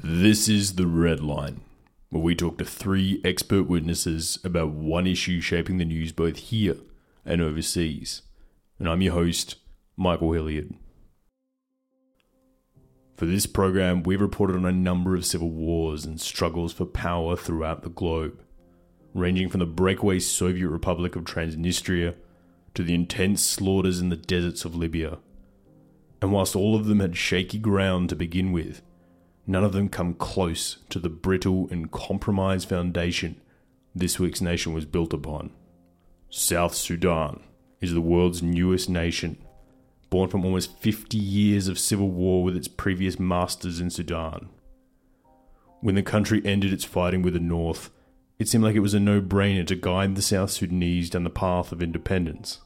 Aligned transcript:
This 0.00 0.48
is 0.48 0.76
The 0.76 0.86
Red 0.86 1.18
Line, 1.18 1.60
where 2.10 2.22
we 2.22 2.36
talk 2.36 2.56
to 2.58 2.64
three 2.64 3.20
expert 3.24 3.64
witnesses 3.64 4.38
about 4.44 4.70
one 4.70 5.08
issue 5.08 5.40
shaping 5.40 5.78
the 5.78 5.84
news 5.84 6.12
both 6.12 6.36
here 6.36 6.76
and 7.26 7.42
overseas. 7.42 8.22
And 8.78 8.88
I'm 8.88 9.02
your 9.02 9.14
host, 9.14 9.56
Michael 9.96 10.32
Hilliard. 10.32 10.72
For 13.16 13.26
this 13.26 13.46
program, 13.46 14.04
we've 14.04 14.20
reported 14.20 14.54
on 14.54 14.66
a 14.66 14.70
number 14.70 15.16
of 15.16 15.26
civil 15.26 15.50
wars 15.50 16.04
and 16.04 16.20
struggles 16.20 16.72
for 16.72 16.84
power 16.84 17.34
throughout 17.34 17.82
the 17.82 17.90
globe, 17.90 18.40
ranging 19.14 19.48
from 19.48 19.58
the 19.58 19.66
breakaway 19.66 20.20
Soviet 20.20 20.68
Republic 20.68 21.16
of 21.16 21.24
Transnistria 21.24 22.14
to 22.74 22.84
the 22.84 22.94
intense 22.94 23.42
slaughters 23.42 23.98
in 23.98 24.10
the 24.10 24.16
deserts 24.16 24.64
of 24.64 24.76
Libya. 24.76 25.18
And 26.22 26.30
whilst 26.30 26.54
all 26.54 26.76
of 26.76 26.86
them 26.86 27.00
had 27.00 27.16
shaky 27.16 27.58
ground 27.58 28.10
to 28.10 28.16
begin 28.16 28.52
with, 28.52 28.80
none 29.48 29.64
of 29.64 29.72
them 29.72 29.88
come 29.88 30.14
close 30.14 30.78
to 30.90 30.98
the 30.98 31.08
brittle 31.08 31.66
and 31.70 31.90
compromised 31.90 32.68
foundation 32.68 33.40
this 33.94 34.20
week's 34.20 34.40
nation 34.40 34.72
was 34.72 34.84
built 34.84 35.12
upon. 35.12 35.50
South 36.30 36.74
Sudan 36.74 37.40
is 37.80 37.92
the 37.92 38.00
world's 38.00 38.42
newest 38.42 38.88
nation 38.88 39.38
born 40.10 40.28
from 40.28 40.44
almost 40.44 40.78
50 40.78 41.18
years 41.18 41.68
of 41.68 41.78
civil 41.78 42.10
war 42.10 42.42
with 42.42 42.56
its 42.56 42.68
previous 42.68 43.18
masters 43.18 43.80
in 43.80 43.90
Sudan. 43.90 44.48
When 45.80 45.94
the 45.94 46.02
country 46.02 46.42
ended 46.44 46.72
its 46.72 46.84
fighting 46.84 47.22
with 47.22 47.34
the 47.34 47.40
North, 47.40 47.90
it 48.38 48.48
seemed 48.48 48.64
like 48.64 48.74
it 48.74 48.80
was 48.80 48.94
a 48.94 49.00
no 49.00 49.20
brainer 49.20 49.66
to 49.66 49.74
guide 49.74 50.14
the 50.14 50.22
South 50.22 50.50
Sudanese 50.50 51.10
down 51.10 51.24
the 51.24 51.30
path 51.30 51.72
of 51.72 51.82
independence. 51.82 52.60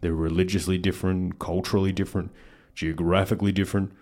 They 0.00 0.10
were 0.10 0.16
religiously 0.16 0.78
different, 0.78 1.38
culturally 1.38 1.92
different, 1.92 2.30
geographically 2.74 3.52
different, 3.52 3.92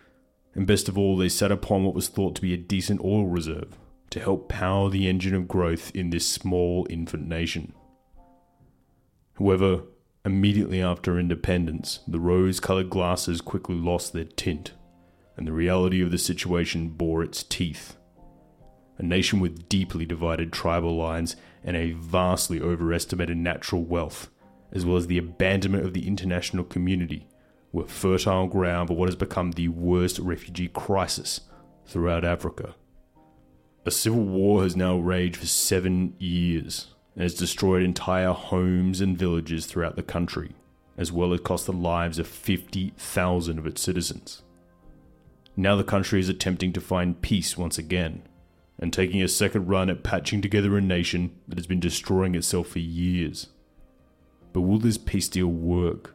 and 0.58 0.66
best 0.66 0.88
of 0.88 0.98
all, 0.98 1.16
they 1.16 1.30
sat 1.30 1.50
upon 1.50 1.84
what 1.84 1.94
was 1.94 2.08
thought 2.08 2.34
to 2.34 2.42
be 2.42 2.52
a 2.52 2.58
decent 2.58 3.00
oil 3.02 3.26
reserve 3.26 3.78
to 4.10 4.20
help 4.20 4.48
power 4.48 4.90
the 4.90 5.08
engine 5.08 5.34
of 5.34 5.48
growth 5.48 5.90
in 5.94 6.10
this 6.10 6.26
small 6.26 6.86
infant 6.90 7.26
nation. 7.26 7.72
However, 9.38 9.84
Immediately 10.28 10.82
after 10.82 11.18
independence, 11.18 12.00
the 12.06 12.20
rose 12.20 12.60
colored 12.60 12.90
glasses 12.90 13.40
quickly 13.40 13.76
lost 13.76 14.12
their 14.12 14.24
tint, 14.24 14.72
and 15.38 15.46
the 15.46 15.52
reality 15.52 16.02
of 16.02 16.10
the 16.10 16.18
situation 16.18 16.90
bore 16.90 17.22
its 17.22 17.42
teeth. 17.42 17.96
A 18.98 19.02
nation 19.02 19.40
with 19.40 19.70
deeply 19.70 20.04
divided 20.04 20.52
tribal 20.52 20.94
lines 20.96 21.34
and 21.64 21.78
a 21.78 21.92
vastly 21.92 22.60
overestimated 22.60 23.38
natural 23.38 23.82
wealth, 23.82 24.28
as 24.70 24.84
well 24.84 24.98
as 24.98 25.06
the 25.06 25.16
abandonment 25.16 25.86
of 25.86 25.94
the 25.94 26.06
international 26.06 26.64
community, 26.64 27.26
were 27.72 27.86
fertile 27.86 28.46
ground 28.46 28.88
for 28.88 28.96
what 28.96 29.08
has 29.08 29.16
become 29.16 29.52
the 29.52 29.68
worst 29.68 30.18
refugee 30.18 30.68
crisis 30.68 31.42
throughout 31.86 32.24
Africa. 32.24 32.74
A 33.84 33.90
civil 33.90 34.24
war 34.24 34.62
has 34.62 34.76
now 34.76 34.98
raged 34.98 35.36
for 35.36 35.46
seven 35.46 36.14
years, 36.18 36.94
and 37.14 37.22
has 37.22 37.34
destroyed 37.34 37.82
entire 37.82 38.32
homes 38.32 39.00
and 39.00 39.16
villages 39.16 39.66
throughout 39.66 39.96
the 39.96 40.02
country, 40.02 40.52
as 40.96 41.10
well 41.10 41.32
as 41.32 41.40
cost 41.40 41.66
the 41.66 41.72
lives 41.72 42.18
of 42.18 42.26
50,000 42.26 43.58
of 43.58 43.66
its 43.66 43.80
citizens. 43.80 44.42
Now 45.56 45.74
the 45.74 45.84
country 45.84 46.20
is 46.20 46.28
attempting 46.28 46.72
to 46.74 46.80
find 46.80 47.20
peace 47.20 47.56
once 47.56 47.78
again, 47.78 48.22
and 48.78 48.92
taking 48.92 49.22
a 49.22 49.28
second 49.28 49.66
run 49.66 49.90
at 49.90 50.04
patching 50.04 50.40
together 50.40 50.76
a 50.76 50.80
nation 50.80 51.34
that 51.48 51.58
has 51.58 51.66
been 51.66 51.80
destroying 51.80 52.34
itself 52.34 52.68
for 52.68 52.78
years. 52.78 53.48
But 54.52 54.60
will 54.60 54.78
this 54.78 54.98
peace 54.98 55.28
deal 55.28 55.48
work? 55.48 56.14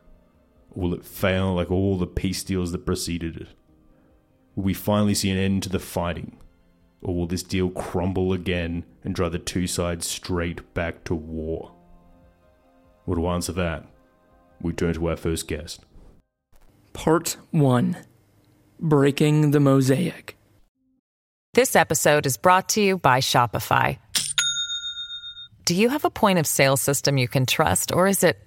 Or 0.75 0.84
will 0.84 0.94
it 0.94 1.06
fail 1.06 1.53
like 1.53 1.72
all 1.72 1.97
the 1.97 2.07
peace 2.07 2.44
deals 2.44 2.72
that 2.72 2.85
preceded 2.85 3.38
it? 3.38 3.47
Will 4.56 4.63
we 4.63 4.73
finally 4.73 5.16
see 5.16 5.29
an 5.29 5.38
end 5.38 5.63
to 5.63 5.69
the 5.69 5.79
fighting? 5.79 6.38
Or 7.01 7.16
will 7.16 7.28
this 7.28 7.44
deal 7.44 7.69
crumble 7.69 8.34
again 8.34 8.85
and 9.03 9.13
drive 9.13 9.33
the 9.33 9.39
two 9.39 9.67
sides 9.67 10.07
straight 10.07 10.73
back 10.73 11.03
to 11.06 11.16
war? 11.16 11.72
Well, 13.06 13.17
to 13.17 13.28
answer 13.28 13.51
that, 13.53 13.85
we 14.62 14.73
turn 14.73 14.94
to 14.94 15.09
our 15.09 15.17
first 15.17 15.47
guest. 15.47 15.81
Part 16.94 17.38
1 17.51 17.97
Breaking 18.79 19.51
the 19.51 19.59
Mosaic. 19.59 20.38
This 21.53 21.75
episode 21.75 22.25
is 22.25 22.38
brought 22.38 22.69
to 22.69 22.81
you 22.81 22.97
by 22.97 23.19
Shopify. 23.19 23.97
Do 25.66 25.75
you 25.75 25.89
have 25.89 26.06
a 26.06 26.09
point 26.09 26.39
of 26.39 26.47
sale 26.47 26.78
system 26.78 27.17
you 27.17 27.28
can 27.28 27.45
trust, 27.45 27.91
or 27.91 28.07
is 28.07 28.23
it 28.23 28.38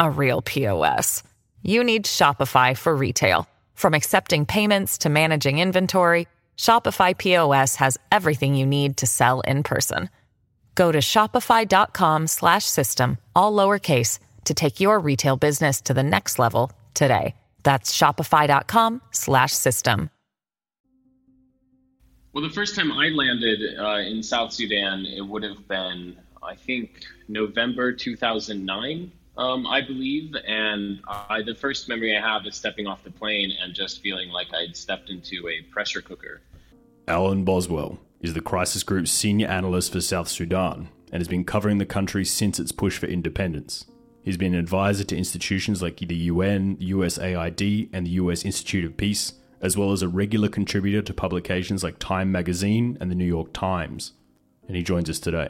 a 0.00 0.10
real 0.10 0.42
POS? 0.42 1.22
You 1.62 1.84
need 1.84 2.06
Shopify 2.06 2.76
for 2.76 2.96
retail. 2.96 3.46
From 3.74 3.94
accepting 3.94 4.46
payments 4.46 4.98
to 4.98 5.08
managing 5.08 5.58
inventory, 5.58 6.26
Shopify 6.56 7.16
POS 7.16 7.76
has 7.76 7.98
everything 8.10 8.54
you 8.54 8.66
need 8.66 8.96
to 8.96 9.06
sell 9.06 9.40
in 9.42 9.62
person. 9.62 10.10
Go 10.74 10.90
to 10.90 10.98
shopify.com 10.98 12.26
slash 12.26 12.64
system, 12.64 13.18
all 13.36 13.52
lowercase, 13.52 14.18
to 14.46 14.54
take 14.54 14.80
your 14.80 14.98
retail 14.98 15.36
business 15.36 15.80
to 15.82 15.94
the 15.94 16.02
next 16.02 16.38
level 16.38 16.72
today. 16.94 17.34
That's 17.62 17.96
shopify.com 17.96 19.02
slash 19.10 19.52
system. 19.52 20.10
Well, 22.32 22.44
the 22.44 22.54
first 22.54 22.76
time 22.76 22.92
I 22.92 23.08
landed 23.08 23.78
uh, 23.78 23.98
in 23.98 24.22
South 24.22 24.52
Sudan, 24.52 25.04
it 25.04 25.20
would 25.20 25.42
have 25.42 25.66
been, 25.66 26.16
I 26.42 26.54
think, 26.54 27.04
November 27.28 27.92
2009. 27.92 29.12
Um, 29.40 29.66
I 29.66 29.80
believe, 29.80 30.36
and 30.46 31.00
I, 31.08 31.40
the 31.40 31.54
first 31.54 31.88
memory 31.88 32.14
I 32.14 32.20
have 32.20 32.44
is 32.44 32.54
stepping 32.54 32.86
off 32.86 33.02
the 33.02 33.10
plane 33.10 33.50
and 33.58 33.72
just 33.72 34.02
feeling 34.02 34.28
like 34.28 34.48
I'd 34.52 34.76
stepped 34.76 35.08
into 35.08 35.48
a 35.48 35.62
pressure 35.72 36.02
cooker. 36.02 36.42
Alan 37.08 37.42
Boswell 37.42 37.98
is 38.20 38.34
the 38.34 38.42
Crisis 38.42 38.82
Group's 38.82 39.10
senior 39.10 39.48
analyst 39.48 39.92
for 39.92 40.02
South 40.02 40.28
Sudan 40.28 40.90
and 41.10 41.22
has 41.22 41.26
been 41.26 41.44
covering 41.44 41.78
the 41.78 41.86
country 41.86 42.22
since 42.22 42.60
its 42.60 42.70
push 42.70 42.98
for 42.98 43.06
independence. 43.06 43.86
He's 44.22 44.36
been 44.36 44.52
an 44.52 44.60
advisor 44.60 45.04
to 45.04 45.16
institutions 45.16 45.80
like 45.80 45.96
the 45.96 46.14
UN, 46.14 46.76
USAID, 46.76 47.88
and 47.94 48.06
the 48.06 48.10
US 48.10 48.44
Institute 48.44 48.84
of 48.84 48.98
Peace, 48.98 49.32
as 49.62 49.74
well 49.74 49.92
as 49.92 50.02
a 50.02 50.08
regular 50.08 50.50
contributor 50.50 51.00
to 51.00 51.14
publications 51.14 51.82
like 51.82 51.98
Time 51.98 52.30
Magazine 52.30 52.98
and 53.00 53.10
the 53.10 53.14
New 53.14 53.24
York 53.24 53.54
Times. 53.54 54.12
And 54.68 54.76
he 54.76 54.82
joins 54.82 55.08
us 55.08 55.18
today. 55.18 55.48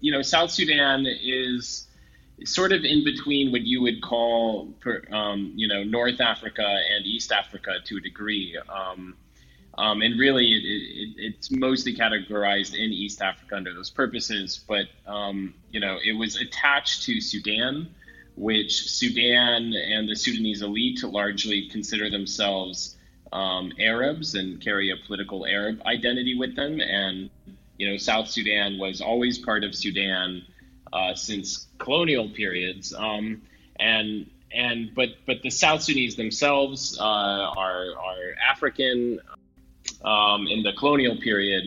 You 0.00 0.10
know, 0.10 0.22
South 0.22 0.50
Sudan 0.50 1.06
is 1.06 1.86
sort 2.44 2.72
of 2.72 2.84
in 2.84 3.04
between 3.04 3.52
what 3.52 3.62
you 3.62 3.82
would 3.82 4.02
call, 4.02 4.74
um, 5.12 5.52
you 5.54 5.68
know, 5.68 5.84
North 5.84 6.20
Africa 6.20 6.62
and 6.62 7.06
East 7.06 7.30
Africa 7.32 7.76
to 7.84 7.96
a 7.96 8.00
degree. 8.00 8.58
Um, 8.68 9.14
um, 9.76 10.02
and 10.02 10.18
really, 10.18 10.52
it, 10.52 10.64
it, 10.64 11.14
it's 11.16 11.50
mostly 11.50 11.94
categorized 11.94 12.74
in 12.74 12.92
East 12.92 13.20
Africa 13.20 13.56
under 13.56 13.74
those 13.74 13.90
purposes. 13.90 14.64
But 14.66 14.86
um, 15.06 15.54
you 15.70 15.80
know, 15.80 15.98
it 16.04 16.12
was 16.12 16.36
attached 16.36 17.04
to 17.04 17.20
Sudan, 17.20 17.88
which 18.36 18.88
Sudan 18.88 19.72
and 19.72 20.08
the 20.08 20.14
Sudanese 20.14 20.62
elite 20.62 21.02
largely 21.02 21.68
consider 21.68 22.08
themselves 22.08 22.96
um, 23.32 23.72
Arabs 23.80 24.36
and 24.36 24.60
carry 24.60 24.90
a 24.90 24.96
political 25.06 25.44
Arab 25.44 25.82
identity 25.86 26.36
with 26.38 26.54
them. 26.54 26.80
And 26.80 27.30
you 27.76 27.90
know, 27.90 27.96
South 27.96 28.28
Sudan 28.28 28.78
was 28.78 29.00
always 29.00 29.38
part 29.38 29.64
of 29.64 29.74
Sudan 29.74 30.44
uh, 30.94 31.14
since 31.14 31.66
colonial 31.78 32.30
periods. 32.30 32.94
Um, 32.94 33.42
and 33.78 34.30
and 34.52 34.94
but 34.94 35.08
but 35.26 35.42
the 35.42 35.50
South 35.50 35.82
Sudanese 35.82 36.16
themselves 36.16 36.98
uh, 36.98 37.02
are 37.02 37.86
are 37.98 38.34
African 38.48 39.20
um, 40.04 40.46
in 40.46 40.62
the 40.62 40.72
colonial 40.72 41.16
period, 41.16 41.64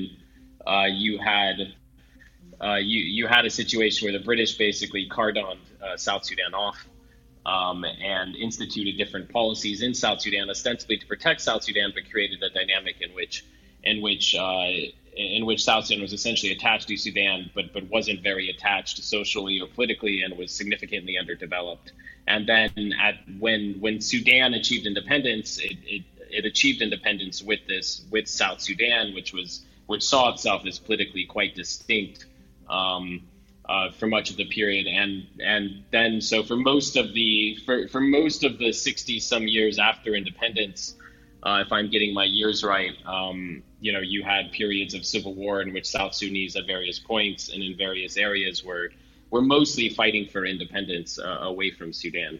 uh, 0.65 0.85
you 0.89 1.19
had 1.19 1.73
uh, 2.61 2.75
you 2.75 3.01
you 3.01 3.27
had 3.27 3.45
a 3.45 3.49
situation 3.49 4.05
where 4.05 4.17
the 4.17 4.23
British 4.23 4.57
basically 4.57 5.07
cordoned 5.09 5.59
uh, 5.83 5.97
South 5.97 6.23
Sudan 6.25 6.53
off 6.53 6.87
um, 7.45 7.83
and 7.83 8.35
instituted 8.35 8.97
different 8.97 9.31
policies 9.31 9.81
in 9.81 9.93
South 9.93 10.21
Sudan, 10.21 10.49
ostensibly 10.49 10.97
to 10.97 11.05
protect 11.05 11.41
South 11.41 11.63
Sudan, 11.63 11.91
but 11.93 12.09
created 12.09 12.41
a 12.43 12.49
dynamic 12.49 13.01
in 13.01 13.13
which 13.13 13.45
in 13.83 14.01
which 14.01 14.35
in 15.17 15.45
which 15.45 15.63
South 15.63 15.85
Sudan 15.85 16.01
was 16.01 16.13
essentially 16.13 16.51
attached 16.51 16.87
to 16.89 16.97
Sudan, 16.97 17.49
but 17.55 17.73
but 17.73 17.89
wasn't 17.89 18.21
very 18.21 18.49
attached 18.49 19.03
socially 19.03 19.59
or 19.59 19.67
politically, 19.67 20.21
and 20.21 20.37
was 20.37 20.51
significantly 20.51 21.17
underdeveloped. 21.17 21.91
And 22.27 22.47
then 22.47 22.93
at 23.01 23.15
when 23.39 23.79
when 23.79 24.01
Sudan 24.01 24.53
achieved 24.53 24.85
independence, 24.85 25.59
it, 25.59 25.77
it 25.85 26.03
it 26.29 26.45
achieved 26.45 26.81
independence 26.81 27.41
with 27.41 27.65
this 27.67 28.05
with 28.11 28.27
South 28.27 28.61
Sudan, 28.61 29.13
which 29.13 29.33
was 29.33 29.61
which 29.87 30.03
saw 30.03 30.33
itself 30.33 30.65
as 30.65 30.79
politically 30.79 31.25
quite 31.25 31.55
distinct 31.55 32.25
um, 32.69 33.21
uh, 33.67 33.91
for 33.91 34.07
much 34.07 34.29
of 34.29 34.37
the 34.37 34.45
period, 34.45 34.87
and 34.87 35.25
and 35.39 35.83
then 35.91 36.21
so 36.21 36.43
for 36.43 36.55
most 36.55 36.95
of 36.95 37.13
the 37.13 37.57
for, 37.65 37.87
for 37.87 38.01
most 38.01 38.43
of 38.43 38.57
the 38.59 38.71
sixty 38.71 39.19
some 39.19 39.47
years 39.47 39.79
after 39.79 40.13
independence, 40.15 40.95
uh, 41.43 41.63
if 41.65 41.71
I'm 41.71 41.89
getting 41.89 42.13
my 42.13 42.25
years 42.25 42.63
right, 42.63 42.93
um, 43.05 43.63
you 43.79 43.93
know, 43.93 43.99
you 43.99 44.23
had 44.23 44.51
periods 44.51 44.93
of 44.93 45.05
civil 45.05 45.35
war 45.35 45.61
in 45.61 45.73
which 45.73 45.85
South 45.85 46.13
Sudanese 46.13 46.55
at 46.55 46.65
various 46.65 46.99
points 46.99 47.49
and 47.49 47.61
in 47.61 47.77
various 47.77 48.17
areas 48.17 48.63
were 48.63 48.89
were 49.29 49.41
mostly 49.41 49.89
fighting 49.89 50.27
for 50.29 50.45
independence 50.45 51.19
uh, 51.19 51.39
away 51.41 51.69
from 51.69 51.91
Sudan. 51.91 52.39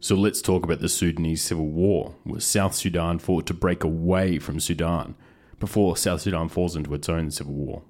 So 0.00 0.14
let's 0.14 0.42
talk 0.42 0.64
about 0.64 0.80
the 0.80 0.88
Sudanese 0.88 1.42
civil 1.42 1.66
war, 1.66 2.14
where 2.24 2.40
South 2.40 2.74
Sudan 2.74 3.18
fought 3.18 3.46
to 3.46 3.54
break 3.54 3.82
away 3.82 4.38
from 4.38 4.60
Sudan 4.60 5.14
before 5.58 5.96
South 5.96 6.20
Sudan 6.20 6.48
falls 6.48 6.76
into 6.76 6.92
its 6.94 7.08
own 7.08 7.30
civil 7.30 7.54
war. 7.54 7.82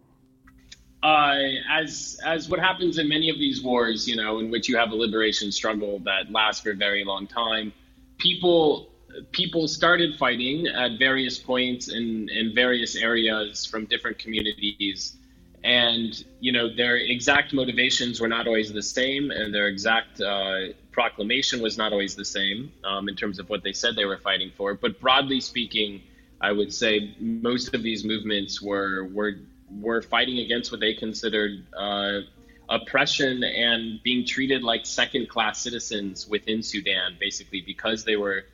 Uh, 1.02 1.36
as 1.70 2.18
as 2.24 2.48
what 2.48 2.58
happens 2.58 2.98
in 2.98 3.08
many 3.08 3.28
of 3.28 3.38
these 3.38 3.62
wars, 3.62 4.08
you 4.08 4.16
know, 4.16 4.38
in 4.38 4.50
which 4.50 4.68
you 4.68 4.76
have 4.76 4.90
a 4.90 4.94
liberation 4.94 5.52
struggle 5.52 5.98
that 6.00 6.30
lasts 6.30 6.62
for 6.62 6.70
a 6.70 6.74
very 6.74 7.04
long 7.04 7.26
time, 7.26 7.72
people 8.18 8.90
people 9.32 9.68
started 9.68 10.16
fighting 10.16 10.66
at 10.66 10.98
various 10.98 11.38
points 11.38 11.88
in 11.88 12.28
in 12.28 12.54
various 12.54 12.96
areas 12.96 13.64
from 13.64 13.86
different 13.86 14.18
communities. 14.18 15.16
And 15.64 16.24
you 16.40 16.52
know 16.52 16.74
their 16.74 16.96
exact 16.96 17.52
motivations 17.52 18.20
were 18.20 18.28
not 18.28 18.46
always 18.46 18.72
the 18.72 18.82
same 18.82 19.30
and 19.30 19.54
their 19.54 19.68
exact 19.68 20.20
uh, 20.20 20.72
proclamation 20.92 21.60
was 21.60 21.76
not 21.76 21.92
always 21.92 22.14
the 22.14 22.24
same 22.24 22.72
um, 22.84 23.08
in 23.08 23.16
terms 23.16 23.38
of 23.38 23.48
what 23.50 23.62
they 23.62 23.72
said 23.72 23.96
they 23.96 24.04
were 24.04 24.18
fighting 24.18 24.52
for. 24.56 24.74
But 24.74 25.00
broadly 25.00 25.40
speaking 25.40 26.02
i 26.40 26.52
would 26.52 26.72
say 26.72 27.14
most 27.18 27.74
of 27.74 27.82
these 27.82 28.04
movements 28.04 28.60
were 28.60 29.04
were 29.04 29.34
were 29.80 30.02
fighting 30.02 30.38
against 30.38 30.70
what 30.70 30.80
they 30.80 30.94
considered 30.94 31.64
uh, 31.76 32.20
oppression 32.68 33.42
and 33.42 34.02
being 34.02 34.24
treated 34.24 34.62
like 34.62 34.86
second 34.86 35.28
class 35.28 35.60
citizens 35.60 36.28
within 36.28 36.62
sudan 36.62 37.16
basically 37.18 37.60
because 37.60 38.04
they 38.04 38.16
were 38.16 38.44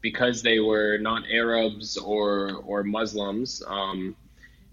because 0.00 0.42
they 0.42 0.58
were 0.58 0.98
not 0.98 1.22
arabs 1.30 1.96
or 1.96 2.62
or 2.64 2.82
muslims 2.82 3.62
um, 3.66 4.14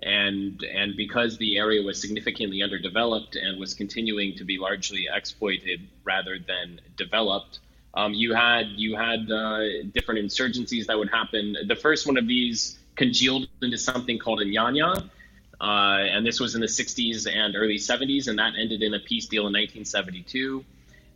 and 0.06 0.63
and 0.63 0.95
because 0.95 1.38
the 1.38 1.57
area 1.57 1.81
was 1.81 2.00
significantly 2.00 2.62
underdeveloped 2.62 3.36
and 3.36 3.60
was 3.60 3.74
continuing 3.74 4.36
to 4.36 4.44
be 4.44 4.57
largely 4.57 5.07
exploited 5.12 5.88
rather 6.04 6.38
than 6.38 6.80
developed, 6.95 7.60
um, 7.94 8.13
you 8.13 8.33
had 8.33 8.68
you 8.75 8.95
had 8.95 9.31
uh, 9.31 9.83
different 9.94 10.19
insurgencies 10.19 10.86
that 10.88 10.98
would 10.98 11.10
happen. 11.10 11.56
The 11.68 11.75
first 11.75 12.06
one 12.06 12.18
of 12.18 12.27
these 12.27 12.77
congealed 12.95 13.48
into 13.62 13.77
something 13.77 14.19
called 14.19 14.39
Anyanya, 14.39 15.10
uh, 15.60 15.63
and 15.63 16.25
this 16.25 16.39
was 16.39 16.56
in 16.56 16.62
the 16.62 16.68
60s 16.68 17.27
and 17.27 17.56
early 17.56 17.77
70s, 17.77 18.27
and 18.27 18.38
that 18.39 18.54
ended 18.60 18.83
in 18.83 18.94
a 18.94 19.00
peace 19.00 19.25
deal 19.25 19.48
in 19.48 19.54
1972. 19.54 20.63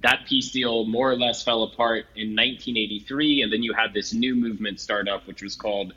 That 0.02 0.26
peace 0.28 0.52
deal 0.52 0.86
more 0.86 1.12
or 1.12 1.18
less 1.18 1.44
fell 1.44 1.64
apart 1.64 2.06
in 2.16 2.36
1983, 2.36 3.42
and 3.42 3.52
then 3.52 3.64
you 3.64 3.74
had 3.74 3.94
this 3.94 4.14
new 4.14 4.34
movement 4.34 4.80
start 4.80 5.10
up, 5.10 5.28
which 5.28 5.42
was 5.42 5.56
called 5.56 5.94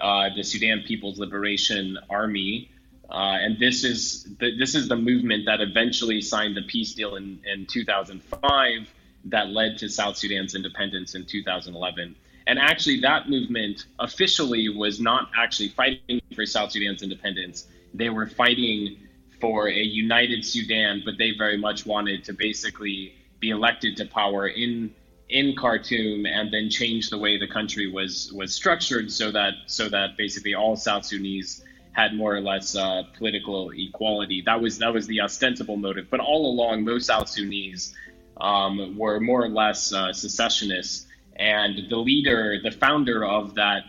uh, 0.00 0.30
the 0.34 0.42
Sudan 0.42 0.82
People's 0.86 1.18
Liberation 1.18 1.98
Army. 2.10 2.70
Uh, 3.08 3.38
and 3.40 3.58
this 3.60 3.84
is 3.84 4.24
the, 4.40 4.56
this 4.58 4.74
is 4.74 4.88
the 4.88 4.96
movement 4.96 5.46
that 5.46 5.60
eventually 5.60 6.20
signed 6.20 6.56
the 6.56 6.62
peace 6.62 6.94
deal 6.94 7.14
in, 7.16 7.38
in 7.44 7.66
2005 7.66 8.92
that 9.26 9.48
led 9.50 9.78
to 9.78 9.88
South 9.88 10.16
Sudan's 10.16 10.54
independence 10.54 11.14
in 11.14 11.24
2011. 11.24 12.16
And 12.46 12.58
actually, 12.58 13.00
that 13.00 13.30
movement 13.30 13.86
officially 13.98 14.68
was 14.68 15.00
not 15.00 15.30
actually 15.36 15.68
fighting 15.68 16.20
for 16.34 16.44
South 16.44 16.72
Sudan's 16.72 17.02
independence. 17.02 17.66
They 17.94 18.10
were 18.10 18.26
fighting 18.26 18.98
for 19.40 19.68
a 19.68 19.82
united 19.82 20.44
Sudan, 20.44 21.02
but 21.04 21.16
they 21.18 21.32
very 21.36 21.56
much 21.56 21.86
wanted 21.86 22.24
to 22.24 22.32
basically 22.32 23.14
be 23.44 23.50
elected 23.50 23.96
to 23.98 24.06
power 24.06 24.46
in 24.48 24.90
in 25.28 25.54
Khartoum 25.56 26.26
and 26.26 26.52
then 26.52 26.68
change 26.70 27.10
the 27.10 27.18
way 27.18 27.38
the 27.38 27.50
country 27.58 27.86
was 27.90 28.32
was 28.32 28.54
structured 28.54 29.10
so 29.10 29.30
that 29.30 29.52
so 29.66 29.88
that 29.88 30.16
basically 30.16 30.54
all 30.54 30.76
South 30.76 31.04
Sudanese 31.04 31.62
had 31.92 32.14
more 32.14 32.34
or 32.34 32.40
less 32.40 32.76
uh, 32.76 33.02
political 33.18 33.70
equality. 33.70 34.42
That 34.44 34.60
was 34.60 34.78
that 34.78 34.92
was 34.92 35.06
the 35.06 35.20
ostensible 35.20 35.76
motive. 35.76 36.06
But 36.10 36.20
all 36.20 36.44
along, 36.52 36.84
most 36.84 37.06
South 37.06 37.28
Sudanese 37.28 37.94
um, 38.40 38.96
were 38.98 39.20
more 39.20 39.42
or 39.44 39.52
less 39.62 39.92
uh, 39.92 40.12
secessionists, 40.12 41.06
and 41.36 41.72
the 41.90 41.96
leader, 41.96 42.58
the 42.62 42.70
founder 42.72 43.24
of 43.24 43.54
that 43.56 43.82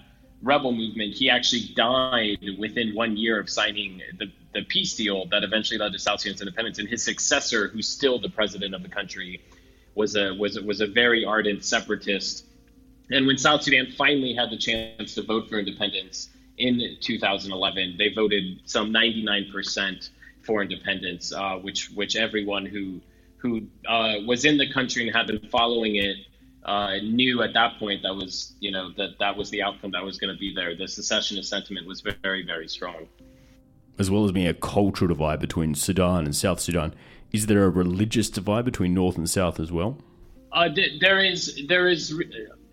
rebel 0.45 0.71
movement, 0.71 1.15
he 1.15 1.29
actually 1.29 1.73
died 1.75 2.37
within 2.59 2.93
one 2.93 3.17
year 3.17 3.39
of 3.39 3.49
signing 3.49 4.01
the, 4.19 4.31
the 4.53 4.61
peace 4.63 4.95
deal 4.95 5.25
that 5.31 5.43
eventually 5.43 5.79
led 5.79 5.91
to 5.91 5.99
South 5.99 6.21
Sudan's 6.21 6.39
independence. 6.39 6.77
And 6.77 6.87
his 6.87 7.03
successor, 7.03 7.67
who's 7.67 7.89
still 7.89 8.19
the 8.19 8.29
president 8.29 8.75
of 8.75 8.83
the 8.83 8.89
country, 8.89 9.41
was 9.95 10.15
a 10.15 10.33
was 10.35 10.59
was 10.61 10.81
a 10.81 10.87
very 10.87 11.25
ardent 11.25 11.65
separatist. 11.65 12.45
And 13.09 13.25
when 13.27 13.37
South 13.37 13.63
Sudan 13.63 13.87
finally 13.97 14.33
had 14.33 14.49
the 14.51 14.57
chance 14.57 15.15
to 15.15 15.23
vote 15.23 15.49
for 15.49 15.57
independence 15.57 16.29
in 16.57 16.97
2011, 17.01 17.95
they 17.97 18.13
voted 18.13 18.61
some 18.65 18.93
99% 18.93 20.09
for 20.43 20.61
independence, 20.61 21.33
uh, 21.33 21.55
which 21.57 21.89
which 21.89 22.15
everyone 22.15 22.65
who 22.65 23.01
who 23.37 23.67
uh, 23.87 24.15
was 24.25 24.45
in 24.45 24.57
the 24.57 24.71
country 24.71 25.07
and 25.07 25.15
had 25.15 25.27
been 25.27 25.49
following 25.49 25.95
it 25.95 26.17
uh, 26.65 26.97
knew 27.03 27.43
at 27.43 27.53
that 27.53 27.77
point 27.77 28.01
that 28.03 28.15
was 28.15 28.53
you 28.59 28.71
know 28.71 28.91
that 28.97 29.19
that 29.19 29.37
was 29.37 29.49
the 29.51 29.61
outcome 29.61 29.91
that 29.91 30.03
was 30.03 30.17
going 30.17 30.33
to 30.33 30.39
be 30.39 30.53
there. 30.53 30.75
The 30.75 30.87
secessionist 30.87 31.49
sentiment 31.49 31.87
was 31.87 32.01
very 32.01 32.45
very 32.45 32.67
strong. 32.67 33.07
As 33.97 34.11
well 34.11 34.25
as 34.25 34.31
being 34.31 34.47
a 34.47 34.53
cultural 34.53 35.07
divide 35.07 35.39
between 35.39 35.73
Sudan 35.73 36.25
and 36.25 36.35
South 36.35 36.59
Sudan, 36.59 36.93
is 37.31 37.45
there 37.45 37.63
a 37.63 37.69
religious 37.69 38.29
divide 38.29 38.65
between 38.65 38.93
North 38.93 39.17
and 39.17 39.29
South 39.29 39.59
as 39.59 39.71
well? 39.71 39.97
Uh, 40.51 40.69
there 40.99 41.19
is 41.19 41.61
there 41.67 41.87
is 41.87 42.19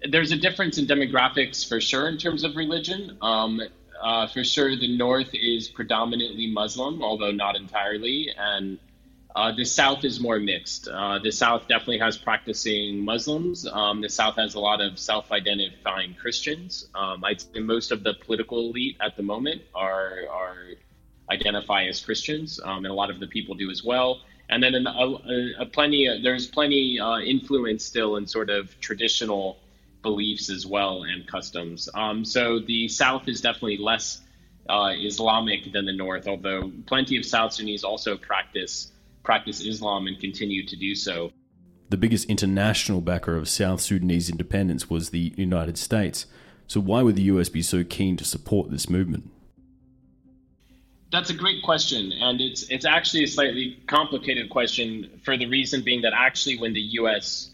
there's 0.09 0.33
a 0.33 0.37
difference 0.37 0.79
in 0.79 0.87
demographics 0.87 1.69
for 1.69 1.81
sure 1.81 2.09
in 2.09 2.17
terms 2.17 2.45
of 2.45 2.57
religion. 2.57 3.17
Um, 3.21 3.61
uh, 4.03 4.27
for 4.27 4.43
sure, 4.43 4.75
the 4.75 4.97
North 4.97 5.33
is 5.33 5.69
predominantly 5.69 6.49
Muslim, 6.49 7.03
although 7.03 7.31
not 7.31 7.57
entirely, 7.57 8.31
and 8.37 8.79
uh, 9.35 9.53
the 9.53 9.65
South 9.65 10.05
is 10.05 10.21
more 10.21 10.39
mixed. 10.39 10.89
Uh, 10.89 11.19
the 11.19 11.33
South 11.33 11.69
definitely 11.69 11.99
has 11.99 12.17
practicing 12.19 13.05
Muslims. 13.05 13.67
Um, 13.67 14.01
the 14.01 14.09
South 14.09 14.37
has 14.37 14.55
a 14.55 14.61
lot 14.61 14.81
of 14.81 14.99
self-identifying 14.99 16.15
Christians. 16.15 16.89
Um, 16.95 17.25
I'd 17.25 17.41
say 17.41 17.61
most 17.61 17.93
of 17.93 18.03
the 18.03 18.15
political 18.15 18.59
elite 18.71 18.97
at 19.01 19.17
the 19.17 19.23
moment 19.23 19.63
are 19.75 20.21
are 20.31 20.57
identify 21.31 21.85
as 21.85 22.05
Christians, 22.05 22.61
um, 22.63 22.79
and 22.79 22.89
a 22.89 22.95
lot 22.95 23.11
of 23.11 23.21
the 23.21 23.27
people 23.27 23.55
do 23.55 23.71
as 23.71 23.83
well 23.83 24.21
and 24.53 24.63
then 24.63 24.87
a, 24.87 25.63
a, 25.63 25.67
plenty 25.67 26.21
there's 26.23 26.47
plenty 26.47 27.01
uh, 27.01 27.19
influence 27.21 27.85
still 27.85 28.17
in 28.17 28.27
sort 28.27 28.51
of 28.51 28.79
traditional 28.81 29.59
beliefs 30.03 30.51
as 30.51 30.67
well 30.67 31.05
and 31.05 31.27
customs. 31.27 31.89
Um, 31.95 32.25
so 32.25 32.59
the 32.59 32.89
South 32.89 33.29
is 33.29 33.41
definitely 33.41 33.79
less 33.79 34.21
uh, 34.69 34.93
Islamic 34.95 35.73
than 35.73 35.87
the 35.87 35.93
North, 35.93 36.29
although 36.29 36.71
plenty 36.87 37.17
of 37.17 37.25
South 37.25 37.55
Sudanese 37.55 37.83
also 37.83 38.19
practice 38.19 38.92
practice 39.23 39.61
Islam 39.61 40.07
and 40.07 40.19
continue 40.19 40.67
to 40.67 40.77
do 40.77 40.95
so. 40.95 41.33
The 41.91 41.97
biggest 41.97 42.29
international 42.29 43.01
backer 43.01 43.37
of 43.37 43.49
South 43.49 43.81
Sudanese 43.81 44.31
independence 44.31 44.89
was 44.89 45.11
the 45.11 45.35
United 45.37 45.77
States. 45.77 46.27
So 46.67 46.81
why 46.81 47.03
would 47.03 47.17
the 47.17 47.23
US 47.25 47.49
be 47.49 47.63
so 47.63 47.85
keen 47.85 48.17
to 48.17 48.25
support 48.25 48.71
this 48.71 48.89
movement? 48.89 49.31
That's 51.11 51.29
a 51.29 51.35
great 51.35 51.63
question, 51.63 52.11
and 52.13 52.41
it's 52.41 52.63
it's 52.71 52.87
actually 52.87 53.25
a 53.25 53.29
slightly 53.29 53.79
complicated 53.87 54.49
question 54.49 55.21
for 55.23 55.37
the 55.37 55.45
reason 55.45 55.83
being 55.83 56.01
that 56.03 56.15
actually 56.17 56.59
when 56.59 56.73
the 56.73 56.81
U.S. 57.03 57.51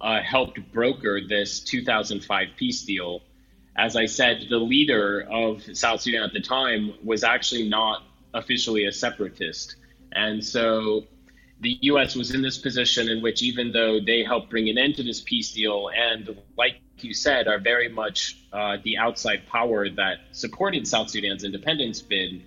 Uh, 0.00 0.22
helped 0.22 0.58
broker 0.72 1.20
this 1.26 1.60
2005 1.60 2.48
peace 2.56 2.82
deal, 2.82 3.20
as 3.76 3.96
I 3.96 4.06
said, 4.06 4.46
the 4.48 4.56
leader 4.56 5.26
of 5.30 5.62
South 5.76 6.00
Sudan 6.00 6.22
at 6.22 6.32
the 6.32 6.40
time 6.40 6.94
was 7.04 7.22
actually 7.22 7.68
not 7.68 8.02
officially 8.32 8.86
a 8.86 8.92
separatist, 8.92 9.76
and 10.16 10.44
so 10.44 11.04
the 11.60 11.78
U.S. 11.82 12.14
was 12.16 12.34
in 12.34 12.42
this 12.42 12.58
position 12.58 13.08
in 13.08 13.22
which 13.22 13.42
even 13.42 13.72
though 13.72 14.00
they 14.00 14.24
helped 14.24 14.50
bring 14.50 14.68
an 14.68 14.78
end 14.78 14.96
to 14.96 15.02
this 15.02 15.20
peace 15.20 15.52
deal, 15.52 15.90
and 15.94 16.36
like 16.58 16.80
you 16.98 17.14
said, 17.14 17.46
are 17.46 17.58
very 17.58 17.88
much 17.88 18.38
uh, 18.52 18.78
the 18.84 18.98
outside 18.98 19.46
power 19.46 19.88
that 19.88 20.18
supported 20.32 20.86
South 20.86 21.10
Sudan's 21.10 21.44
independence 21.44 22.02
bid 22.02 22.42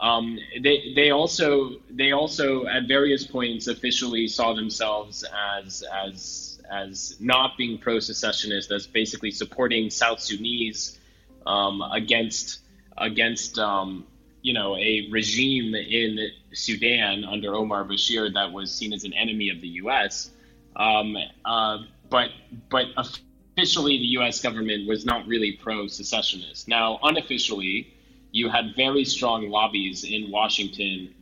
um, 0.00 0.38
they 0.60 0.92
they 0.94 1.10
also 1.10 1.76
they 1.90 2.12
also 2.12 2.66
at 2.66 2.86
various 2.86 3.26
points 3.26 3.66
officially 3.66 4.28
saw 4.28 4.52
themselves 4.52 5.24
as 5.64 5.82
as 6.04 6.60
as 6.70 7.16
not 7.20 7.56
being 7.56 7.78
pro 7.78 8.00
secessionist, 8.00 8.70
as 8.72 8.86
basically 8.86 9.30
supporting 9.30 9.88
South 9.88 10.20
Sudanese 10.20 10.98
um, 11.46 11.80
against 11.92 12.60
against 12.98 13.58
um, 13.58 14.06
you 14.46 14.52
know 14.52 14.76
a 14.76 15.08
regime 15.10 15.74
in 15.74 16.30
Sudan 16.52 17.24
under 17.24 17.52
Omar 17.56 17.82
Bashir 17.84 18.32
that 18.32 18.52
was 18.52 18.72
seen 18.72 18.92
as 18.92 19.02
an 19.02 19.12
enemy 19.12 19.50
of 19.50 19.60
the 19.60 19.68
U.S. 19.82 20.30
Um, 20.76 21.16
uh, 21.44 21.78
but 22.08 22.30
but 22.70 22.86
officially, 22.96 23.98
the 23.98 24.10
U.S. 24.18 24.40
government 24.40 24.86
was 24.86 25.04
not 25.04 25.26
really 25.26 25.58
pro-secessionist. 25.60 26.68
Now, 26.68 27.00
unofficially, 27.02 27.92
you 28.30 28.48
had 28.48 28.76
very 28.76 29.04
strong 29.04 29.48
lobbies 29.48 30.04
in 30.04 30.30
Washington, 30.30 31.12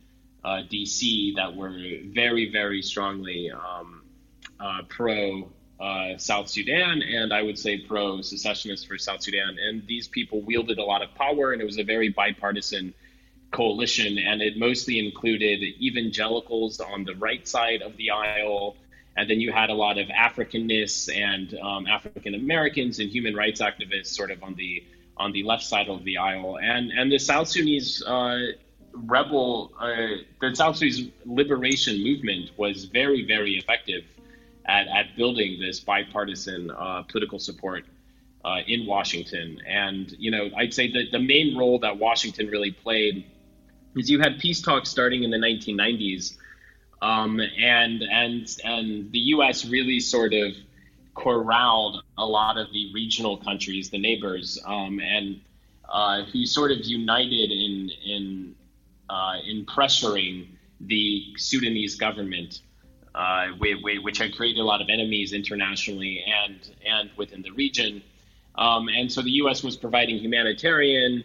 uh, 0.43 0.61
D.C. 0.69 1.33
that 1.35 1.55
were 1.55 1.75
very, 2.13 2.51
very 2.51 2.83
strongly 2.83 3.49
um, 3.49 4.03
uh, 4.59 4.81
pro 4.87 5.49
uh, 5.79 6.15
South 6.17 6.47
Sudan, 6.47 7.01
and 7.01 7.33
I 7.33 7.41
would 7.41 7.57
say 7.57 7.79
pro 7.79 8.21
secessionist 8.21 8.87
for 8.87 8.99
South 8.99 9.23
Sudan. 9.23 9.57
And 9.59 9.81
these 9.87 10.07
people 10.07 10.41
wielded 10.41 10.77
a 10.77 10.83
lot 10.83 11.01
of 11.01 11.15
power, 11.15 11.53
and 11.53 11.61
it 11.61 11.65
was 11.65 11.79
a 11.79 11.83
very 11.83 12.09
bipartisan 12.09 12.93
coalition, 13.51 14.17
and 14.17 14.41
it 14.41 14.57
mostly 14.57 14.99
included 14.99 15.61
evangelicals 15.81 16.79
on 16.79 17.03
the 17.05 17.15
right 17.15 17.47
side 17.47 17.81
of 17.81 17.95
the 17.97 18.11
aisle. 18.11 18.75
And 19.17 19.29
then 19.29 19.39
you 19.39 19.51
had 19.53 19.69
a 19.69 19.73
lot 19.73 19.97
of 19.97 20.07
Africanists 20.07 21.09
and 21.15 21.57
um, 21.59 21.87
African 21.87 22.35
Americans 22.35 22.99
and 22.99 23.09
human 23.09 23.33
rights 23.35 23.61
activists 23.61 24.07
sort 24.07 24.31
of 24.31 24.43
on 24.43 24.55
the 24.55 24.83
on 25.17 25.31
the 25.31 25.43
left 25.43 25.63
side 25.63 25.87
of 25.87 26.03
the 26.03 26.17
aisle. 26.17 26.57
And 26.61 26.91
and 26.91 27.09
the 27.11 27.19
South 27.19 27.47
Sudanese 27.47 28.03
uh, 28.05 28.39
rebel, 28.93 29.71
uh, 29.79 30.21
the 30.41 30.55
South 30.55 30.77
Sudanese 30.77 31.11
liberation 31.25 32.03
movement 32.03 32.51
was 32.57 32.85
very, 32.85 33.25
very 33.25 33.57
effective 33.57 34.03
at, 34.65 34.87
at 34.87 35.15
building 35.15 35.59
this 35.59 35.79
bipartisan 35.79 36.71
uh, 36.71 37.03
political 37.03 37.39
support 37.39 37.85
uh, 38.43 38.59
in 38.67 38.85
Washington. 38.85 39.59
And, 39.67 40.11
you 40.17 40.31
know, 40.31 40.49
I'd 40.55 40.73
say 40.73 40.91
that 40.91 41.11
the 41.11 41.19
main 41.19 41.57
role 41.57 41.79
that 41.79 41.97
Washington 41.97 42.47
really 42.47 42.71
played 42.71 43.25
is 43.95 44.09
you 44.09 44.19
had 44.19 44.39
peace 44.39 44.61
talks 44.61 44.89
starting 44.89 45.23
in 45.23 45.31
the 45.31 45.37
1990s. 45.37 46.37
Um, 47.01 47.39
and 47.39 48.03
and 48.03 48.57
and 48.63 49.11
the 49.11 49.19
U.S. 49.35 49.65
really 49.65 49.99
sort 49.99 50.33
of 50.33 50.55
corralled 51.13 52.03
a 52.17 52.25
lot 52.25 52.57
of 52.57 52.71
the 52.71 52.91
regional 52.93 53.37
countries, 53.37 53.89
the 53.89 53.99
neighbors, 53.99 54.59
um, 54.65 54.99
and 54.99 55.41
uh, 55.87 56.23
who 56.23 56.45
sort 56.45 56.71
of 56.71 56.79
united 56.83 57.51
in 57.51 57.91
in 58.05 58.55
uh, 59.09 59.35
in 59.45 59.65
pressuring 59.65 60.47
the 60.79 61.33
Sudanese 61.37 61.95
government 61.95 62.61
uh, 63.15 63.47
which 64.01 64.17
had 64.17 64.35
created 64.35 64.59
a 64.59 64.63
lot 64.63 64.81
of 64.81 64.89
enemies 64.89 65.33
internationally 65.33 66.23
and 66.27 66.59
and 66.85 67.09
within 67.15 67.41
the 67.41 67.51
region. 67.51 68.03
Um, 68.57 68.87
and 68.89 69.11
so 69.11 69.21
the 69.21 69.31
U.S. 69.31 69.63
was 69.63 69.77
providing 69.77 70.17
humanitarian 70.17 71.23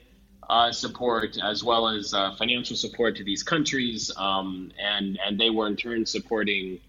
uh, 0.51 0.73
support 0.73 1.39
as 1.43 1.63
well 1.63 1.89
as 1.89 2.13
uh, 2.13 2.35
financial 2.35 2.77
support 2.77 3.17
to 3.17 3.25
these 3.25 3.43
countries, 3.45 4.11
um, 4.17 4.73
and 4.79 5.17
and 5.25 5.39
they 5.39 5.49
were 5.49 5.69
in 5.69 5.77
turn 5.77 6.05
supporting 6.05 6.81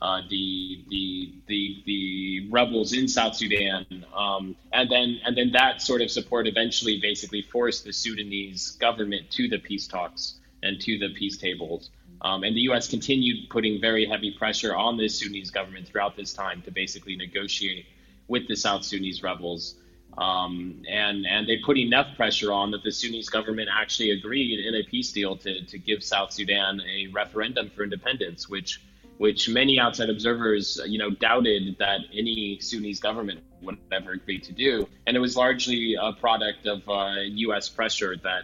uh, 0.00 0.20
the, 0.30 0.84
the 0.88 1.32
the 1.48 1.82
the 1.84 2.48
rebels 2.48 2.92
in 2.92 3.08
South 3.08 3.34
Sudan, 3.34 4.06
um, 4.14 4.54
and 4.72 4.88
then 4.88 5.18
and 5.26 5.36
then 5.36 5.50
that 5.50 5.82
sort 5.82 6.00
of 6.00 6.12
support 6.12 6.46
eventually 6.46 7.00
basically 7.00 7.42
forced 7.42 7.84
the 7.84 7.92
Sudanese 7.92 8.70
government 8.86 9.28
to 9.32 9.48
the 9.48 9.58
peace 9.58 9.88
talks 9.88 10.34
and 10.62 10.80
to 10.80 10.96
the 10.98 11.08
peace 11.14 11.36
tables. 11.36 11.90
Um, 12.20 12.44
and 12.44 12.56
the 12.56 12.62
U.S. 12.62 12.86
continued 12.88 13.50
putting 13.50 13.80
very 13.80 14.06
heavy 14.06 14.30
pressure 14.30 14.74
on 14.74 14.96
the 14.96 15.08
Sudanese 15.08 15.50
government 15.50 15.88
throughout 15.88 16.16
this 16.16 16.32
time 16.32 16.62
to 16.62 16.70
basically 16.70 17.16
negotiate 17.16 17.86
with 18.28 18.46
the 18.46 18.56
South 18.56 18.84
Sudanese 18.84 19.24
rebels. 19.24 19.74
Um, 20.18 20.82
and 20.88 21.24
and 21.26 21.48
they 21.48 21.58
put 21.58 21.78
enough 21.78 22.16
pressure 22.16 22.52
on 22.52 22.72
that 22.72 22.82
the 22.82 22.90
Sudanese 22.90 23.28
government 23.28 23.68
actually 23.72 24.10
agreed 24.10 24.66
in 24.66 24.74
a 24.74 24.82
peace 24.82 25.12
deal 25.12 25.36
to, 25.36 25.64
to 25.64 25.78
give 25.78 26.02
South 26.02 26.32
Sudan 26.32 26.80
a 26.80 27.06
referendum 27.12 27.70
for 27.70 27.84
independence, 27.84 28.48
which 28.48 28.82
which 29.18 29.48
many 29.48 29.78
outside 29.78 30.10
observers 30.10 30.80
you 30.86 30.98
know 30.98 31.10
doubted 31.10 31.76
that 31.78 32.00
any 32.12 32.58
Sudanese 32.60 32.98
government 32.98 33.40
would 33.62 33.78
ever 33.92 34.12
agree 34.12 34.40
to 34.40 34.52
do. 34.52 34.88
And 35.06 35.16
it 35.16 35.20
was 35.20 35.36
largely 35.36 35.96
a 36.00 36.12
product 36.12 36.66
of 36.66 36.88
uh, 36.88 37.20
U.S. 37.22 37.68
pressure 37.68 38.16
that 38.16 38.42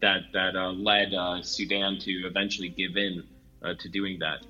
that 0.00 0.22
that 0.32 0.56
uh, 0.56 0.72
led 0.72 1.14
uh, 1.14 1.40
Sudan 1.42 1.98
to 2.00 2.10
eventually 2.26 2.68
give 2.68 2.96
in 2.96 3.22
uh, 3.62 3.74
to 3.78 3.88
doing 3.88 4.18
that. 4.18 4.44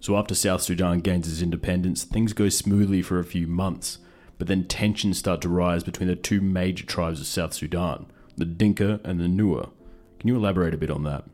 So 0.00 0.16
after 0.16 0.34
South 0.34 0.62
Sudan 0.62 0.98
gains 0.98 1.30
its 1.30 1.42
independence, 1.42 2.04
things 2.04 2.32
go 2.32 2.48
smoothly 2.48 3.02
for 3.02 3.18
a 3.18 3.24
few 3.24 3.46
months, 3.46 3.98
but 4.38 4.46
then 4.46 4.64
tensions 4.64 5.18
start 5.18 5.40
to 5.42 5.48
rise 5.48 5.84
between 5.84 6.08
the 6.08 6.16
two 6.16 6.40
major 6.40 6.84
tribes 6.84 7.20
of 7.20 7.26
South 7.26 7.54
Sudan, 7.54 8.06
the 8.36 8.44
Dinka 8.44 9.00
and 9.04 9.20
the 9.20 9.24
Nuer. 9.24 9.70
Can 10.18 10.28
you 10.28 10.36
elaborate 10.36 10.74
a 10.74 10.78
bit 10.78 10.90
on 10.90 11.04
that? 11.04 11.24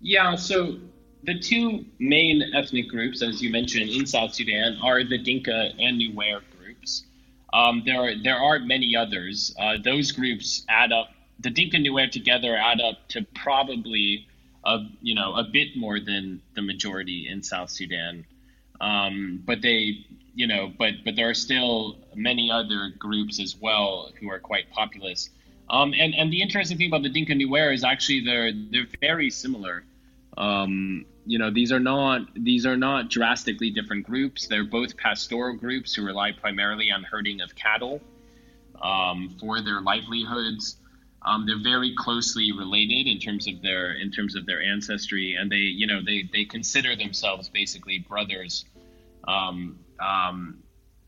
Yeah, 0.00 0.36
so 0.36 0.76
the 1.24 1.38
two 1.38 1.84
main 1.98 2.42
ethnic 2.54 2.88
groups, 2.88 3.22
as 3.22 3.42
you 3.42 3.50
mentioned, 3.50 3.90
in 3.90 4.06
South 4.06 4.34
Sudan 4.34 4.78
are 4.82 5.04
the 5.04 5.18
Dinka 5.18 5.70
and 5.78 6.00
Nuer 6.00 6.40
groups. 6.58 7.04
Um, 7.52 7.82
there 7.84 8.00
are 8.00 8.14
there 8.22 8.36
are 8.36 8.58
many 8.58 8.94
others. 8.96 9.54
Uh, 9.58 9.76
those 9.82 10.12
groups 10.12 10.64
add 10.68 10.92
up 10.92 11.08
the 11.40 11.50
Dinka 11.50 11.78
Nuer 11.78 12.10
together 12.10 12.56
add 12.56 12.80
up 12.80 13.08
to 13.08 13.22
probably 13.34 14.26
a 14.64 14.78
you 15.00 15.14
know 15.14 15.34
a 15.34 15.44
bit 15.44 15.76
more 15.76 16.00
than 16.00 16.42
the 16.54 16.62
majority 16.62 17.28
in 17.28 17.42
South 17.42 17.70
Sudan. 17.70 18.24
Um, 18.80 19.42
but 19.44 19.62
they 19.62 20.04
you 20.36 20.46
know 20.46 20.70
but 20.78 20.92
but 21.04 21.16
there 21.16 21.28
are 21.28 21.34
still 21.34 21.96
many 22.14 22.50
other 22.50 22.92
groups 22.98 23.40
as 23.40 23.56
well 23.56 24.12
who 24.20 24.30
are 24.30 24.38
quite 24.38 24.70
populous. 24.70 25.30
Um, 25.68 25.94
and 25.98 26.14
and 26.14 26.32
the 26.32 26.42
interesting 26.42 26.78
thing 26.78 26.88
about 26.88 27.02
the 27.02 27.08
Dinka 27.08 27.32
Nuer 27.32 27.74
is 27.74 27.82
actually 27.82 28.24
they're 28.24 28.52
they're 28.70 28.86
very 29.00 29.30
similar. 29.30 29.84
Um, 30.36 31.06
you 31.24 31.38
know 31.38 31.50
these 31.50 31.72
are 31.72 31.80
not 31.80 32.20
these 32.34 32.66
are 32.66 32.76
not 32.76 33.08
drastically 33.08 33.70
different 33.70 34.04
groups. 34.04 34.46
They're 34.46 34.64
both 34.64 34.96
pastoral 34.96 35.56
groups 35.56 35.94
who 35.94 36.04
rely 36.04 36.32
primarily 36.32 36.92
on 36.92 37.02
herding 37.02 37.40
of 37.40 37.54
cattle 37.56 38.00
um, 38.80 39.34
for 39.40 39.62
their 39.62 39.80
livelihoods. 39.80 40.76
Um, 41.22 41.46
they're 41.46 41.62
very 41.62 41.94
closely 41.96 42.52
related 42.52 43.08
in 43.08 43.18
terms 43.18 43.48
of 43.48 43.62
their 43.62 43.94
in 43.94 44.12
terms 44.12 44.36
of 44.36 44.44
their 44.44 44.62
ancestry, 44.62 45.34
and 45.34 45.50
they 45.50 45.66
you 45.80 45.86
know 45.86 46.00
they 46.04 46.28
they 46.30 46.44
consider 46.44 46.94
themselves 46.94 47.48
basically 47.48 48.00
brothers. 48.00 48.66
Um, 49.26 49.80
um, 50.00 50.62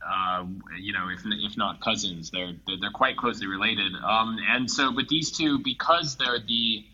uh, 0.06 0.44
you 0.80 0.92
know, 0.92 1.08
if 1.08 1.20
if 1.24 1.56
not 1.56 1.80
cousins, 1.80 2.30
they're 2.30 2.52
they're, 2.66 2.76
they're 2.80 2.90
quite 2.90 3.16
closely 3.16 3.46
related. 3.46 3.92
Um, 4.04 4.38
and 4.48 4.70
so, 4.70 4.92
but 4.92 5.08
these 5.08 5.30
two, 5.30 5.58
because 5.58 6.16
they're 6.16 6.38
the 6.38 6.84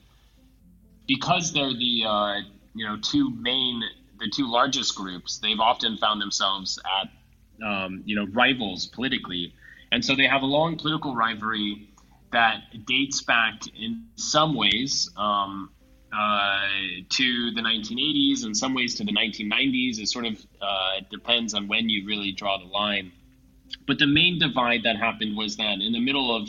because 1.06 1.52
they're 1.52 1.72
the 1.72 2.04
uh, 2.06 2.34
you 2.74 2.86
know 2.86 2.96
two 3.00 3.30
main 3.30 3.82
the 4.18 4.30
two 4.34 4.50
largest 4.50 4.94
groups, 4.94 5.38
they've 5.38 5.60
often 5.60 5.96
found 5.98 6.20
themselves 6.20 6.78
at 7.00 7.66
um, 7.66 8.02
you 8.04 8.16
know 8.16 8.26
rivals 8.32 8.86
politically, 8.86 9.54
and 9.92 10.04
so 10.04 10.14
they 10.14 10.26
have 10.26 10.42
a 10.42 10.46
long 10.46 10.78
political 10.78 11.14
rivalry 11.14 11.90
that 12.32 12.62
dates 12.86 13.22
back 13.22 13.60
in 13.78 14.06
some 14.16 14.56
ways 14.56 15.08
um, 15.16 15.70
uh, 16.14 16.58
to 17.08 17.50
the 17.52 17.60
1980s, 17.60 18.44
in 18.44 18.54
some 18.54 18.74
ways 18.74 18.94
to 18.96 19.04
the 19.04 19.12
1990s. 19.12 19.98
It 19.98 20.08
sort 20.08 20.26
of 20.26 20.44
uh, 20.60 21.00
depends 21.10 21.54
on 21.54 21.68
when 21.68 21.88
you 21.88 22.06
really 22.06 22.32
draw 22.32 22.58
the 22.58 22.66
line. 22.66 23.12
But 23.86 23.98
the 23.98 24.06
main 24.06 24.38
divide 24.38 24.84
that 24.84 24.96
happened 24.96 25.36
was 25.36 25.56
that 25.56 25.80
in 25.80 25.92
the 25.92 26.00
middle 26.00 26.34
of 26.34 26.48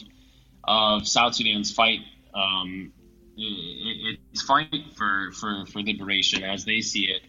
of 0.68 1.08
South 1.08 1.36
Sudan's 1.36 1.72
fight, 1.72 2.00
um, 2.34 2.92
it, 3.38 4.20
its 4.32 4.42
fight 4.42 4.74
for, 4.96 5.32
for, 5.32 5.66
for 5.68 5.82
liberation 5.84 6.44
as 6.44 6.66
they 6.66 6.82
see 6.82 7.06
it, 7.12 7.22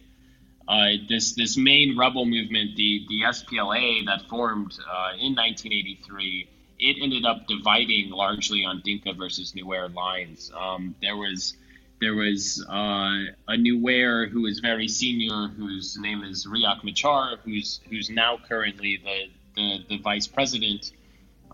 uh, 0.67 1.03
this 1.07 1.33
this 1.33 1.55
main 1.55 1.97
rebel 1.97 2.25
movement, 2.25 2.75
the 2.75 3.05
the 3.07 3.21
SPLA 3.21 4.05
that 4.05 4.27
formed 4.29 4.73
uh, 4.79 5.11
in 5.19 5.35
1983 5.35 6.49
it 6.79 6.97
ended 7.01 7.25
up 7.25 7.47
dividing 7.47 8.09
largely 8.11 8.63
on 8.63 8.81
Dinka 8.83 9.13
versus 9.13 9.53
Nuer 9.53 9.93
lines. 9.93 10.51
Um, 10.55 10.95
there 11.01 11.17
was 11.17 11.55
there 11.99 12.13
was 12.13 12.63
uh, 12.69 13.31
a 13.47 13.57
Nuer 13.57 14.29
who 14.29 14.43
was 14.43 14.59
very 14.59 14.87
senior, 14.87 15.47
whose 15.47 15.97
name 15.99 16.23
is 16.23 16.45
Riek 16.45 16.83
Machar, 16.83 17.37
who's 17.43 17.79
who's 17.89 18.09
now 18.09 18.37
currently 18.47 19.01
the 19.03 19.29
the, 19.55 19.85
the 19.89 19.97
vice 20.01 20.27
president. 20.27 20.91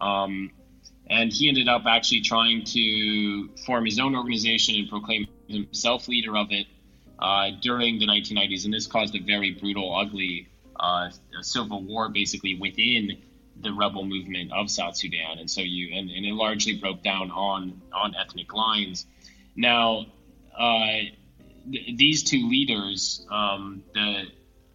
Um, 0.02 0.52
and 1.08 1.32
he 1.32 1.50
ended 1.50 1.68
up 1.68 1.84
actually 1.86 2.22
trying 2.22 2.64
to 2.66 3.50
form 3.66 3.86
his 3.86 4.00
own 4.00 4.16
organization 4.16 4.76
and 4.76 4.90
proclaim 4.90 5.28
himself 5.48 6.08
leader 6.08 6.36
of 6.36 6.48
it 6.52 6.68
uh, 7.20 7.52
during 7.62 8.00
the 8.00 8.08
1990s. 8.08 8.66
And 8.66 8.74
this 8.74 8.88
caused 8.88 9.16
a 9.16 9.20
very 9.20 9.52
brutal, 9.52 9.96
ugly 9.96 10.48
uh, 10.80 11.10
civil 11.42 11.84
war, 11.84 12.10
basically 12.10 12.58
within 12.60 13.18
the 13.62 13.72
rebel 13.72 14.04
movement 14.04 14.52
of 14.52 14.70
South 14.70 14.98
Sudan, 14.98 15.38
and 15.40 15.50
so 15.50 15.62
you 15.62 15.96
and, 15.96 16.10
and 16.10 16.26
it 16.26 16.34
largely 16.34 16.74
broke 16.74 17.04
down 17.04 17.32
on 17.32 17.82
on 17.94 18.16
ethnic 18.16 18.54
lines. 18.54 19.06
Now, 19.56 20.08
th- 20.58 21.98
these 21.98 22.24
two 22.24 22.48
leaders 22.50 23.26
um, 23.32 23.84
the, 23.94 24.26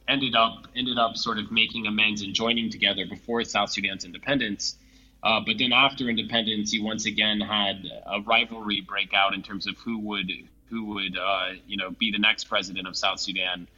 ended 0.09 0.35
up 0.35 0.67
ended 0.75 0.99
up 0.99 1.17
sort 1.17 1.39
of 1.39 1.53
making 1.53 1.87
amends 1.87 2.23
and 2.23 2.35
joining 2.35 2.71
together 2.71 3.05
before 3.07 3.45
South 3.45 3.71
Sudan's 3.71 4.05
independence. 4.05 4.77
Uh, 5.23 5.41
but 5.45 5.59
then 5.59 5.73
after 5.73 6.09
independence, 6.09 6.73
you 6.73 6.83
once 6.85 7.07
again 7.07 7.41
had 7.41 7.85
a 8.07 8.21
rivalry 8.21 8.81
break 8.81 9.13
out 9.13 9.35
in 9.35 9.43
terms 9.43 9.67
of 9.67 9.77
who 9.79 9.99
would 9.99 10.31
who 10.71 10.85
would 10.87 11.17
uh, 11.17 11.51
you 11.67 11.77
know 11.77 11.91
be 11.91 12.11
the 12.11 12.19
next 12.19 12.45
president 12.45 12.87
of 12.87 12.97
South 12.97 13.21
Sudan. 13.21 13.69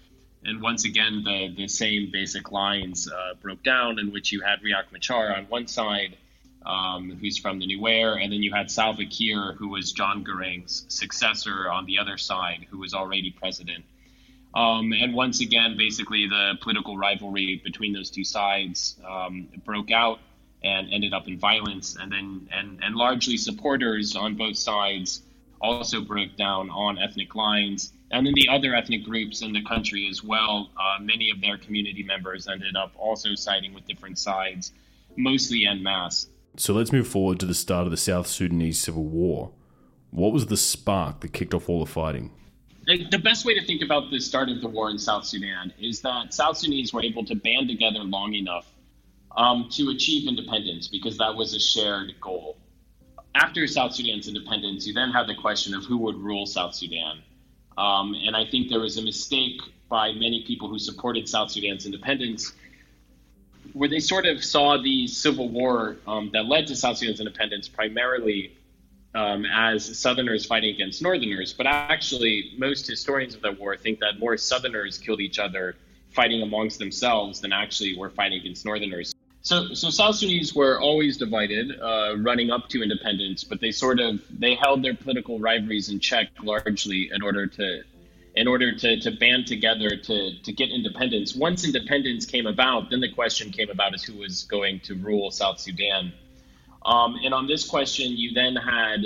and 0.45 0.63
once 0.63 0.85
again, 0.85 1.23
the, 1.25 1.53
the 1.57 1.69
same 1.69 2.11
basic 2.11 2.51
lines 2.51 3.11
uh, 3.11 3.35
broke 3.41 3.63
down, 3.63 3.99
in 3.99 4.13
which 4.13 4.33
you 4.33 4.41
had 4.41 4.61
Riek 4.61 4.93
Machar 4.93 5.35
on 5.35 5.45
one 5.45 5.67
side, 5.67 6.17
um, 6.65 7.17
who's 7.21 7.39
from 7.39 7.59
the 7.59 7.67
Nuer, 7.67 8.23
and 8.23 8.33
then 8.33 8.43
you 8.43 8.53
had 8.53 8.71
Salva 8.71 9.05
Kiir, 9.05 9.55
who 9.55 9.69
was 9.69 9.93
John 9.93 10.25
Garang's 10.25 10.85
successor 10.89 11.71
on 11.71 11.87
the 11.87 11.99
other 11.99 12.19
side, 12.19 12.67
who 12.71 12.79
was 12.79 12.95
already 12.95 13.31
president. 13.31 13.85
Um, 14.55 14.93
and 14.93 15.15
once 15.15 15.41
again, 15.41 15.77
basically, 15.77 16.27
the 16.27 16.59
political 16.61 16.99
rivalry 16.99 17.61
between 17.63 17.93
those 17.93 18.11
two 18.11 18.25
sides 18.25 18.97
um, 19.09 19.49
broke 19.65 19.91
out 19.91 20.19
and 20.63 20.93
ended 20.93 21.15
up 21.15 21.29
in 21.29 21.39
violence. 21.39 21.97
And 21.99 22.13
then, 22.13 22.49
and, 22.53 22.81
and 22.83 22.97
largely 22.97 23.37
supporters 23.37 24.17
on 24.17 24.35
both 24.35 24.57
sides 24.57 25.23
also 25.61 26.01
broke 26.01 26.37
down 26.37 26.71
on 26.71 26.99
ethnic 26.99 27.35
lines. 27.35 27.93
And 28.11 28.27
then 28.27 28.35
the 28.35 28.49
other 28.49 28.75
ethnic 28.75 29.05
groups 29.05 29.43
in 29.43 29.53
the 29.53 29.63
country 29.63 30.09
as 30.11 30.25
well, 30.25 30.71
uh, 30.77 31.01
many 31.01 31.31
of 31.31 31.41
their 31.41 31.57
community 31.57 32.03
members 32.03 32.49
ended 32.49 32.75
up 32.77 32.93
also 32.97 33.35
siding 33.35 33.73
with 33.73 33.87
different 33.87 34.19
sides, 34.19 34.73
mostly 35.17 35.67
en 35.67 35.83
masse. 35.83 36.27
So 36.57 36.75
let's 36.75 36.93
move 36.93 37.09
forward 37.09 37.41
to 37.41 37.47
the 37.47 37.55
start 37.55 37.87
of 37.87 37.91
the 37.91 37.97
South 37.97 38.27
Sudanese 38.27 38.81
Civil 38.81 39.05
War. 39.05 39.53
What 40.11 40.33
was 40.33 40.47
the 40.47 40.57
spark 40.57 41.21
that 41.21 41.33
kicked 41.33 41.55
off 41.55 41.69
all 41.69 41.85
the 41.85 41.91
fighting? 41.91 42.33
the 42.87 43.19
best 43.19 43.45
way 43.45 43.55
to 43.55 43.65
think 43.65 43.83
about 43.83 44.11
the 44.11 44.19
start 44.19 44.49
of 44.49 44.61
the 44.61 44.69
war 44.69 44.91
in 44.91 44.99
South 44.99 45.25
Sudan 45.25 45.73
is 45.79 46.01
that 46.01 46.35
South 46.35 46.57
Sudanese 46.57 46.93
were 46.93 47.03
able 47.03 47.25
to 47.25 47.37
band 47.37 47.69
together 47.69 48.01
long 48.01 48.35
enough 48.35 48.67
um, 49.37 49.69
to 49.73 49.91
achieve 49.91 50.29
independence 50.29 50.89
because 50.89 51.17
that 51.19 51.35
was 51.35 51.55
a 51.55 51.61
shared 51.61 52.15
goal. 52.21 52.59
After 53.35 53.67
South 53.69 53.95
Sudan's 53.95 54.27
independence, 54.27 54.87
you 54.87 54.93
then 54.93 55.11
had 55.11 55.29
the 55.29 55.37
question 55.37 55.75
of 55.75 55.85
who 55.85 55.99
would 55.99 56.17
rule 56.17 56.47
South 56.47 56.75
Sudan. 56.75 57.23
Um, 57.79 58.15
and 58.27 58.35
I 58.35 58.45
think 58.45 58.69
there 58.69 58.81
was 58.81 58.97
a 58.99 59.03
mistake 59.03 59.61
by 59.89 60.13
many 60.13 60.45
people 60.47 60.69
who 60.69 60.79
supported 60.79 61.29
South 61.29 61.51
Sudan's 61.51 61.87
independence 61.87 62.53
where 63.73 63.89
they 63.89 64.01
sort 64.01 64.27
of 64.27 64.45
saw 64.45 64.81
the 64.81 65.07
civil 65.07 65.49
war 65.49 65.97
um, 66.07 66.31
that 66.33 66.47
led 66.47 66.67
to 66.69 66.77
South 66.77 66.99
Sudan's 66.99 67.21
independence 67.21 67.69
primarily 67.69 68.57
um, 69.15 69.45
as 69.45 69.99
Southerners 69.99 70.47
fighting 70.47 70.75
against 70.75 71.03
Northerners. 71.03 71.53
But 71.53 71.67
actually, 71.67 72.53
most 72.59 72.87
historians 72.87 73.35
of 73.35 73.43
that 73.43 73.59
war 73.59 73.77
think 73.77 74.01
that 74.01 74.19
more 74.19 74.37
Southerners 74.37 74.99
killed 74.99 75.21
each 75.21 75.39
other 75.39 75.77
fighting 76.13 76.43
amongst 76.43 76.79
themselves 76.79 77.41
than 77.41 77.53
actually 77.53 77.97
were 77.97 78.11
fighting 78.11 78.41
against 78.41 78.65
Northerners. 78.65 79.15
So, 79.43 79.73
so 79.73 79.89
South 79.89 80.17
Sudanese 80.17 80.55
were 80.55 80.79
always 80.79 81.17
divided, 81.17 81.81
uh, 81.81 82.17
running 82.19 82.51
up 82.51 82.69
to 82.71 82.83
independence, 82.83 83.43
but 83.43 83.61
they 83.61 83.73
sort 83.73 83.99
of 83.99 84.21
they 84.31 84.55
held 84.55 84.85
their 84.85 84.95
political 84.95 85.39
rivalries 85.39 85.89
in 85.89 85.99
check 85.99 86.29
largely 86.43 87.11
in 87.13 87.23
order 87.23 87.47
to, 87.47 87.83
in 88.41 88.49
order 88.49 88.75
to, 88.75 88.99
to 88.99 89.11
band 89.11 89.47
together 89.47 89.91
to 90.09 90.17
to 90.47 90.51
get 90.61 90.71
independence. 90.71 91.29
Once 91.35 91.63
independence 91.63 92.25
came 92.25 92.47
about, 92.47 92.89
then 92.91 93.01
the 93.07 93.13
question 93.21 93.53
came 93.59 93.69
about 93.69 93.93
as 93.93 94.03
who 94.03 94.17
was 94.17 94.45
going 94.45 94.81
to 94.81 94.95
rule 94.95 95.31
South 95.31 95.59
Sudan. 95.61 96.11
Um, 96.87 97.17
and 97.23 97.35
on 97.35 97.47
this 97.47 97.69
question, 97.69 98.17
you 98.17 98.33
then 98.33 98.57
had 98.57 99.01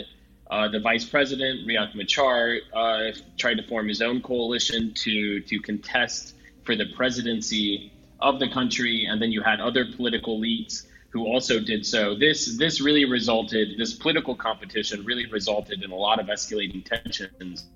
uh, 0.48 0.68
the 0.68 0.78
vice 0.78 1.04
president, 1.04 1.66
Riek 1.66 1.96
Machar, 1.96 2.58
uh, 2.72 3.10
tried 3.36 3.54
to 3.54 3.64
form 3.66 3.88
his 3.88 4.00
own 4.00 4.22
coalition 4.22 4.94
to, 5.04 5.40
to 5.40 5.58
contest 5.58 6.36
for 6.62 6.76
the 6.76 6.86
presidency 6.94 7.92
of 8.20 8.38
the 8.38 8.48
country. 8.48 9.06
And 9.10 9.20
then 9.20 9.32
you 9.32 9.42
had 9.42 9.60
other 9.60 9.84
political 9.96 10.38
elites 10.38 10.86
who 11.08 11.26
also 11.26 11.58
did 11.58 11.84
so. 11.84 12.14
This, 12.14 12.56
this 12.56 12.80
really 12.80 13.04
resulted, 13.04 13.78
this 13.78 13.94
political 13.94 14.36
competition 14.36 15.04
really 15.04 15.26
resulted 15.26 15.82
in 15.82 15.90
a 15.90 15.96
lot 15.96 16.20
of 16.20 16.26
escalating 16.26 16.84
tensions. 16.84 17.66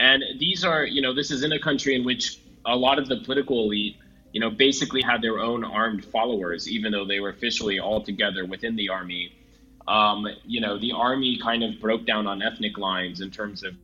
And 0.00 0.24
these 0.38 0.64
are, 0.64 0.84
you 0.84 1.00
know, 1.00 1.14
this 1.14 1.30
is 1.30 1.44
in 1.44 1.52
a 1.52 1.60
country 1.60 1.94
in 1.94 2.04
which 2.04 2.40
a 2.66 2.74
lot 2.74 2.98
of 2.98 3.06
the 3.08 3.18
political 3.18 3.64
elite 3.64 3.96
you 4.32 4.40
know, 4.40 4.50
basically 4.50 5.02
had 5.02 5.22
their 5.22 5.40
own 5.40 5.64
armed 5.64 6.04
followers, 6.04 6.68
even 6.68 6.92
though 6.92 7.04
they 7.04 7.20
were 7.20 7.30
officially 7.30 7.78
all 7.80 8.02
together 8.02 8.44
within 8.44 8.76
the 8.76 8.88
army. 8.88 9.32
Um, 9.88 10.26
you 10.44 10.60
know, 10.60 10.78
the 10.78 10.92
army 10.92 11.38
kind 11.38 11.64
of 11.64 11.80
broke 11.80 12.06
down 12.06 12.26
on 12.26 12.42
ethnic 12.42 12.78
lines 12.78 13.20
in 13.20 13.30
terms 13.30 13.64
of 13.64 13.74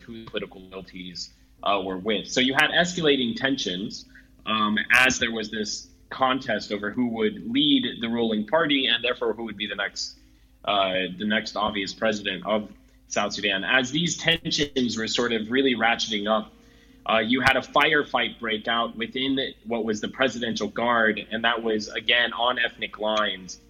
who 0.00 0.24
political 0.24 0.62
loyalties 0.62 1.30
uh, 1.62 1.80
were 1.84 1.98
with. 1.98 2.28
So 2.28 2.40
you 2.40 2.54
had 2.54 2.70
escalating 2.70 3.36
tensions 3.36 4.06
um, 4.46 4.78
as 4.92 5.18
there 5.18 5.32
was 5.32 5.50
this 5.50 5.88
contest 6.10 6.72
over 6.72 6.90
who 6.90 7.08
would 7.08 7.48
lead 7.50 7.84
the 8.00 8.08
ruling 8.08 8.46
party 8.46 8.86
and 8.86 9.04
therefore 9.04 9.34
who 9.34 9.44
would 9.44 9.58
be 9.58 9.66
the 9.66 9.76
next 9.76 10.18
uh, 10.64 11.06
the 11.18 11.24
next 11.24 11.56
obvious 11.56 11.94
president 11.94 12.44
of 12.46 12.68
South 13.08 13.32
Sudan. 13.32 13.64
As 13.64 13.90
these 13.90 14.16
tensions 14.16 14.96
were 14.96 15.08
sort 15.08 15.32
of 15.32 15.50
really 15.50 15.74
ratcheting 15.74 16.28
up 16.28 16.52
uh, 17.08 17.20
you 17.20 17.40
had 17.40 17.56
a 17.56 17.60
firefight 17.60 18.38
break 18.38 18.68
out 18.68 18.94
within 18.96 19.38
what 19.66 19.84
was 19.84 20.00
the 20.00 20.08
presidential 20.08 20.68
guard, 20.68 21.26
and 21.30 21.42
that 21.44 21.62
was 21.62 21.88
again 21.88 22.32
on 22.34 22.58
ethnic 22.58 22.98
lines, 22.98 23.60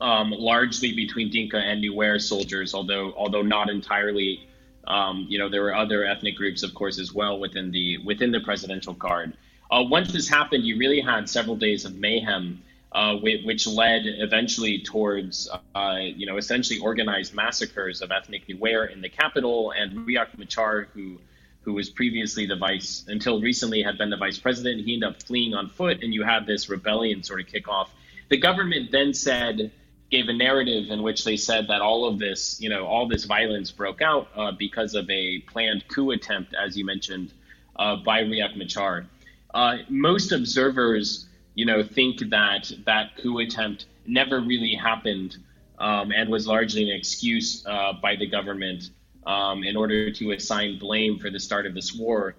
um, 0.00 0.30
largely 0.30 0.92
between 0.92 1.30
Dinka 1.30 1.56
and 1.56 1.82
Nuer 1.82 2.20
soldiers, 2.20 2.74
although 2.74 3.12
although 3.16 3.42
not 3.42 3.68
entirely. 3.68 4.46
Um, 4.86 5.26
you 5.28 5.38
know, 5.38 5.48
there 5.48 5.62
were 5.62 5.74
other 5.74 6.04
ethnic 6.04 6.36
groups, 6.36 6.62
of 6.62 6.74
course, 6.74 6.98
as 6.98 7.12
well 7.12 7.38
within 7.38 7.70
the 7.70 7.98
within 7.98 8.30
the 8.30 8.40
presidential 8.40 8.94
guard. 8.94 9.36
Uh, 9.70 9.84
once 9.86 10.12
this 10.12 10.28
happened, 10.28 10.64
you 10.64 10.78
really 10.78 11.00
had 11.00 11.28
several 11.28 11.54
days 11.54 11.84
of 11.84 11.94
mayhem, 11.96 12.62
uh, 12.92 13.14
which 13.16 13.66
led 13.66 14.02
eventually 14.04 14.82
towards, 14.82 15.48
uh, 15.74 15.98
you 16.00 16.26
know, 16.26 16.36
essentially 16.36 16.80
organized 16.80 17.34
massacres 17.34 18.02
of 18.02 18.10
ethnic 18.10 18.46
Nuer 18.48 18.92
in 18.92 19.00
the 19.00 19.08
capital, 19.08 19.72
and 19.72 20.06
Riek 20.06 20.36
Machar, 20.38 20.88
who 20.94 21.18
who 21.62 21.74
was 21.74 21.90
previously 21.90 22.46
the 22.46 22.56
vice, 22.56 23.04
until 23.08 23.40
recently 23.40 23.82
had 23.82 23.98
been 23.98 24.08
the 24.08 24.16
vice 24.16 24.38
president. 24.38 24.84
He 24.84 24.94
ended 24.94 25.10
up 25.10 25.22
fleeing 25.22 25.52
on 25.54 25.68
foot, 25.68 26.02
and 26.02 26.12
you 26.14 26.22
had 26.24 26.46
this 26.46 26.70
rebellion 26.70 27.22
sort 27.22 27.40
of 27.40 27.46
kick 27.48 27.68
off. 27.68 27.90
The 28.30 28.38
government 28.38 28.90
then 28.90 29.12
said, 29.12 29.70
gave 30.10 30.28
a 30.28 30.32
narrative 30.32 30.90
in 30.90 31.02
which 31.02 31.24
they 31.24 31.36
said 31.36 31.68
that 31.68 31.80
all 31.80 32.06
of 32.06 32.18
this, 32.18 32.60
you 32.60 32.68
know, 32.68 32.86
all 32.86 33.06
this 33.06 33.24
violence 33.24 33.70
broke 33.70 34.02
out 34.02 34.28
uh, 34.34 34.52
because 34.52 34.94
of 34.94 35.08
a 35.10 35.38
planned 35.40 35.86
coup 35.88 36.10
attempt, 36.10 36.54
as 36.54 36.76
you 36.76 36.84
mentioned, 36.84 37.32
uh, 37.76 37.96
by 37.96 38.22
Riek 38.22 38.56
Machar. 38.56 39.06
Uh, 39.54 39.78
most 39.88 40.32
observers, 40.32 41.26
you 41.60 41.66
know, 41.66 41.82
think 41.82 42.20
that 42.30 42.72
that 42.86 43.14
coup 43.18 43.38
attempt 43.40 43.84
never 44.06 44.40
really 44.40 44.74
happened 44.74 45.36
um, 45.78 46.10
and 46.10 46.30
was 46.30 46.46
largely 46.46 46.84
an 46.90 46.96
excuse 46.96 47.66
uh, 47.66 47.92
by 47.92 48.16
the 48.16 48.26
government 48.26 48.88
um, 49.26 49.62
in 49.62 49.76
order 49.76 50.10
to 50.10 50.30
assign 50.32 50.78
blame 50.78 51.18
for 51.18 51.28
the 51.28 51.38
start 51.38 51.66
of 51.66 51.74
this 51.74 51.94
war. 51.94 52.34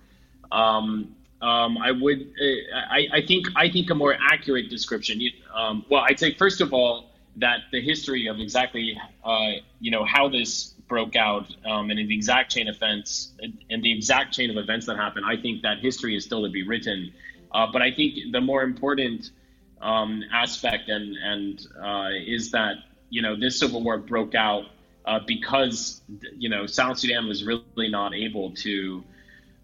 Um, 0.52 1.16
um, 1.40 1.78
I 1.78 1.92
would, 1.92 2.34
uh, 2.42 2.78
I, 2.90 3.08
I, 3.14 3.22
think, 3.28 3.46
I 3.56 3.70
think 3.70 3.92
a 3.92 3.96
more 3.96 4.18
accurate 4.20 4.72
description. 4.72 5.22
Um, 5.54 5.86
well, 5.88 6.04
I'd 6.10 6.20
say 6.20 6.34
first 6.34 6.60
of 6.60 6.74
all 6.74 7.12
that 7.36 7.60
the 7.72 7.80
history 7.80 8.26
of 8.26 8.40
exactly, 8.40 9.00
uh, 9.24 9.52
you 9.80 9.92
know, 9.92 10.04
how 10.04 10.30
this 10.30 10.74
broke 10.88 11.16
out 11.16 11.46
um, 11.64 11.92
and 11.92 12.00
the 12.00 12.16
exact 12.16 12.52
chain 12.52 12.68
of 12.68 12.76
events 12.76 13.34
and 13.70 13.84
the 13.84 13.92
exact 13.96 14.34
chain 14.34 14.50
of 14.50 14.58
events 14.58 14.88
that 14.88 14.98
happened. 14.98 15.26
I 15.28 15.38
think 15.38 15.62
that 15.62 15.78
history 15.78 16.16
is 16.16 16.26
still 16.26 16.42
to 16.44 16.50
be 16.50 16.64
written. 16.68 17.14
Uh, 17.54 17.68
but 17.72 17.82
I 17.82 17.92
think 17.92 18.32
the 18.32 18.42
more 18.42 18.64
important 18.64 19.32
um, 19.82 20.24
aspect 20.32 20.90
and 20.90 21.16
and 21.18 21.68
uh, 21.84 22.10
is 22.14 22.52
that 22.52 22.76
you 23.10 23.22
know 23.22 23.36
this 23.36 23.60
civil 23.60 23.84
war 23.84 23.98
broke 23.98 24.36
out 24.36 24.66
uh, 25.06 25.20
because 25.26 26.02
you 26.38 26.50
know 26.50 26.66
South 26.66 27.00
Sudan 27.00 27.28
was 27.28 27.44
really 27.44 27.90
not 27.90 28.14
able 28.14 28.52
to 28.56 29.04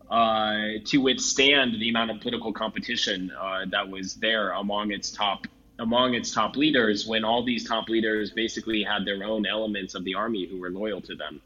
uh, 0.10 0.80
to 0.86 0.98
withstand 0.98 1.74
the 1.80 1.90
amount 1.90 2.12
of 2.12 2.20
political 2.22 2.54
competition 2.54 3.32
uh, 3.40 3.66
that 3.70 3.90
was 3.90 4.16
there 4.16 4.52
among 4.52 4.92
its 4.92 5.12
top 5.12 5.48
among 5.80 6.16
its 6.16 6.32
top 6.32 6.56
leaders 6.56 7.06
when 7.06 7.24
all 7.24 7.44
these 7.44 7.68
top 7.68 7.88
leaders 7.88 8.32
basically 8.32 8.84
had 8.84 9.06
their 9.06 9.24
own 9.24 9.46
elements 9.46 9.94
of 9.94 10.04
the 10.04 10.16
army 10.16 10.48
who 10.48 10.60
were 10.60 10.72
loyal 10.72 11.02
to 11.02 11.16
them. 11.16 11.40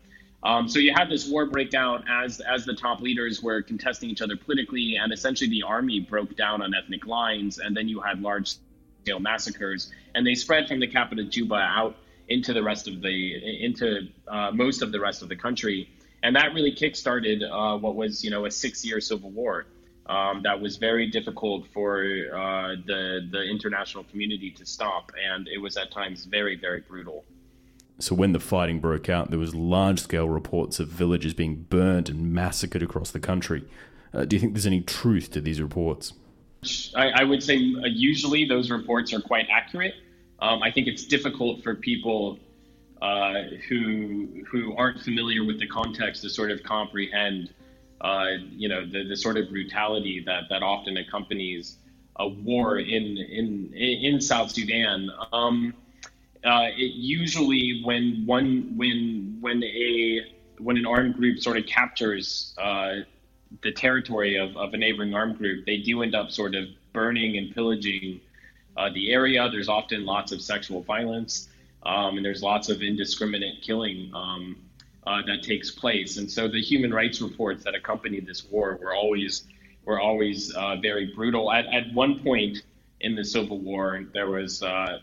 Um, 0.43 0.67
so 0.67 0.80
you 0.80 0.93
had 0.95 1.10
this 1.10 1.27
war 1.27 1.45
breakdown 1.45 2.04
as 2.10 2.39
as 2.39 2.65
the 2.65 2.73
top 2.73 2.99
leaders 3.01 3.43
were 3.43 3.62
contesting 3.62 4.10
each 4.10 4.21
other 4.21 4.36
politically, 4.36 4.95
and 4.95 5.13
essentially 5.13 5.49
the 5.49 5.63
army 5.63 5.99
broke 5.99 6.36
down 6.36 6.62
on 6.62 6.73
ethnic 6.73 7.06
lines, 7.06 7.60
and 7.60 7.77
then 7.77 7.88
you 7.88 7.99
had 8.01 8.21
large 8.21 8.56
scale 9.04 9.19
massacres, 9.19 9.91
and 10.15 10.25
they 10.25 10.34
spread 10.34 10.67
from 10.67 10.80
the 10.80 10.88
capital 10.88 11.25
Juba 11.25 11.56
out 11.56 11.95
into 12.27 12.54
the 12.54 12.63
rest 12.63 12.88
of 12.88 13.01
the 13.01 13.63
into 13.63 14.08
uh, 14.27 14.51
most 14.51 14.82
of 14.82 14.91
the 14.91 14.99
rest 14.99 15.21
of 15.21 15.30
the 15.30 15.36
country, 15.36 15.89
and 16.23 16.36
that 16.36 16.54
really 16.56 16.73
kickstarted 16.73 17.43
uh, 17.43 17.77
what 17.77 17.95
was 17.95 18.23
you 18.23 18.32
know 18.32 18.45
a 18.45 18.51
six-year 18.51 18.99
civil 18.99 19.30
war. 19.30 19.65
Um, 20.08 20.41
that 20.43 20.60
was 20.60 20.77
very 20.77 21.08
difficult 21.08 21.67
for 21.71 22.01
uh, 22.34 22.75
the 22.88 23.27
the 23.32 23.43
international 23.43 24.06
community 24.06 24.49
to 24.51 24.65
stop, 24.65 25.12
and 25.23 25.47
it 25.47 25.60
was 25.60 25.77
at 25.77 25.91
times 25.91 26.25
very 26.25 26.56
very 26.56 26.82
brutal. 26.82 27.25
So 28.01 28.15
when 28.15 28.33
the 28.33 28.39
fighting 28.39 28.79
broke 28.79 29.09
out, 29.09 29.29
there 29.29 29.39
was 29.39 29.53
large-scale 29.53 30.27
reports 30.27 30.79
of 30.79 30.87
villages 30.87 31.33
being 31.33 31.67
burned 31.69 32.09
and 32.09 32.33
massacred 32.33 32.83
across 32.83 33.11
the 33.11 33.19
country. 33.19 33.63
Uh, 34.13 34.25
do 34.25 34.35
you 34.35 34.39
think 34.39 34.53
there's 34.53 34.65
any 34.65 34.81
truth 34.81 35.31
to 35.31 35.41
these 35.41 35.61
reports? 35.61 36.13
I, 36.95 37.09
I 37.09 37.23
would 37.23 37.41
say 37.41 37.55
uh, 37.55 37.87
usually 37.87 38.45
those 38.45 38.69
reports 38.69 39.13
are 39.13 39.21
quite 39.21 39.47
accurate. 39.51 39.95
Um, 40.39 40.61
I 40.61 40.71
think 40.71 40.87
it's 40.87 41.05
difficult 41.05 41.63
for 41.63 41.75
people 41.75 42.39
uh, 43.01 43.43
who 43.67 44.43
who 44.51 44.75
aren't 44.75 44.99
familiar 45.01 45.43
with 45.43 45.59
the 45.59 45.67
context 45.67 46.21
to 46.23 46.29
sort 46.29 46.51
of 46.51 46.61
comprehend 46.63 47.53
uh, 48.01 48.37
you 48.49 48.67
know, 48.67 48.85
the, 48.85 49.03
the 49.03 49.15
sort 49.15 49.37
of 49.37 49.49
brutality 49.49 50.23
that, 50.25 50.43
that 50.49 50.63
often 50.63 50.97
accompanies 50.97 51.77
a 52.17 52.27
war 52.27 52.79
in 52.79 53.17
in 53.17 53.73
in 53.73 54.19
South 54.19 54.51
Sudan. 54.51 55.09
Um, 55.31 55.73
uh, 56.43 56.67
it 56.75 56.93
usually 56.95 57.82
when 57.84 58.23
one 58.25 58.73
when 58.75 59.38
when 59.41 59.63
a 59.63 60.21
when 60.60 60.77
an 60.77 60.86
armed 60.86 61.15
group 61.15 61.39
sort 61.39 61.58
of 61.58 61.65
captures 61.65 62.54
uh, 62.58 62.97
the 63.63 63.71
territory 63.71 64.38
of, 64.38 64.56
of 64.56 64.73
a 64.73 64.77
neighboring 64.77 65.13
armed 65.13 65.38
group, 65.38 65.65
they 65.65 65.77
do 65.77 66.04
end 66.04 66.15
up 66.15 66.32
sort 66.32 66.56
of 66.56 66.65
burning 66.93 67.38
and 67.38 67.54
pillaging 67.54 68.21
uh, 68.77 68.89
the 68.93 69.12
area. 69.12 69.49
There's 69.49 69.69
often 69.69 70.06
lots 70.06 70.32
of 70.32 70.41
sexual 70.41 70.82
violence, 70.82 71.49
um, 71.84 72.17
and 72.17 72.25
there's 72.25 72.41
lots 72.41 72.69
of 72.69 72.82
indiscriminate 72.82 73.62
killing 73.62 74.12
um, 74.13 74.56
uh, 75.06 75.21
that 75.25 75.43
takes 75.43 75.71
place. 75.71 76.17
And 76.17 76.30
so 76.30 76.47
the 76.47 76.62
human 76.62 76.93
rights 76.93 77.21
reports 77.21 77.63
that 77.63 77.75
accompanied 77.75 78.25
this 78.25 78.45
war 78.49 78.80
were 78.82 78.93
always 78.93 79.43
were 79.84 79.99
always 79.99 80.54
uh, 80.54 80.75
very 80.75 81.12
brutal. 81.15 81.51
At, 81.51 81.65
at 81.65 81.91
one 81.93 82.19
point 82.19 82.60
in 82.99 83.15
the 83.15 83.25
civil 83.25 83.60
war, 83.60 84.04
there 84.13 84.30
was 84.30 84.62
uh, 84.62 84.99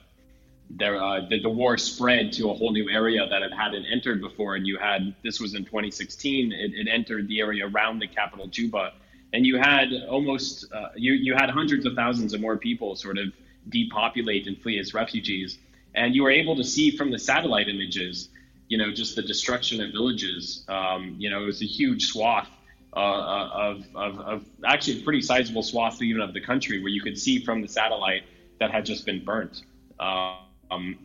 there 0.70 1.02
uh, 1.02 1.26
the, 1.28 1.40
the, 1.40 1.48
war 1.48 1.78
spread 1.78 2.32
to 2.34 2.50
a 2.50 2.54
whole 2.54 2.72
new 2.72 2.90
area 2.90 3.26
that 3.26 3.42
it 3.42 3.52
hadn't 3.52 3.86
entered 3.86 4.20
before, 4.20 4.54
and 4.54 4.66
you 4.66 4.78
had 4.78 5.14
this 5.22 5.40
was 5.40 5.54
in 5.54 5.64
2016. 5.64 6.52
It, 6.52 6.72
it 6.74 6.88
entered 6.88 7.28
the 7.28 7.40
area 7.40 7.66
around 7.66 8.00
the 8.00 8.06
capital 8.06 8.46
Juba, 8.46 8.92
and 9.32 9.46
you 9.46 9.58
had 9.58 9.88
almost 10.08 10.70
uh, 10.72 10.88
you 10.94 11.14
you 11.14 11.34
had 11.34 11.48
hundreds 11.50 11.86
of 11.86 11.94
thousands 11.94 12.34
of 12.34 12.40
more 12.40 12.56
people 12.56 12.96
sort 12.96 13.18
of 13.18 13.32
depopulate 13.68 14.46
and 14.46 14.60
flee 14.60 14.78
as 14.78 14.92
refugees, 14.92 15.58
and 15.94 16.14
you 16.14 16.22
were 16.22 16.30
able 16.30 16.54
to 16.56 16.64
see 16.64 16.90
from 16.90 17.10
the 17.10 17.18
satellite 17.18 17.68
images, 17.68 18.28
you 18.68 18.76
know, 18.76 18.92
just 18.92 19.16
the 19.16 19.22
destruction 19.22 19.80
of 19.80 19.92
villages. 19.92 20.64
Um, 20.68 21.16
you 21.18 21.30
know, 21.30 21.42
it 21.42 21.46
was 21.46 21.62
a 21.62 21.66
huge 21.66 22.08
swath 22.08 22.48
uh, 22.94 23.00
uh, 23.00 23.50
of, 23.52 23.84
of, 23.94 24.20
of, 24.20 24.44
actually 24.66 25.00
a 25.00 25.04
pretty 25.04 25.20
sizable 25.20 25.62
swath 25.62 26.00
even 26.02 26.22
of 26.22 26.32
the 26.32 26.40
country 26.40 26.80
where 26.80 26.88
you 26.88 27.02
could 27.02 27.18
see 27.18 27.38
from 27.44 27.60
the 27.60 27.68
satellite 27.68 28.22
that 28.60 28.70
had 28.70 28.84
just 28.84 29.04
been 29.04 29.22
burnt. 29.24 29.62
Um, 30.00 30.38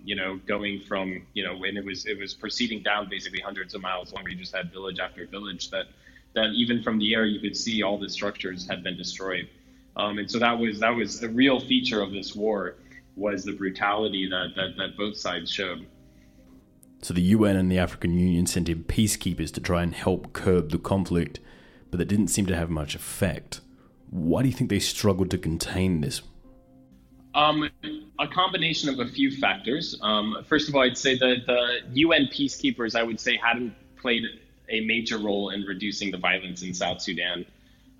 you 0.04 0.16
know, 0.16 0.40
going 0.48 0.82
from 0.82 1.26
you 1.34 1.44
know, 1.44 1.56
when 1.58 1.78
it 1.78 1.86
was 1.86 2.06
it 2.06 2.18
was 2.18 2.34
proceeding 2.34 2.84
down 2.84 3.08
basically 3.10 3.40
hundreds 3.40 3.74
of 3.74 3.82
miles 3.82 4.14
long. 4.14 4.26
You 4.30 4.36
just 4.36 4.56
had 4.56 4.72
village 4.72 5.00
after 5.00 5.26
village 5.28 5.70
that 5.72 5.86
that 6.36 6.50
even 6.56 6.82
from 6.82 6.98
the 6.98 7.14
air 7.14 7.26
you 7.26 7.40
could 7.40 7.56
see 7.56 7.84
all 7.84 7.98
the 7.98 8.10
structures 8.10 8.68
had 8.68 8.84
been 8.84 8.98
destroyed. 8.98 9.50
Um, 9.96 10.18
and 10.18 10.30
so 10.30 10.40
that 10.40 10.58
was 10.58 10.80
that 10.80 10.96
was 10.96 11.22
a 11.24 11.30
real 11.30 11.60
feature 11.60 12.02
of 12.02 12.12
this 12.12 12.36
war 12.36 12.76
was 13.16 13.44
the 13.44 13.52
brutality 13.52 14.28
that, 14.28 14.56
that, 14.56 14.76
that 14.76 14.98
both 14.98 15.16
sides 15.16 15.52
showed. 15.52 15.86
So 17.04 17.14
the 17.14 17.22
UN 17.22 17.56
and 17.56 17.72
the 17.72 17.78
African 17.78 18.18
Union 18.18 18.48
sent 18.48 18.70
in 18.70 18.86
peacekeepers 18.86 19.54
to 19.54 19.62
try 19.62 19.84
and 19.84 19.94
help 19.94 20.34
curb 20.34 20.72
the 20.72 20.80
conflict 20.80 21.40
but 21.94 22.00
that 22.00 22.08
didn't 22.08 22.30
seem 22.30 22.48
to 22.48 22.56
have 22.56 22.72
much 22.72 22.96
effect. 22.96 23.62
Why 24.10 24.42
do 24.42 24.50
you 24.50 24.56
think 24.56 24.72
they 24.72 24.80
struggled 24.80 25.30
to 25.30 25.38
contain 25.38 26.02
this? 26.02 26.24
Um, 27.36 27.70
a 28.20 28.28
combination 28.28 28.90
of 28.90 29.00
a 29.00 29.08
few 29.08 29.32
factors. 29.32 29.98
Um, 30.02 30.44
first 30.48 30.70
of 30.70 30.76
all, 30.76 30.82
I'd 30.82 30.98
say 30.98 31.18
that 31.18 31.46
the 31.48 31.80
UN 31.94 32.28
peacekeepers, 32.28 32.96
I 32.96 33.02
would 33.02 33.20
say, 33.20 33.38
hadn't 33.38 33.74
played 33.98 34.24
a 34.70 34.82
major 34.82 35.18
role 35.18 35.50
in 35.50 35.64
reducing 35.64 36.12
the 36.12 36.18
violence 36.18 36.62
in 36.62 36.74
South 36.74 37.02
Sudan. 37.02 37.46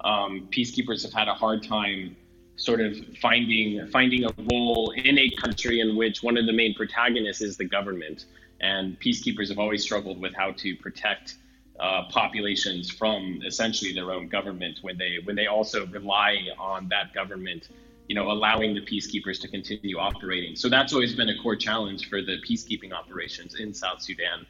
Um, 0.02 0.48
peacekeepers 0.52 1.02
have 1.04 1.14
had 1.14 1.28
a 1.28 1.34
hard 1.34 1.64
time 1.64 2.16
sort 2.56 2.82
of 2.82 2.96
finding 3.20 3.88
finding 3.88 4.26
a 4.26 4.30
role 4.52 4.94
in 4.96 5.18
a 5.18 5.30
country 5.42 5.80
in 5.80 5.96
which 5.96 6.22
one 6.22 6.38
of 6.38 6.46
the 6.46 6.54
main 6.54 6.76
protagonists 6.76 7.42
is 7.42 7.58
the 7.58 7.66
government, 7.66 8.26
and 8.62 9.00
peacekeepers 9.00 9.50
have 9.50 9.58
always 9.58 9.82
struggled 9.82 10.20
with 10.22 10.34
how 10.36 10.52
to 10.52 10.76
protect 10.76 11.38
uh, 11.80 12.04
populations 12.10 12.92
from 12.92 13.42
essentially 13.46 13.94
their 13.94 14.12
own 14.12 14.28
government 14.28 14.80
when 14.84 14.98
they 14.98 15.18
when 15.24 15.36
they 15.36 15.48
also 15.48 15.88
rely 15.88 16.38
on 16.60 16.88
that 16.90 17.14
government 17.14 17.70
you 18.14 18.20
know 18.20 18.30
allowing 18.30 18.76
the 18.76 18.82
peacekeepers 18.82 19.42
to 19.42 19.48
continue 19.48 19.98
operating. 19.98 20.56
So 20.56 20.70
that's 20.70 20.94
always 20.94 21.16
been 21.16 21.30
a 21.30 21.38
core 21.42 21.56
challenge 21.56 22.10
for 22.10 22.22
the 22.22 22.38
peacekeeping 22.48 22.94
operations 22.94 23.56
in 23.56 23.74
south 23.74 24.04
sudan. 24.04 24.46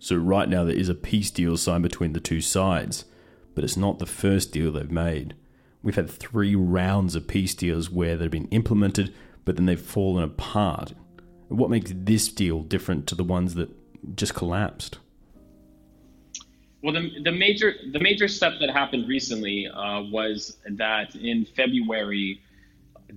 So 0.00 0.16
right 0.16 0.48
now 0.48 0.64
there 0.64 0.74
is 0.74 0.88
a 0.88 0.96
peace 0.96 1.30
deal 1.30 1.56
signed 1.56 1.84
between 1.84 2.12
the 2.12 2.18
two 2.18 2.40
sides 2.40 3.04
but 3.54 3.62
it's 3.62 3.76
not 3.76 4.00
the 4.00 4.06
first 4.06 4.50
deal 4.50 4.72
they've 4.72 4.90
made. 4.90 5.36
We've 5.80 5.94
had 5.94 6.10
three 6.10 6.56
rounds 6.56 7.14
of 7.14 7.28
peace 7.28 7.54
deals 7.54 7.88
where 7.88 8.16
they've 8.16 8.28
been 8.28 8.48
implemented 8.48 9.14
but 9.44 9.54
then 9.54 9.66
they've 9.66 9.80
fallen 9.80 10.24
apart. 10.24 10.94
What 11.46 11.70
makes 11.70 11.92
this 11.94 12.26
deal 12.26 12.64
different 12.64 13.06
to 13.06 13.14
the 13.14 13.22
ones 13.22 13.54
that 13.54 13.70
just 14.16 14.34
collapsed 14.34 14.98
well, 16.82 16.94
the, 16.94 17.22
the 17.22 17.32
major 17.32 17.74
the 17.92 18.00
major 18.00 18.26
step 18.26 18.54
that 18.60 18.70
happened 18.70 19.08
recently 19.08 19.68
uh, 19.68 20.02
was 20.02 20.56
that 20.70 21.14
in 21.14 21.44
February, 21.44 22.40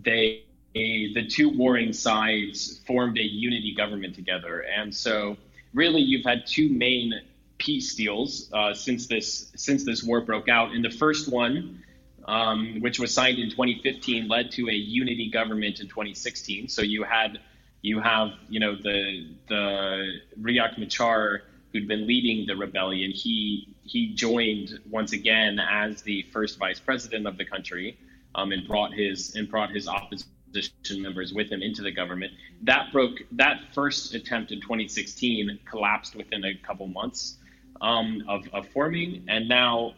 they 0.03 0.43
the 0.73 1.25
two 1.27 1.49
warring 1.49 1.93
sides 1.93 2.81
formed 2.85 3.17
a 3.17 3.23
unity 3.23 3.73
government 3.75 4.15
together, 4.15 4.65
and 4.75 4.93
so 4.93 5.37
really 5.73 6.01
you've 6.01 6.25
had 6.25 6.45
two 6.45 6.67
main 6.69 7.21
peace 7.57 7.95
deals 7.95 8.49
uh, 8.53 8.73
since 8.73 9.07
this 9.07 9.51
since 9.55 9.85
this 9.85 10.03
war 10.03 10.21
broke 10.21 10.49
out. 10.49 10.71
And 10.73 10.83
the 10.83 10.89
first 10.89 11.31
one, 11.31 11.81
um, 12.25 12.81
which 12.81 12.99
was 12.99 13.13
signed 13.13 13.39
in 13.39 13.49
2015, 13.49 14.27
led 14.27 14.51
to 14.51 14.67
a 14.67 14.73
unity 14.73 15.29
government 15.29 15.79
in 15.79 15.87
2016. 15.87 16.67
So 16.67 16.81
you 16.81 17.03
had 17.03 17.39
you 17.81 18.01
have 18.01 18.31
you 18.49 18.59
know 18.59 18.75
the 18.75 19.29
the 19.47 20.19
Riek 20.41 20.77
Machar 20.77 21.43
who'd 21.73 21.87
been 21.87 22.07
leading 22.07 22.45
the 22.45 22.55
rebellion, 22.55 23.11
he 23.11 23.75
he 23.83 24.13
joined 24.13 24.79
once 24.89 25.11
again 25.11 25.59
as 25.59 26.03
the 26.03 26.21
first 26.31 26.57
vice 26.57 26.79
president 26.79 27.27
of 27.27 27.37
the 27.37 27.45
country, 27.45 27.97
um, 28.35 28.51
and 28.51 28.67
brought 28.67 28.93
his 28.93 29.35
and 29.35 29.49
brought 29.49 29.71
his 29.71 29.87
opposition 29.87 31.01
members 31.01 31.33
with 31.33 31.49
him 31.49 31.61
into 31.61 31.81
the 31.81 31.91
government. 31.91 32.31
That 32.61 32.91
broke. 32.93 33.17
That 33.33 33.59
first 33.73 34.13
attempt 34.13 34.51
in 34.51 34.61
2016 34.61 35.59
collapsed 35.69 36.15
within 36.15 36.45
a 36.45 36.55
couple 36.55 36.87
months 36.87 37.37
um, 37.81 38.23
of, 38.29 38.47
of 38.53 38.67
forming, 38.69 39.25
and 39.27 39.49
now 39.49 39.95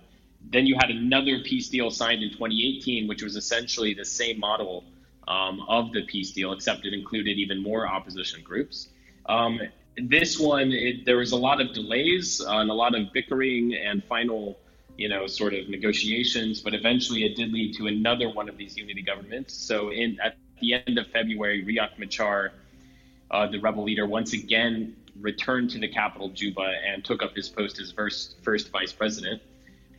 then 0.52 0.66
you 0.66 0.76
had 0.76 0.90
another 0.90 1.40
peace 1.40 1.70
deal 1.70 1.90
signed 1.90 2.24
in 2.24 2.30
2018, 2.30 3.08
which 3.08 3.24
was 3.24 3.36
essentially 3.36 3.94
the 3.94 4.06
same 4.06 4.40
model 4.40 4.84
um, 5.28 5.62
of 5.68 5.92
the 5.92 6.06
peace 6.06 6.32
deal, 6.32 6.54
except 6.54 6.86
it 6.86 6.94
included 6.94 7.38
even 7.38 7.62
more 7.62 7.88
opposition 7.88 8.42
groups. 8.44 8.90
Um, 9.26 9.60
this 9.98 10.40
one, 10.40 10.72
it, 10.72 11.06
there 11.06 11.18
was 11.18 11.32
a 11.32 11.38
lot 11.38 11.62
of 11.62 11.74
delays 11.74 12.42
uh, 12.42 12.58
and 12.58 12.70
a 12.70 12.74
lot 12.74 12.96
of 12.96 13.14
bickering 13.14 13.74
and 13.76 14.04
final, 14.04 14.58
you 14.98 15.10
know, 15.10 15.28
sort 15.28 15.54
of 15.54 15.70
negotiations. 15.70 16.62
But 16.62 16.74
eventually, 16.74 17.26
it 17.26 17.36
did 17.36 17.52
lead 17.54 17.76
to 17.76 17.88
another 17.88 18.30
one 18.30 18.50
of 18.50 18.58
these 18.58 18.78
unity 18.78 19.02
governments. 19.02 19.54
So, 19.54 19.92
in 19.92 20.20
at 20.20 20.36
the 20.60 20.74
end 20.74 20.98
of 20.98 21.08
February, 21.08 21.64
Riek 21.64 21.98
Machar, 21.98 22.54
uh, 23.32 23.48
the 23.48 23.60
rebel 23.60 23.84
leader, 23.84 24.06
once 24.06 24.34
again 24.34 24.96
returned 25.20 25.70
to 25.70 25.80
the 25.80 25.88
capital, 25.88 26.30
Juba, 26.30 26.74
and 26.86 27.04
took 27.04 27.24
up 27.24 27.34
his 27.36 27.48
post 27.48 27.80
as 27.80 27.92
first 27.92 28.36
first 28.44 28.72
vice 28.72 28.92
president. 28.92 29.42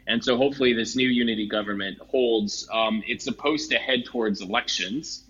And 0.06 0.22
so, 0.22 0.36
hopefully, 0.36 0.72
this 0.74 0.94
new 0.94 1.08
unity 1.08 1.48
government 1.48 1.98
holds. 1.98 2.68
Um, 2.72 3.02
it's 3.06 3.24
supposed 3.24 3.70
to 3.70 3.78
head 3.78 4.04
towards 4.04 4.42
elections. 4.42 5.25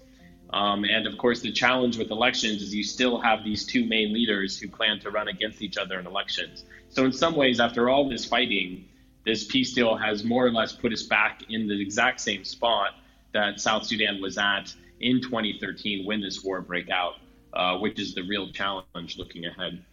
Um, 0.51 0.85
and 0.85 1.07
of 1.07 1.19
course, 1.19 1.41
the 1.41 1.53
challenge 1.53 1.99
with 1.99 2.11
elections 2.11 2.63
is 2.63 2.75
you 2.75 2.85
still 2.85 3.21
have 3.21 3.45
these 3.45 3.65
two 3.65 3.85
main 3.85 4.13
leaders 4.13 4.59
who 4.59 4.69
plan 4.69 5.01
to 5.01 5.11
run 5.11 5.29
against 5.29 5.61
each 5.61 5.77
other 5.77 5.99
in 5.99 6.07
elections. 6.07 6.65
So, 6.89 7.05
in 7.05 7.13
some 7.13 7.35
ways, 7.35 7.59
after 7.59 7.89
all 7.89 8.09
this 8.09 8.25
fighting, 8.25 8.85
this 9.25 9.45
peace 9.45 9.75
deal 9.75 9.97
has 9.97 10.25
more 10.25 10.47
or 10.47 10.53
less 10.53 10.73
put 10.73 10.93
us 10.93 11.03
back 11.03 11.43
in 11.49 11.67
the 11.67 11.81
exact 11.81 12.21
same 12.21 12.45
spot 12.45 12.93
that 13.33 13.61
South 13.61 13.85
Sudan 13.85 14.23
was 14.23 14.39
at 14.39 14.73
in 15.01 15.21
2013 15.21 16.07
when 16.07 16.21
this 16.21 16.45
war 16.45 16.61
broke 16.61 16.91
out, 16.91 17.15
uh, 17.53 17.77
which 17.79 17.99
is 17.99 18.15
the 18.15 18.23
real 18.23 18.51
challenge 18.53 19.19
looking 19.19 19.45
ahead. 19.45 19.85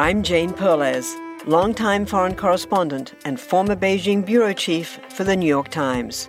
I'm 0.00 0.22
Jane 0.22 0.52
Perlez, 0.52 1.14
longtime 1.46 2.06
foreign 2.06 2.34
correspondent 2.34 3.14
and 3.24 3.38
former 3.38 3.76
Beijing 3.76 4.24
bureau 4.24 4.52
chief 4.52 4.98
for 5.10 5.24
the 5.24 5.36
New 5.36 5.46
York 5.46 5.68
Times. 5.68 6.28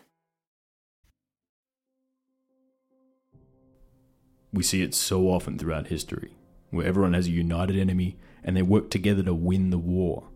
We 4.53 4.63
see 4.63 4.81
it 4.81 4.93
so 4.93 5.29
often 5.29 5.57
throughout 5.57 5.87
history, 5.87 6.35
where 6.69 6.85
everyone 6.85 7.13
has 7.13 7.27
a 7.27 7.31
united 7.31 7.77
enemy 7.77 8.17
and 8.43 8.55
they 8.55 8.61
work 8.61 8.89
together 8.89 9.23
to 9.23 9.33
win 9.33 9.69
the 9.69 9.77
war. 9.77 10.27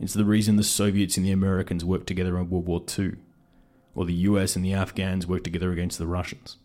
It's 0.00 0.14
the 0.14 0.24
reason 0.24 0.56
the 0.56 0.64
Soviets 0.64 1.16
and 1.16 1.24
the 1.24 1.32
Americans 1.32 1.84
worked 1.84 2.06
together 2.06 2.36
in 2.38 2.50
World 2.50 2.66
War 2.66 2.84
II, 2.98 3.12
or 3.94 4.04
the 4.04 4.14
US 4.14 4.56
and 4.56 4.64
the 4.64 4.74
Afghans 4.74 5.26
worked 5.26 5.44
together 5.44 5.72
against 5.72 5.98
the 5.98 6.06
Russians. 6.06 6.56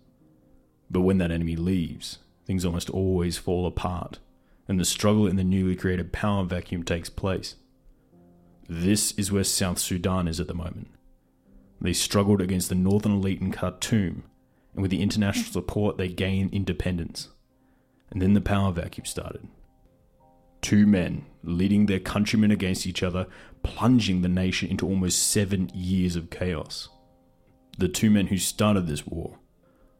But 0.89 1.02
when 1.02 1.17
that 1.20 1.32
enemy 1.32 1.56
leaves, 1.56 2.20
things 2.46 2.65
almost 2.65 2.89
always 2.89 3.38
fall 3.38 3.65
apart, 3.65 4.20
and 4.67 4.80
the 4.80 4.86
struggle 4.86 5.28
in 5.28 5.38
the 5.38 5.44
newly 5.44 5.76
created 5.76 6.12
power 6.12 6.44
vacuum 6.44 6.84
takes 6.84 7.10
place. 7.10 7.56
This 8.67 9.12
is 9.13 9.32
where 9.32 9.44
South 9.44 9.80
Sudan 9.80 10.28
is 10.28 10.39
at 10.39 10.48
the 10.48 10.54
moment. 10.54 10.88
They 11.80 11.94
struggled 11.94 12.41
against 12.41 12.70
the 12.70 12.76
northern 12.76 13.13
elite 13.13 13.41
in 13.41 13.52
Khartoum, 13.52 14.24
and 14.73 14.81
with 14.81 14.91
the 14.91 15.01
international 15.01 15.51
support, 15.51 15.97
they 15.97 16.07
gained 16.07 16.53
independence. 16.53 17.29
And 18.10 18.21
then 18.21 18.34
the 18.34 18.41
power 18.41 18.71
vacuum 18.71 19.05
started. 19.05 19.47
Two 20.62 20.86
men 20.86 21.25
leading 21.43 21.86
their 21.86 21.99
countrymen 21.99 22.51
against 22.51 22.86
each 22.86 23.01
other, 23.01 23.27
plunging 23.63 24.21
the 24.21 24.29
nation 24.29 24.69
into 24.69 24.88
almost 24.88 25.31
seven 25.31 25.71
years 25.73 26.15
of 26.15 26.29
chaos. 26.29 26.89
The 27.77 27.88
two 27.88 28.12
men 28.12 28.27
who 28.27 28.38
started 28.38 28.88
this 28.88 29.07
war 29.07 29.39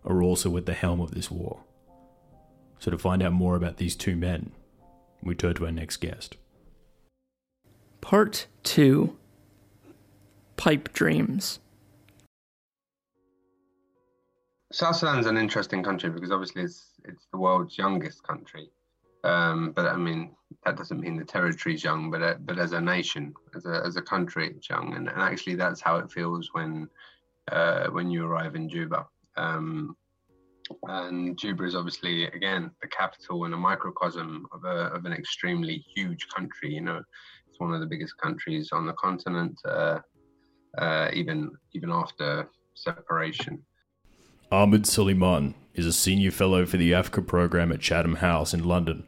are 0.04 0.22
also 0.22 0.56
at 0.58 0.66
the 0.66 0.74
helm 0.74 1.02
of 1.02 1.12
this 1.12 1.32
war. 1.32 1.64
So, 2.80 2.92
to 2.92 2.98
find 2.98 3.22
out 3.22 3.34
more 3.34 3.56
about 3.56 3.78
these 3.78 3.96
two 3.96 4.16
men, 4.16 4.52
we 5.22 5.36
turn 5.36 5.54
to 5.56 5.66
our 5.66 5.72
next 5.72 5.98
guest. 5.98 6.38
Part 8.02 8.48
2 8.64 9.16
Pipe 10.58 10.92
Dreams. 10.94 11.60
South 14.72 14.96
Sudan's 14.96 15.26
an 15.26 15.38
interesting 15.38 15.84
country 15.84 16.10
because 16.10 16.32
obviously 16.32 16.64
it's 16.64 16.94
it's 17.06 17.28
the 17.32 17.38
world's 17.38 17.78
youngest 17.78 18.24
country. 18.24 18.70
Um, 19.24 19.72
but 19.76 19.86
I 19.86 19.98
mean 19.98 20.36
that 20.66 20.78
doesn't 20.78 21.00
mean 21.00 21.18
the 21.18 21.26
territory's 21.26 21.84
young, 21.84 22.10
but 22.10 22.22
uh, 22.22 22.36
but 22.40 22.58
as 22.58 22.74
a 22.74 22.82
nation, 22.82 23.34
as 23.56 23.66
a 23.66 23.82
as 23.86 23.98
a 23.98 24.02
country, 24.02 24.50
it's 24.56 24.70
young, 24.70 24.96
and, 24.96 25.08
and 25.10 25.22
actually 25.22 25.56
that's 25.56 25.82
how 25.82 25.98
it 25.98 26.12
feels 26.12 26.50
when 26.54 26.88
uh, 27.52 27.88
when 27.88 28.10
you 28.10 28.26
arrive 28.26 28.56
in 28.56 28.70
Juba. 28.70 29.06
Um, 29.38 29.96
and 30.84 31.38
Juba 31.38 31.66
is 31.66 31.76
obviously 31.76 32.26
again 32.28 32.72
the 32.82 32.88
capital 32.88 33.46
and 33.46 33.54
a 33.54 33.58
microcosm 33.58 34.46
of 34.54 34.64
a 34.64 34.94
of 34.96 35.06
an 35.06 35.14
extremely 35.14 35.84
huge 35.96 36.26
country. 36.34 36.74
You 36.74 36.82
know, 36.82 36.98
it's 36.98 37.60
one 37.60 37.74
of 37.74 37.82
the 37.82 37.88
biggest 37.88 38.14
countries 38.18 38.70
on 38.72 38.86
the 38.86 38.94
continent, 38.94 39.60
uh, 39.66 40.00
uh 40.78 41.10
even 41.14 41.52
even 41.74 41.92
after 41.92 42.50
separation. 42.76 43.64
Ahmed 44.52 44.84
Soliman 44.84 45.54
is 45.74 45.86
a 45.86 45.94
senior 45.94 46.30
fellow 46.30 46.66
for 46.66 46.76
the 46.76 46.94
Africa 46.94 47.22
program 47.22 47.72
at 47.72 47.80
Chatham 47.80 48.16
House 48.16 48.54
in 48.54 48.66
London. 48.66 49.06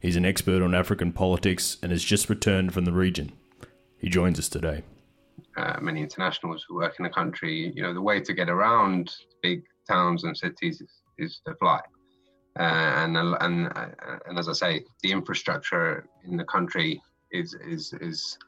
He's 0.00 0.16
an 0.16 0.24
expert 0.24 0.62
on 0.62 0.74
African 0.74 1.12
politics 1.12 1.76
and 1.82 1.92
has 1.92 2.02
just 2.02 2.30
returned 2.30 2.72
from 2.72 2.86
the 2.86 2.92
region. 2.92 3.32
He 3.98 4.08
joins 4.08 4.38
us 4.38 4.48
today. 4.48 4.82
Uh, 5.54 5.78
many 5.82 6.00
internationals 6.00 6.64
who 6.66 6.76
work 6.76 6.94
in 6.98 7.02
the 7.02 7.10
country, 7.10 7.70
you 7.76 7.82
know, 7.82 7.92
the 7.92 8.00
way 8.00 8.20
to 8.20 8.32
get 8.32 8.48
around 8.48 9.14
big 9.42 9.64
towns 9.86 10.24
and 10.24 10.34
cities 10.34 10.80
is, 10.80 11.02
is 11.18 11.40
to 11.46 11.54
fly. 11.56 11.80
Uh, 12.58 12.62
and 12.62 13.18
and 13.18 13.66
uh, 13.76 13.88
and 14.26 14.38
as 14.38 14.48
I 14.48 14.54
say, 14.54 14.84
the 15.02 15.12
infrastructure 15.12 16.06
in 16.24 16.38
the 16.38 16.44
country 16.44 17.02
is 17.30 17.54
is 17.54 17.92
is 18.00 18.38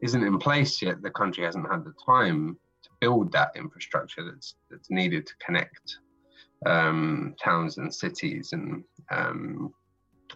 isn't 0.00 0.24
in 0.24 0.38
place 0.38 0.80
yet. 0.80 1.02
The 1.02 1.10
country 1.10 1.44
hasn't 1.44 1.70
had 1.70 1.84
the 1.84 1.92
time 2.04 2.56
build 3.02 3.32
that 3.32 3.50
infrastructure 3.56 4.22
that's 4.24 4.54
that's 4.70 4.90
needed 4.90 5.26
to 5.26 5.34
connect 5.44 5.86
um, 6.64 7.34
towns 7.42 7.76
and 7.78 7.92
cities 7.92 8.52
and 8.52 8.84
um, 9.10 9.74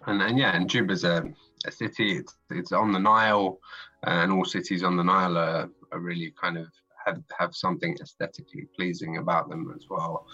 and, 0.06 0.38
yeah, 0.38 0.54
and 0.54 0.68
Juba's 0.68 1.04
a, 1.04 1.24
a 1.66 1.72
city. 1.72 2.18
It's 2.18 2.34
it's 2.50 2.72
on 2.72 2.92
the 2.92 2.98
Nile, 2.98 3.58
and 4.04 4.30
all 4.32 4.44
cities 4.44 4.82
on 4.82 4.96
the 4.96 5.04
Nile 5.04 5.38
are, 5.38 5.70
are 5.92 6.00
really 6.00 6.34
kind 6.38 6.58
of 6.58 6.66
have 7.06 7.22
have 7.38 7.54
something 7.54 7.96
aesthetically 8.02 8.66
pleasing 8.76 9.16
about 9.18 9.48
them 9.48 9.72
as 9.74 9.86
well. 9.88 10.26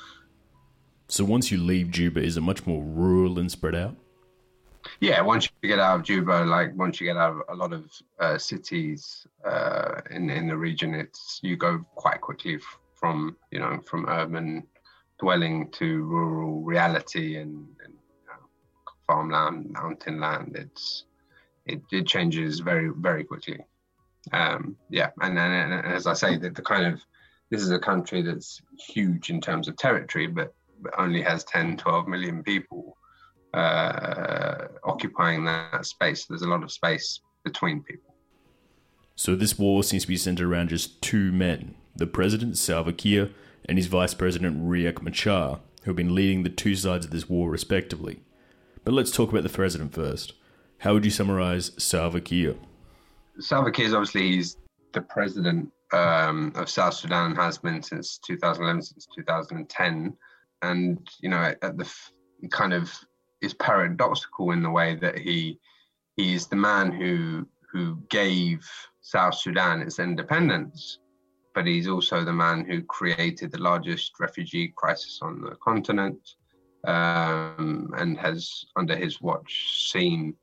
So 1.08 1.24
once 1.24 1.52
you 1.52 1.58
leave 1.58 1.90
Juba, 1.90 2.22
is 2.22 2.36
it 2.36 2.40
much 2.40 2.66
more 2.66 2.82
rural 2.82 3.38
and 3.38 3.50
spread 3.50 3.74
out? 3.74 3.94
Yeah, 5.02 5.20
once 5.20 5.50
you 5.60 5.68
get 5.68 5.80
out 5.80 5.98
of 5.98 6.04
Juba, 6.04 6.44
like 6.44 6.76
once 6.76 7.00
you 7.00 7.08
get 7.08 7.16
out 7.16 7.32
of 7.32 7.42
a 7.48 7.56
lot 7.56 7.72
of 7.72 7.90
uh, 8.20 8.38
cities 8.38 9.26
uh, 9.44 10.00
in 10.12 10.30
in 10.30 10.46
the 10.46 10.56
region, 10.56 10.94
it's 10.94 11.40
you 11.42 11.56
go 11.56 11.84
quite 11.96 12.20
quickly 12.20 12.60
from 12.94 13.36
you 13.50 13.58
know 13.58 13.80
from 13.84 14.06
urban 14.08 14.62
dwelling 15.18 15.68
to 15.72 16.04
rural 16.04 16.62
reality 16.62 17.38
and, 17.38 17.66
and 17.82 17.94
you 17.94 18.26
know, 18.28 18.46
farmland, 19.04 19.72
mountain 19.72 20.20
land. 20.20 20.54
It's 20.54 21.04
it, 21.66 21.82
it 21.90 22.06
changes 22.06 22.60
very 22.60 22.90
very 22.96 23.24
quickly. 23.24 23.58
Um, 24.32 24.76
yeah, 24.88 25.10
and 25.20 25.36
and 25.36 25.84
as 25.84 26.06
I 26.06 26.12
say, 26.12 26.36
that 26.36 26.54
the 26.54 26.62
kind 26.62 26.86
of 26.86 27.02
this 27.50 27.60
is 27.60 27.72
a 27.72 27.78
country 27.80 28.22
that's 28.22 28.62
huge 28.78 29.30
in 29.30 29.40
terms 29.40 29.66
of 29.66 29.76
territory, 29.76 30.28
but, 30.28 30.54
but 30.80 30.94
only 30.96 31.22
has 31.22 31.42
10, 31.42 31.76
12 31.76 32.06
million 32.06 32.44
people 32.44 32.96
uh, 33.54 34.68
occupying 34.84 35.44
that 35.44 35.86
space. 35.86 36.26
There's 36.26 36.42
a 36.42 36.48
lot 36.48 36.62
of 36.62 36.72
space 36.72 37.20
between 37.44 37.82
people. 37.82 38.14
So 39.14 39.34
this 39.34 39.58
war 39.58 39.82
seems 39.82 40.02
to 40.02 40.08
be 40.08 40.16
centered 40.16 40.48
around 40.48 40.70
just 40.70 41.00
two 41.02 41.32
men: 41.32 41.74
the 41.96 42.06
president 42.06 42.58
Salva 42.58 42.92
Kiir 42.92 43.30
and 43.66 43.78
his 43.78 43.86
vice 43.86 44.14
president 44.14 44.62
Riek 44.62 45.02
Machar, 45.02 45.60
who 45.82 45.90
have 45.90 45.96
been 45.96 46.14
leading 46.14 46.42
the 46.42 46.48
two 46.48 46.74
sides 46.74 47.04
of 47.04 47.10
this 47.10 47.28
war 47.28 47.50
respectively. 47.50 48.20
But 48.84 48.94
let's 48.94 49.10
talk 49.10 49.30
about 49.30 49.44
the 49.44 49.48
president 49.48 49.94
first. 49.94 50.32
How 50.78 50.94
would 50.94 51.04
you 51.04 51.10
summarize 51.10 51.70
Salva 51.78 52.20
Kiir? 52.20 52.56
Salva 53.38 53.70
Kiir 53.70 53.86
is 53.86 53.94
obviously 53.94 54.32
he's 54.32 54.56
the 54.92 55.02
president 55.02 55.70
um, 55.92 56.52
of 56.56 56.68
South 56.68 56.94
Sudan 56.94 57.36
has 57.36 57.58
been 57.58 57.82
since 57.82 58.18
2011, 58.18 58.82
since 58.82 59.06
2010, 59.14 60.16
and 60.62 61.08
you 61.20 61.28
know 61.28 61.36
at, 61.36 61.58
at 61.62 61.76
the 61.76 61.84
f- 61.84 62.12
kind 62.50 62.72
of 62.72 62.92
is 63.42 63.54
paradoxical 63.54 64.52
in 64.52 64.62
the 64.62 64.70
way 64.70 64.94
that 64.96 65.18
he 65.18 65.58
he 66.16 66.34
is 66.34 66.46
the 66.46 66.56
man 66.56 66.92
who 66.92 67.46
who 67.70 67.96
gave 68.08 68.68
South 69.00 69.34
Sudan 69.34 69.80
its 69.80 69.98
independence, 69.98 70.98
but 71.54 71.66
he's 71.66 71.88
also 71.88 72.22
the 72.22 72.32
man 72.32 72.64
who 72.64 72.82
created 72.82 73.50
the 73.50 73.62
largest 73.62 74.12
refugee 74.20 74.72
crisis 74.76 75.20
on 75.22 75.40
the 75.40 75.56
continent, 75.56 76.20
um, 76.86 77.90
and 77.96 78.18
has 78.18 78.66
under 78.76 78.94
his 78.94 79.20
watch 79.20 79.90
seen 79.90 80.34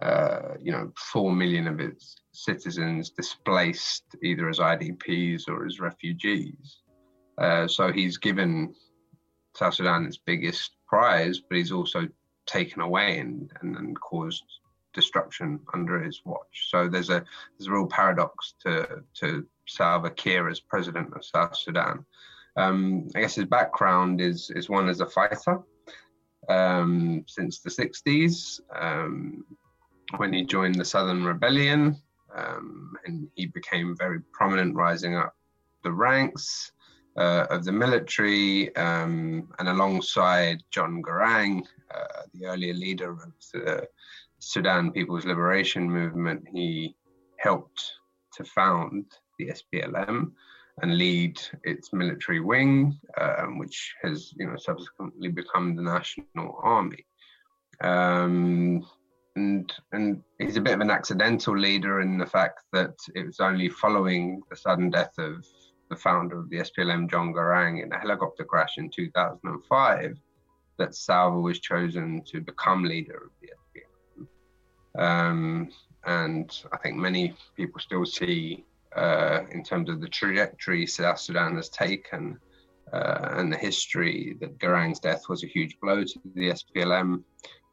uh, 0.00 0.54
you 0.60 0.72
know 0.72 0.92
four 0.96 1.32
million 1.32 1.68
of 1.68 1.80
its 1.80 2.16
citizens 2.32 3.10
displaced 3.10 4.04
either 4.22 4.48
as 4.48 4.58
IDPs 4.58 5.48
or 5.48 5.66
as 5.66 5.80
refugees. 5.80 6.78
Uh, 7.38 7.66
so 7.66 7.92
he's 7.92 8.18
given 8.18 8.74
South 9.56 9.74
Sudan 9.74 10.06
its 10.06 10.18
biggest 10.18 10.72
prize, 10.86 11.40
but 11.40 11.58
he's 11.58 11.72
also 11.72 12.08
taken 12.46 12.82
away 12.82 13.18
and, 13.18 13.50
and, 13.60 13.76
and 13.76 14.00
caused 14.00 14.44
destruction 14.92 15.60
under 15.72 16.02
his 16.02 16.20
watch. 16.24 16.68
So 16.70 16.88
there's 16.88 17.10
a 17.10 17.24
there's 17.58 17.68
a 17.68 17.72
real 17.72 17.86
paradox 17.86 18.54
to 18.62 19.02
to 19.14 19.46
Salva 19.66 20.10
Kiir 20.10 20.48
as 20.48 20.60
president 20.60 21.14
of 21.14 21.24
South 21.24 21.56
Sudan. 21.56 22.04
Um, 22.56 23.08
I 23.14 23.20
guess 23.20 23.36
his 23.36 23.46
background 23.46 24.20
is 24.20 24.50
is 24.54 24.68
one 24.68 24.88
as 24.88 25.00
a 25.00 25.06
fighter 25.06 25.60
um, 26.48 27.24
since 27.26 27.60
the 27.60 27.70
60s 27.70 28.60
um, 28.74 29.44
when 30.16 30.32
he 30.32 30.44
joined 30.44 30.74
the 30.74 30.84
Southern 30.84 31.24
Rebellion 31.24 31.96
um, 32.34 32.94
and 33.06 33.28
he 33.34 33.46
became 33.46 33.96
very 33.96 34.20
prominent, 34.32 34.74
rising 34.74 35.16
up 35.16 35.34
the 35.82 35.92
ranks 35.92 36.72
uh, 37.16 37.46
of 37.50 37.64
the 37.64 37.72
military, 37.72 38.74
um, 38.76 39.48
and 39.58 39.68
alongside 39.68 40.62
John 40.70 41.02
Garang, 41.02 41.62
uh, 41.94 42.22
the 42.34 42.46
earlier 42.46 42.74
leader 42.74 43.12
of 43.12 43.32
the 43.52 43.86
Sudan 44.38 44.92
People's 44.92 45.24
Liberation 45.24 45.90
Movement, 45.90 46.44
he 46.52 46.96
helped 47.38 47.82
to 48.34 48.44
found 48.44 49.04
the 49.38 49.52
SPLM 49.52 50.32
and 50.80 50.96
lead 50.96 51.40
its 51.64 51.92
military 51.92 52.40
wing, 52.40 52.98
um, 53.20 53.58
which 53.58 53.94
has 54.02 54.32
you 54.36 54.46
know 54.46 54.56
subsequently 54.56 55.28
become 55.28 55.76
the 55.76 55.82
National 55.82 56.58
Army. 56.62 57.04
Um, 57.82 58.86
and 59.36 59.72
and 59.92 60.22
he's 60.38 60.56
a 60.56 60.60
bit 60.60 60.74
of 60.74 60.80
an 60.80 60.90
accidental 60.90 61.56
leader 61.56 62.00
in 62.00 62.18
the 62.18 62.26
fact 62.26 62.60
that 62.72 62.94
it 63.14 63.26
was 63.26 63.40
only 63.40 63.68
following 63.68 64.42
the 64.50 64.56
sudden 64.56 64.90
death 64.90 65.16
of 65.18 65.44
the 65.90 65.96
founder 65.96 66.38
of 66.38 66.48
the 66.48 66.58
SPLM, 66.58 67.10
John 67.10 67.34
Garang, 67.34 67.82
in 67.82 67.92
a 67.92 67.98
helicopter 67.98 68.44
crash 68.44 68.78
in 68.78 68.88
2005, 68.88 70.18
that 70.82 70.96
Salva 70.96 71.38
was 71.38 71.60
chosen 71.60 72.22
to 72.26 72.40
become 72.40 72.82
leader 72.82 73.18
of 73.26 73.30
the 73.40 73.50
SPLM. 73.62 75.04
Um, 75.04 75.68
and 76.04 76.50
I 76.72 76.78
think 76.78 76.96
many 76.96 77.34
people 77.56 77.80
still 77.80 78.04
see, 78.04 78.64
uh, 78.96 79.40
in 79.52 79.62
terms 79.62 79.88
of 79.88 80.00
the 80.00 80.08
trajectory 80.08 80.86
South 80.86 81.20
Sudan 81.20 81.54
has 81.54 81.68
taken 81.68 82.36
uh, 82.92 83.28
and 83.36 83.52
the 83.52 83.56
history, 83.56 84.36
that 84.40 84.58
Garang's 84.58 84.98
death 84.98 85.28
was 85.28 85.44
a 85.44 85.46
huge 85.46 85.78
blow 85.80 86.02
to 86.02 86.20
the 86.34 86.48
SPLM. 86.50 87.22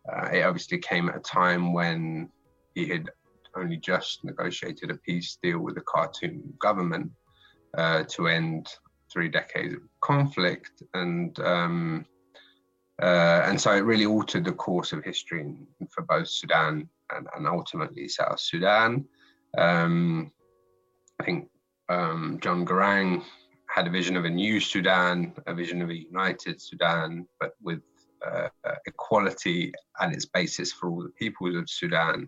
Uh, 0.08 0.28
it 0.32 0.44
obviously 0.44 0.78
came 0.78 1.10
at 1.10 1.18
a 1.18 1.20
time 1.22 1.74
when 1.74 2.30
he 2.76 2.88
had 2.88 3.10
only 3.56 3.78
just 3.78 4.24
negotiated 4.24 4.92
a 4.92 4.98
peace 4.98 5.40
deal 5.42 5.60
with 5.60 5.76
the 5.76 5.82
Khartoum 5.82 6.54
government 6.60 7.12
uh, 7.76 8.04
to 8.04 8.28
end 8.28 8.68
three 9.12 9.30
decades 9.30 9.74
of 9.74 9.82
conflict, 10.02 10.84
and 10.94 11.38
um, 11.40 12.06
uh, 13.02 13.44
and 13.46 13.60
so 13.60 13.72
it 13.74 13.86
really 13.86 14.06
altered 14.06 14.46
the 14.46 14.52
course 14.52 14.92
of 14.92 15.04
history 15.04 15.56
for 15.90 16.04
both 16.04 16.28
Sudan 16.28 16.88
and, 17.16 17.28
and 17.36 17.48
ultimately 17.48 18.08
South 18.08 18.40
Sudan. 18.40 19.06
Um, 19.58 20.32
I 21.20 21.24
think 21.24 21.50
um, 21.90 22.40
John 22.42 22.66
Garang 22.66 23.24
had 23.68 23.88
a 23.88 23.92
vision 23.92 24.18
of 24.18 24.26
a 24.26 24.30
new 24.30 24.60
Sudan, 24.60 25.34
a 25.48 25.54
vision 25.54 25.82
of 25.82 25.90
a 25.90 25.98
united 25.98 26.62
Sudan, 26.62 27.28
but 27.40 27.54
with 27.62 27.82
uh, 28.26 28.50
equality 28.86 29.72
at 30.02 30.12
its 30.12 30.26
basis 30.26 30.72
for 30.72 30.90
all 30.90 31.04
the 31.04 31.10
peoples 31.10 31.56
of 31.56 31.70
Sudan. 31.70 32.28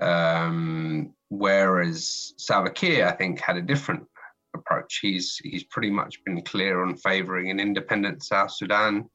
Um, 0.00 1.14
whereas 1.28 2.34
Salva 2.36 2.70
Kiir, 2.70 3.06
I 3.06 3.12
think, 3.12 3.40
had 3.40 3.56
a 3.56 3.62
different 3.62 4.06
approach. 4.54 5.00
He's 5.02 5.40
he's 5.42 5.64
pretty 5.64 5.90
much 5.90 6.22
been 6.24 6.40
clear 6.42 6.84
on 6.84 6.96
favouring 6.96 7.50
an 7.50 7.60
independent 7.60 8.22
South 8.22 8.52
Sudan, 8.52 9.08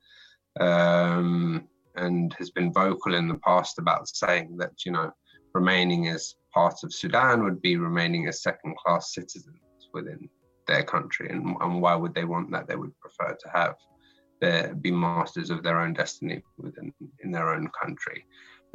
um, 0.60 1.68
and 1.96 2.34
has 2.34 2.50
been 2.50 2.74
vocal 2.74 3.16
in 3.16 3.28
the 3.28 3.40
past 3.46 3.80
about 3.80 4.08
saying 4.08 4.58
that 4.58 4.86
you 4.86 4.92
know 4.92 5.12
remaining 5.54 6.08
as 6.08 6.36
part 6.54 6.84
of 6.84 6.94
Sudan 6.94 7.44
would 7.44 7.62
be 7.62 7.78
remaining 7.78 8.28
as 8.28 8.42
second-class 8.42 9.14
citizens 9.14 9.60
within 9.94 10.30
their 10.68 10.84
country, 10.84 11.30
and, 11.30 11.56
and 11.62 11.82
why 11.82 11.96
would 11.96 12.14
they 12.14 12.26
want 12.26 12.52
that? 12.52 12.68
They 12.68 12.76
would 12.76 12.98
prefer 13.00 13.36
to 13.36 13.50
have 13.54 13.76
their 14.42 14.76
be 14.76 14.92
masters 14.92 15.50
of 15.50 15.64
their 15.64 15.80
own 15.80 15.94
destiny 15.94 16.44
within 16.58 16.94
in 17.24 17.32
their 17.32 17.54
own 17.54 17.70
country. 17.82 18.26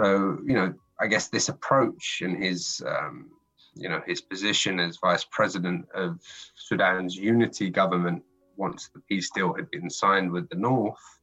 So 0.01 0.39
you 0.45 0.55
know, 0.55 0.75
I 1.01 1.07
guess 1.07 1.29
this 1.29 1.49
approach 1.49 2.23
and 2.23 2.43
his 2.43 2.83
um, 2.87 3.31
you 3.75 3.89
know 3.89 4.03
his 4.07 4.21
position 4.21 4.81
as 4.81 4.99
vice 5.01 5.27
president 5.31 5.87
of 5.95 6.21
Sudan's 6.55 7.17
unity 7.17 7.71
government 7.71 8.23
once 8.57 8.91
the 8.93 9.01
peace 9.09 9.31
deal 9.31 9.55
had 9.55 9.71
been 9.71 9.89
signed 9.89 10.31
with 10.31 10.49
the 10.49 10.57
North, 10.57 11.18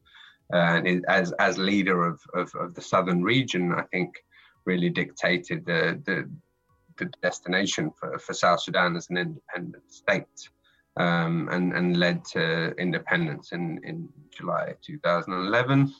and 0.51 1.05
as 1.08 1.31
as 1.34 1.58
leader 1.58 2.05
of, 2.05 2.21
of, 2.34 2.53
of 2.55 2.73
the 2.73 2.81
southern 2.81 3.23
region, 3.23 3.73
I 3.73 3.84
think 3.84 4.15
really 4.65 4.89
dictated 4.89 5.65
the 5.65 6.01
the, 6.05 6.29
the 6.97 7.12
destination 7.21 7.91
for, 7.99 8.17
for 8.19 8.34
South 8.34 8.62
Sudan 8.62 8.95
as 8.95 9.10
an 9.10 9.17
independent 9.17 9.91
state. 9.91 10.49
Um, 10.97 11.49
and, 11.51 11.73
and 11.73 11.97
led 11.97 12.23
to 12.31 12.71
independence 12.77 13.51
in, 13.51 13.81
in 13.84 14.08
July 14.29 14.75
2011, 14.81 15.93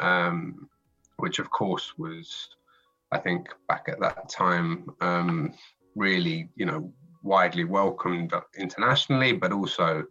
um, 0.00 0.68
which 1.18 1.38
of 1.38 1.48
course 1.48 1.96
was 1.96 2.48
I 3.12 3.18
think 3.18 3.48
back 3.68 3.86
at 3.88 4.00
that 4.00 4.28
time, 4.28 4.90
um, 5.00 5.54
really, 5.94 6.48
you 6.56 6.66
know, 6.66 6.92
widely 7.22 7.64
welcomed 7.64 8.32
internationally, 8.58 9.32
but 9.32 9.52
also 9.52 10.04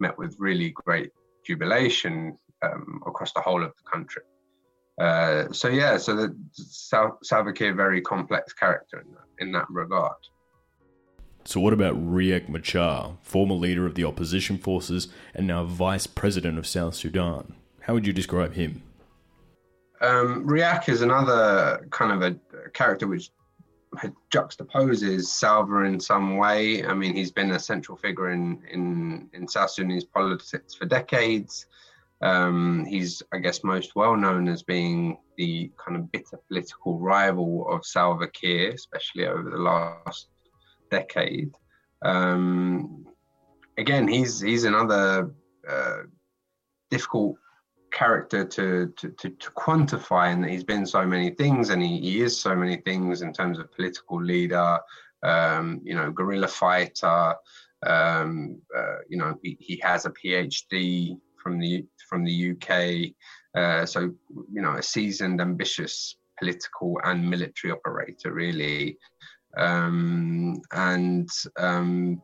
met 0.00 0.16
with 0.18 0.36
really 0.38 0.70
great 0.70 1.10
jubilation 1.46 2.38
um, 2.62 3.02
across 3.06 3.32
the 3.32 3.40
whole 3.40 3.62
of 3.62 3.72
the 3.76 3.90
country. 3.90 4.22
Uh, 5.00 5.50
so 5.52 5.68
yeah, 5.68 5.96
so 5.96 6.14
the 6.14 6.36
Sal- 6.52 7.18
Salva 7.22 7.52
Kiir, 7.52 7.74
very 7.74 8.00
complex 8.00 8.52
character 8.52 9.00
in 9.00 9.12
that, 9.12 9.44
in 9.44 9.52
that 9.52 9.66
regard. 9.70 10.16
So 11.44 11.60
what 11.60 11.72
about 11.72 11.96
Riek 11.96 12.48
Machar, 12.48 13.16
former 13.22 13.54
leader 13.54 13.84
of 13.84 13.94
the 13.94 14.04
opposition 14.04 14.58
forces 14.58 15.08
and 15.34 15.46
now 15.46 15.64
vice 15.64 16.06
president 16.06 16.58
of 16.58 16.66
South 16.66 16.94
Sudan? 16.94 17.54
How 17.80 17.94
would 17.94 18.06
you 18.06 18.12
describe 18.12 18.54
him? 18.54 18.82
Um, 20.00 20.46
Riek 20.46 20.88
is 20.88 21.02
another 21.02 21.86
kind 21.90 22.12
of 22.12 22.22
a, 22.22 22.68
character 22.70 23.06
which 23.06 23.30
juxtaposes 24.30 25.24
Salva 25.24 25.84
in 25.84 26.00
some 26.00 26.36
way. 26.36 26.84
I 26.84 26.94
mean, 26.94 27.14
he's 27.14 27.30
been 27.30 27.50
a 27.52 27.58
central 27.58 27.96
figure 27.96 28.30
in 28.30 28.62
in, 28.70 29.28
in 29.32 29.46
South 29.48 29.70
Sudanese 29.70 30.04
politics 30.04 30.74
for 30.74 30.86
decades. 30.86 31.66
Um, 32.22 32.84
he's, 32.88 33.22
I 33.32 33.38
guess, 33.38 33.64
most 33.64 33.96
well 33.96 34.16
known 34.16 34.48
as 34.48 34.62
being 34.62 35.18
the 35.36 35.70
kind 35.84 35.96
of 35.96 36.10
bitter 36.12 36.38
political 36.48 36.98
rival 36.98 37.66
of 37.68 37.84
Salva 37.84 38.28
Kiir, 38.28 38.72
especially 38.74 39.26
over 39.26 39.50
the 39.50 39.56
last 39.56 40.28
decade. 40.90 41.52
Um, 42.02 43.06
again, 43.76 44.06
he's 44.06 44.40
he's 44.40 44.64
another 44.64 45.32
uh, 45.68 46.02
difficult 46.90 47.36
character 47.92 48.44
to, 48.44 48.92
to, 48.96 49.10
to, 49.10 49.30
to, 49.30 49.50
quantify 49.50 50.32
and 50.32 50.44
he's 50.46 50.64
been 50.64 50.86
so 50.86 51.04
many 51.04 51.30
things 51.30 51.68
and 51.68 51.82
he, 51.82 52.00
he 52.00 52.22
is 52.22 52.38
so 52.38 52.56
many 52.56 52.76
things 52.78 53.20
in 53.20 53.32
terms 53.34 53.58
of 53.58 53.70
political 53.72 54.20
leader 54.22 54.78
um, 55.22 55.78
you 55.84 55.94
know 55.94 56.10
guerrilla 56.10 56.48
fighter 56.48 57.34
um, 57.86 58.58
uh, 58.74 58.96
you 59.10 59.18
know 59.18 59.38
he, 59.42 59.58
he 59.60 59.76
has 59.82 60.06
a 60.06 60.10
phd 60.10 61.18
from 61.42 61.58
the 61.58 61.84
from 62.08 62.24
the 62.24 62.52
uk 62.52 62.70
uh, 63.60 63.84
so 63.84 64.00
you 64.52 64.62
know 64.62 64.74
a 64.74 64.82
seasoned 64.82 65.40
ambitious 65.40 66.16
political 66.38 66.98
and 67.04 67.28
military 67.28 67.72
operator 67.72 68.32
really 68.32 68.96
um, 69.58 70.60
and 70.72 71.28
um, 71.58 72.22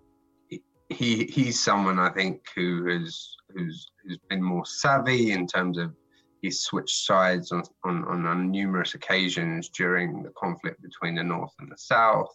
he 0.88 1.26
he's 1.26 1.62
someone 1.62 1.98
I 1.98 2.10
think 2.10 2.42
who 2.54 2.86
has 2.86 3.36
who's 3.54 3.90
who's 4.02 4.18
been 4.30 4.42
more 4.42 4.64
savvy 4.64 5.32
in 5.32 5.46
terms 5.46 5.78
of 5.78 5.94
he's 6.40 6.60
switched 6.60 7.04
sides 7.04 7.52
on, 7.52 7.64
on, 7.84 8.04
on 8.26 8.50
numerous 8.50 8.94
occasions 8.94 9.68
during 9.70 10.22
the 10.22 10.30
conflict 10.30 10.80
between 10.82 11.16
the 11.16 11.22
north 11.22 11.52
and 11.58 11.70
the 11.70 11.76
south. 11.76 12.32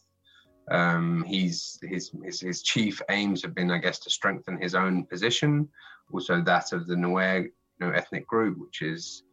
Um, 0.71 1.23
he's 1.25 1.79
his, 1.81 2.11
his 2.23 2.39
his 2.39 2.63
chief 2.63 3.01
aims 3.09 3.41
have 3.41 3.55
been, 3.55 3.71
I 3.71 3.79
guess, 3.79 3.99
to 3.99 4.09
strengthen 4.09 4.61
his 4.61 4.75
own 4.75 5.05
position, 5.05 5.67
also 6.11 6.41
that 6.41 6.73
of 6.73 6.87
the 6.87 6.95
Nuer 6.95 7.43
you 7.43 7.51
know, 7.79 7.91
ethnic 7.91 8.27
group, 8.27 8.57
which 8.59 8.81
is 8.81 9.23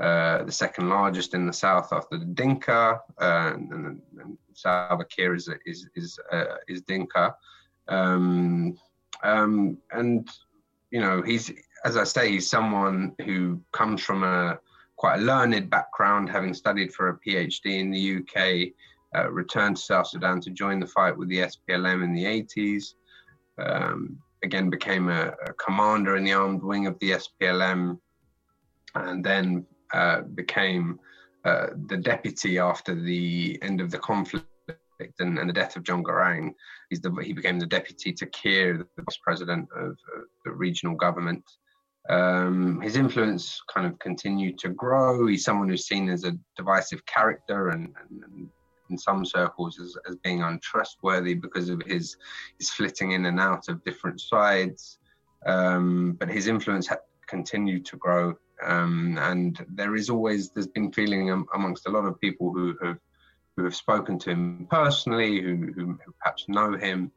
uh, 0.00 0.44
the 0.44 0.52
second 0.52 0.88
largest 0.88 1.34
in 1.34 1.46
the 1.46 1.52
south 1.52 1.92
after 1.92 2.18
the 2.18 2.24
Dinka, 2.24 3.00
uh, 3.20 3.52
and, 3.54 3.72
and, 3.72 4.02
and 4.20 4.38
Salva 4.54 5.04
is 5.18 5.48
is 5.66 5.88
is, 5.94 6.18
uh, 6.32 6.56
is 6.68 6.82
Dinka. 6.82 7.34
Um, 7.88 8.78
um, 9.22 9.76
and 9.92 10.28
you 10.90 11.00
know, 11.00 11.22
he's 11.22 11.52
as 11.84 11.96
I 11.96 12.04
say, 12.04 12.30
he's 12.30 12.48
someone 12.48 13.14
who 13.24 13.60
comes 13.72 14.02
from 14.02 14.22
a 14.22 14.58
quite 14.96 15.20
a 15.20 15.22
learned 15.22 15.70
background, 15.70 16.28
having 16.28 16.54
studied 16.54 16.92
for 16.92 17.08
a 17.08 17.18
PhD 17.18 17.80
in 17.80 17.90
the 17.90 18.18
UK, 18.18 18.72
uh, 19.18 19.30
returned 19.30 19.76
to 19.76 19.82
South 19.82 20.08
Sudan 20.08 20.40
to 20.42 20.50
join 20.50 20.78
the 20.78 20.86
fight 20.86 21.16
with 21.16 21.28
the 21.28 21.38
SPLM 21.38 22.04
in 22.04 22.14
the 22.14 22.24
80s. 22.24 22.94
Um, 23.58 24.18
again, 24.42 24.70
became 24.70 25.08
a, 25.08 25.34
a, 25.46 25.52
commander 25.54 26.16
in 26.16 26.24
the 26.24 26.32
armed 26.32 26.62
wing 26.62 26.86
of 26.86 26.98
the 26.98 27.12
SPLM, 27.12 27.98
and 28.94 29.24
then 29.24 29.66
uh, 29.92 30.22
became 30.34 30.98
uh, 31.44 31.68
the 31.86 31.96
deputy 31.96 32.58
after 32.58 32.94
the 32.94 33.58
end 33.62 33.80
of 33.80 33.90
the 33.90 33.98
conflict 33.98 34.46
and, 35.18 35.38
and, 35.38 35.48
the 35.48 35.54
death 35.54 35.76
of 35.76 35.82
John 35.82 36.02
Garang. 36.02 36.52
The, 36.90 37.14
he 37.22 37.32
became 37.32 37.58
the 37.58 37.66
deputy 37.66 38.12
to 38.12 38.26
Kiir, 38.26 38.78
the 38.78 39.02
vice 39.02 39.18
president 39.22 39.68
of, 39.74 39.90
of 39.90 40.24
the 40.44 40.52
regional 40.52 40.94
government. 40.94 41.44
Um, 42.08 42.80
his 42.80 42.96
influence 42.96 43.60
kind 43.72 43.86
of 43.86 43.98
continued 43.98 44.58
to 44.60 44.70
grow. 44.70 45.26
He's 45.26 45.44
someone 45.44 45.68
who's 45.68 45.86
seen 45.86 46.08
as 46.08 46.24
a 46.24 46.36
divisive 46.56 47.04
character 47.06 47.68
and, 47.68 47.94
and, 48.00 48.22
and 48.24 48.48
in 48.90 48.98
some 48.98 49.24
circles 49.24 49.80
as, 49.80 49.96
as, 50.08 50.16
being 50.16 50.42
untrustworthy 50.42 51.34
because 51.34 51.68
of 51.68 51.80
his 51.86 52.16
his 52.58 52.70
flitting 52.70 53.12
in 53.12 53.26
and 53.26 53.40
out 53.40 53.68
of 53.68 53.84
different 53.84 54.20
sides. 54.20 54.98
Um, 55.46 56.16
but 56.18 56.28
his 56.28 56.46
influence 56.46 56.86
ha- 56.86 56.96
continued 57.26 57.86
to 57.86 57.96
grow, 57.96 58.34
um, 58.62 59.16
and 59.20 59.64
there 59.68 59.96
is 59.96 60.10
always 60.10 60.50
there's 60.50 60.66
been 60.66 60.92
feeling 60.92 61.30
amongst 61.54 61.86
a 61.86 61.90
lot 61.90 62.04
of 62.04 62.20
people 62.20 62.52
who 62.52 62.76
have 62.82 62.98
who 63.56 63.64
have 63.64 63.76
spoken 63.76 64.18
to 64.18 64.30
him 64.30 64.66
personally, 64.70 65.40
who, 65.40 65.72
who, 65.74 65.98
who 66.04 66.14
perhaps 66.18 66.46
know 66.48 66.76
him, 66.76 67.10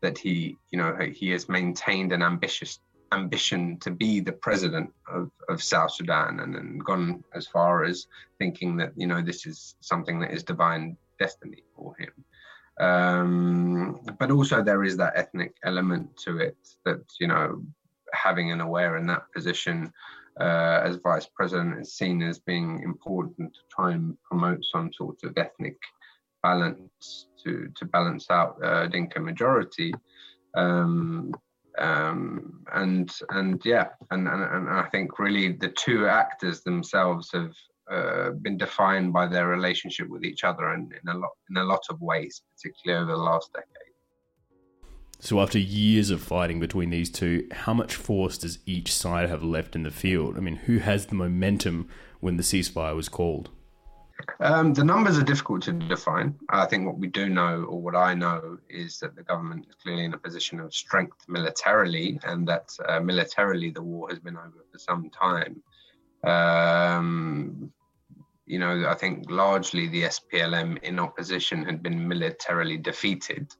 that 0.00 0.16
he, 0.16 0.56
you 0.70 0.78
know, 0.78 0.96
he 1.12 1.30
has 1.30 1.48
maintained 1.48 2.12
an 2.12 2.22
ambitious 2.22 2.80
ambition 3.12 3.76
to 3.80 3.90
be 3.90 4.20
the 4.20 4.32
president 4.32 4.92
of, 5.12 5.30
of 5.48 5.62
South 5.62 5.92
Sudan 5.92 6.40
and, 6.40 6.54
and 6.54 6.84
gone 6.84 7.24
as 7.34 7.46
far 7.46 7.84
as 7.84 8.06
thinking 8.38 8.76
that, 8.76 8.92
you 8.96 9.06
know, 9.06 9.20
this 9.20 9.46
is 9.46 9.74
something 9.80 10.20
that 10.20 10.32
is 10.32 10.42
divine 10.42 10.96
destiny 11.20 11.62
for 11.76 11.94
him. 11.96 12.12
Um, 12.80 14.00
but 14.18 14.30
also 14.30 14.62
there 14.62 14.84
is 14.84 14.96
that 14.96 15.12
ethnic 15.14 15.54
element 15.64 16.16
to 16.24 16.38
it 16.38 16.56
that 16.86 17.02
you 17.20 17.28
know 17.28 17.62
having 18.12 18.52
a 18.52 18.56
Nuer 18.56 18.98
in 18.98 19.06
that 19.06 19.24
position 19.34 19.92
uh, 20.40 20.80
as 20.82 20.96
vice 20.96 21.28
president 21.34 21.78
is 21.80 21.94
seen 21.94 22.22
as 22.22 22.38
being 22.38 22.82
important 22.82 23.52
to 23.52 23.60
try 23.70 23.92
and 23.92 24.16
promote 24.24 24.64
some 24.64 24.90
sort 24.92 25.18
of 25.24 25.36
ethnic 25.36 25.76
balance 26.42 27.26
to 27.44 27.68
to 27.76 27.84
balance 27.84 28.30
out 28.30 28.56
uh, 28.64 28.86
Dinka 28.86 29.20
majority. 29.20 29.92
Um, 30.54 31.32
um, 31.78 32.64
and 32.72 33.10
and 33.30 33.60
yeah, 33.64 33.88
and, 34.10 34.26
and 34.26 34.42
and 34.42 34.68
I 34.68 34.88
think 34.90 35.18
really 35.18 35.52
the 35.52 35.68
two 35.68 36.06
actors 36.06 36.62
themselves 36.62 37.30
have 37.32 37.54
uh, 37.90 38.30
been 38.30 38.56
defined 38.56 39.12
by 39.12 39.26
their 39.26 39.48
relationship 39.48 40.08
with 40.08 40.24
each 40.24 40.44
other 40.44 40.68
and 40.70 40.92
in 40.92 41.08
a 41.08 41.18
lot 41.18 41.30
in 41.48 41.56
a 41.56 41.64
lot 41.64 41.82
of 41.90 42.00
ways, 42.00 42.42
particularly 42.56 43.02
over 43.02 43.12
the 43.12 43.18
last 43.18 43.52
decade. 43.52 43.90
So, 45.22 45.40
after 45.40 45.58
years 45.58 46.10
of 46.10 46.22
fighting 46.22 46.60
between 46.60 46.88
these 46.88 47.10
two, 47.10 47.46
how 47.52 47.74
much 47.74 47.94
force 47.94 48.38
does 48.38 48.58
each 48.64 48.92
side 48.92 49.28
have 49.28 49.42
left 49.42 49.76
in 49.76 49.82
the 49.82 49.90
field? 49.90 50.38
I 50.38 50.40
mean, 50.40 50.56
who 50.56 50.78
has 50.78 51.06
the 51.06 51.14
momentum 51.14 51.88
when 52.20 52.38
the 52.38 52.42
ceasefire 52.42 52.96
was 52.96 53.10
called? 53.10 53.50
Um, 54.40 54.72
the 54.72 54.84
numbers 54.84 55.18
are 55.18 55.22
difficult 55.22 55.62
to 55.62 55.72
define. 55.72 56.34
I 56.48 56.64
think 56.66 56.86
what 56.86 56.98
we 56.98 57.06
do 57.08 57.28
know, 57.28 57.64
or 57.64 57.80
what 57.80 57.94
I 57.94 58.14
know, 58.14 58.58
is 58.68 58.98
that 59.00 59.14
the 59.14 59.22
government 59.22 59.66
is 59.68 59.74
clearly 59.82 60.04
in 60.04 60.14
a 60.14 60.18
position 60.18 60.58
of 60.60 60.74
strength 60.74 61.18
militarily, 61.28 62.18
and 62.24 62.48
that 62.48 62.70
uh, 62.88 63.00
militarily 63.00 63.70
the 63.70 63.82
war 63.82 64.08
has 64.08 64.18
been 64.18 64.36
over 64.36 64.64
for 64.72 64.78
some 64.78 65.10
time. 65.10 65.62
Um, 66.24 67.72
you 68.50 68.58
know, 68.58 68.84
I 68.88 68.94
think 68.94 69.30
largely 69.30 69.86
the 69.86 70.02
SPLM 70.02 70.82
in 70.82 70.98
opposition 70.98 71.64
had 71.64 71.84
been 71.84 72.08
militarily 72.08 72.76
defeated. 72.76 73.54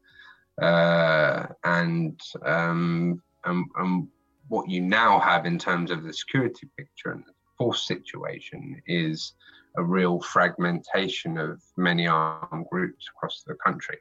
Uh, 0.61 1.47
and, 1.63 2.21
um, 2.45 3.23
and, 3.45 3.67
and 3.77 4.09
what 4.49 4.69
you 4.69 4.81
now 4.81 5.21
have 5.21 5.47
in 5.47 5.59
terms 5.59 5.93
of 5.93 6.03
the 6.03 6.13
security 6.13 6.69
picture 6.77 7.13
and 7.13 7.25
the 7.25 7.33
force 7.57 7.87
situation 7.87 8.83
is 8.89 9.35
a 9.77 9.83
real 9.83 10.21
fragmentation 10.21 11.39
of 11.39 11.63
many 11.77 12.09
armed 12.09 12.67
groups 12.73 13.07
across 13.15 13.45
the 13.47 13.55
country. 13.65 13.99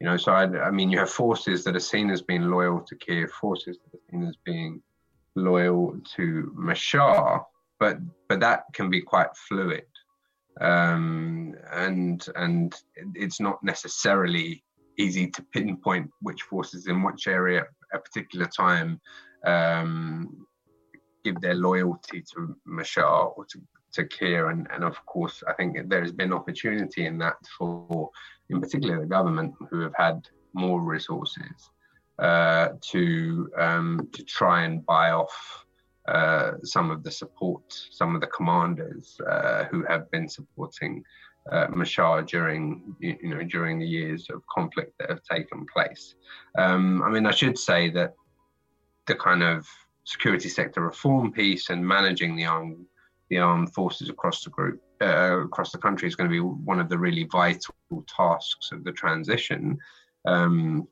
You 0.00 0.06
know, 0.06 0.16
so 0.16 0.30
I, 0.30 0.44
I 0.68 0.70
mean, 0.70 0.88
you 0.88 1.00
have 1.00 1.10
forces 1.10 1.64
that 1.64 1.74
are 1.74 1.80
seen 1.80 2.10
as 2.10 2.22
being 2.22 2.42
loyal 2.42 2.80
to 2.86 2.94
Kiir, 2.94 3.26
forces 3.26 3.76
that 3.84 3.98
are 3.98 4.02
seen 4.08 4.28
as 4.28 4.36
being 4.44 4.80
loyal 5.34 5.98
to 6.14 6.52
Machar, 6.54 7.44
but 7.80 7.98
but 8.28 8.38
that 8.38 8.64
can 8.72 8.88
be 8.88 9.00
quite 9.00 9.36
fluid, 9.48 9.84
um, 10.60 11.54
and 11.72 12.26
and 12.36 12.74
it's 13.14 13.40
not 13.40 13.62
necessarily 13.62 14.62
easy 14.98 15.28
to 15.28 15.42
pinpoint 15.52 16.10
which 16.20 16.42
forces 16.42 16.86
in 16.86 17.02
which 17.02 17.26
area 17.28 17.60
at 17.60 17.98
a 17.98 18.02
particular 18.02 18.46
time 18.46 19.00
um, 19.44 20.46
give 21.24 21.40
their 21.40 21.54
loyalty 21.54 22.22
to 22.22 22.56
Machar 22.66 23.26
or 23.36 23.44
to, 23.46 23.60
to 23.92 24.04
Kiir. 24.04 24.50
And, 24.50 24.66
and 24.72 24.84
of 24.84 25.04
course, 25.06 25.42
I 25.48 25.52
think 25.54 25.88
there 25.88 26.02
has 26.02 26.12
been 26.12 26.32
opportunity 26.32 27.06
in 27.06 27.18
that 27.18 27.36
for, 27.56 28.10
in 28.50 28.60
particular, 28.60 29.00
the 29.00 29.06
government 29.06 29.54
who 29.70 29.80
have 29.80 29.94
had 29.96 30.28
more 30.54 30.80
resources 30.80 31.70
uh, 32.18 32.70
to 32.90 33.50
um, 33.56 34.08
to 34.12 34.24
try 34.24 34.64
and 34.64 34.84
buy 34.84 35.10
off 35.10 35.66
uh, 36.08 36.52
some 36.64 36.90
of 36.90 37.02
the 37.02 37.10
support, 37.10 37.62
some 37.90 38.14
of 38.14 38.20
the 38.20 38.26
commanders 38.28 39.20
uh, 39.30 39.64
who 39.64 39.84
have 39.84 40.10
been 40.10 40.28
supporting 40.28 41.04
uh, 41.52 41.66
Machar 41.70 42.22
during 42.22 42.94
you, 42.98 43.16
know 43.22 43.42
during 43.42 43.78
the 43.78 43.86
years 43.86 44.28
of 44.30 44.42
conflict 44.46 44.92
that 44.98 45.10
have 45.10 45.22
taken 45.22 45.66
place. 45.72 46.14
Um, 46.56 47.02
I 47.02 47.10
mean, 47.10 47.26
I 47.26 47.30
should 47.30 47.58
say 47.58 47.90
that 47.90 48.14
the 49.06 49.14
kind 49.14 49.42
of 49.42 49.66
security 50.04 50.48
sector 50.48 50.80
reform 50.80 51.32
piece 51.32 51.70
and 51.70 51.86
managing 51.86 52.36
the 52.36 52.46
armed 52.46 52.84
the 53.30 53.38
armed 53.38 53.72
forces 53.74 54.08
across 54.08 54.42
the 54.42 54.50
group 54.50 54.80
uh, 55.02 55.40
across 55.40 55.72
the 55.72 55.78
country 55.78 56.08
is 56.08 56.16
going 56.16 56.28
to 56.28 56.32
be 56.32 56.40
one 56.40 56.80
of 56.80 56.88
the 56.88 56.98
really 56.98 57.24
vital 57.24 57.74
tasks 58.06 58.72
of 58.72 58.84
the 58.84 58.92
transition. 58.92 59.78
Um, 60.26 60.88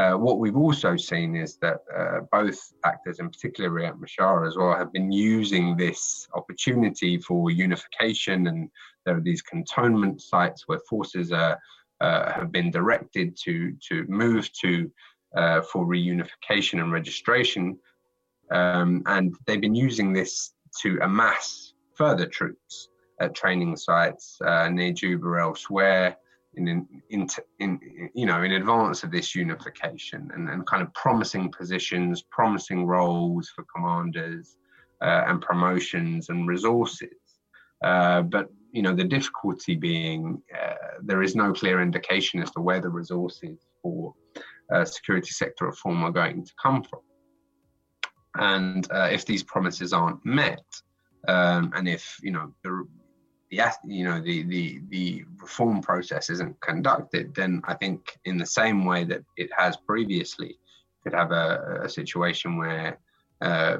uh, 0.00 0.16
what 0.16 0.38
we've 0.38 0.56
also 0.56 0.96
seen 0.96 1.36
is 1.36 1.56
that 1.56 1.80
uh, 1.94 2.20
both 2.32 2.72
actors, 2.84 3.20
in 3.20 3.28
particular 3.28 3.68
Riek 3.68 4.00
Machar 4.00 4.46
as 4.46 4.56
well, 4.56 4.74
have 4.74 4.92
been 4.94 5.12
using 5.12 5.76
this 5.76 6.26
opportunity 6.32 7.18
for 7.18 7.50
unification, 7.50 8.46
and 8.46 8.70
there 9.04 9.18
are 9.18 9.20
these 9.20 9.42
cantonment 9.42 10.22
sites 10.22 10.66
where 10.66 10.80
forces 10.88 11.32
are, 11.32 11.58
uh, 12.00 12.32
have 12.32 12.50
been 12.50 12.70
directed 12.70 13.36
to 13.44 13.76
to 13.88 14.06
move 14.08 14.50
to 14.62 14.90
uh, 15.36 15.60
for 15.60 15.84
reunification 15.84 16.80
and 16.80 16.92
registration, 16.92 17.78
um, 18.50 19.02
and 19.04 19.34
they've 19.46 19.60
been 19.60 19.74
using 19.74 20.14
this 20.14 20.54
to 20.80 20.98
amass 21.02 21.74
further 21.94 22.26
troops 22.26 22.88
at 23.20 23.34
training 23.34 23.76
sites 23.76 24.38
uh, 24.46 24.70
near 24.70 24.92
Juba 24.92 25.40
elsewhere 25.40 26.16
in, 26.54 26.86
in, 27.10 27.28
in, 27.58 27.80
you 28.14 28.26
know 28.26 28.42
in 28.42 28.52
advance 28.52 29.02
of 29.04 29.10
this 29.10 29.34
unification 29.34 30.30
and, 30.34 30.48
and 30.48 30.66
kind 30.66 30.82
of 30.82 30.92
promising 30.94 31.50
positions, 31.50 32.24
promising 32.30 32.86
roles 32.86 33.48
for 33.48 33.64
commanders 33.74 34.56
uh, 35.02 35.24
and 35.26 35.40
promotions 35.40 36.28
and 36.28 36.48
resources. 36.48 37.08
Uh, 37.84 38.22
but 38.22 38.48
you 38.72 38.82
know 38.82 38.94
the 38.94 39.04
difficulty 39.04 39.74
being 39.74 40.42
uh, 40.60 40.74
there 41.02 41.22
is 41.22 41.34
no 41.34 41.52
clear 41.52 41.80
indication 41.80 42.42
as 42.42 42.50
to 42.50 42.60
where 42.60 42.80
the 42.80 42.88
resources 42.88 43.58
for 43.82 44.14
uh, 44.72 44.84
security 44.84 45.30
sector 45.30 45.66
reform 45.66 46.02
are 46.04 46.12
going 46.12 46.44
to 46.44 46.52
come 46.62 46.82
from. 46.82 47.00
And 48.36 48.90
uh, 48.92 49.08
if 49.10 49.24
these 49.26 49.42
promises 49.42 49.92
aren't 49.92 50.24
met, 50.24 50.64
um, 51.26 51.72
and 51.74 51.88
if 51.88 52.16
you 52.22 52.30
know 52.30 52.54
the 52.62 52.86
the 53.50 53.60
you 53.84 54.04
know 54.04 54.20
the 54.20 54.42
the 54.44 54.80
the 54.88 55.24
reform 55.40 55.80
process 55.82 56.30
isn't 56.30 56.60
conducted, 56.60 57.34
then 57.34 57.62
I 57.64 57.74
think 57.74 58.18
in 58.24 58.38
the 58.38 58.46
same 58.46 58.84
way 58.84 59.04
that 59.04 59.22
it 59.36 59.50
has 59.56 59.76
previously, 59.76 60.58
could 61.02 61.14
have 61.14 61.32
a, 61.32 61.80
a 61.84 61.88
situation 61.88 62.56
where 62.56 62.98
uh, 63.40 63.78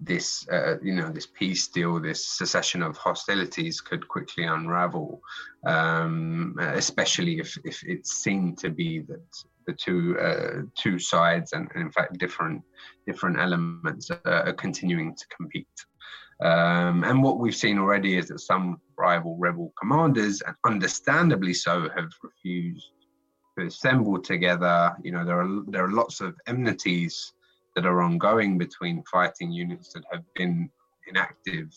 this 0.00 0.46
uh, 0.48 0.78
you 0.82 0.94
know 0.94 1.10
this 1.10 1.26
peace 1.26 1.68
deal, 1.68 2.00
this 2.00 2.26
cessation 2.26 2.82
of 2.82 2.96
hostilities 2.96 3.80
could 3.80 4.06
quickly 4.08 4.44
unravel, 4.44 5.20
um, 5.66 6.56
especially 6.58 7.38
if 7.38 7.56
if 7.64 7.82
it's 7.84 8.14
seen 8.14 8.56
to 8.56 8.70
be 8.70 9.00
that 9.00 9.24
the 9.66 9.72
two 9.74 10.18
uh, 10.18 10.62
two 10.76 10.98
sides 10.98 11.52
and, 11.52 11.70
and, 11.74 11.82
in 11.82 11.92
fact 11.92 12.18
different 12.18 12.62
different 13.06 13.38
elements 13.38 14.10
are 14.10 14.52
continuing 14.54 15.14
to 15.14 15.26
compete. 15.36 15.68
Um, 16.42 17.04
and 17.04 17.22
what 17.22 17.38
we've 17.38 17.54
seen 17.54 17.78
already 17.78 18.16
is 18.16 18.28
that 18.28 18.40
some 18.40 18.80
rival 18.96 19.36
rebel 19.38 19.72
commanders, 19.78 20.40
and 20.46 20.56
understandably 20.66 21.52
so, 21.52 21.88
have 21.94 22.10
refused 22.22 22.92
to 23.58 23.66
assemble 23.66 24.20
together. 24.20 24.96
You 25.02 25.12
know, 25.12 25.24
there 25.24 25.40
are 25.40 25.62
there 25.68 25.84
are 25.84 25.92
lots 25.92 26.20
of 26.20 26.34
enmities 26.46 27.32
that 27.76 27.84
are 27.84 28.02
ongoing 28.02 28.58
between 28.58 29.04
fighting 29.10 29.52
units 29.52 29.92
that 29.92 30.04
have 30.10 30.24
been 30.34 30.70
in 31.08 31.16
active 31.16 31.68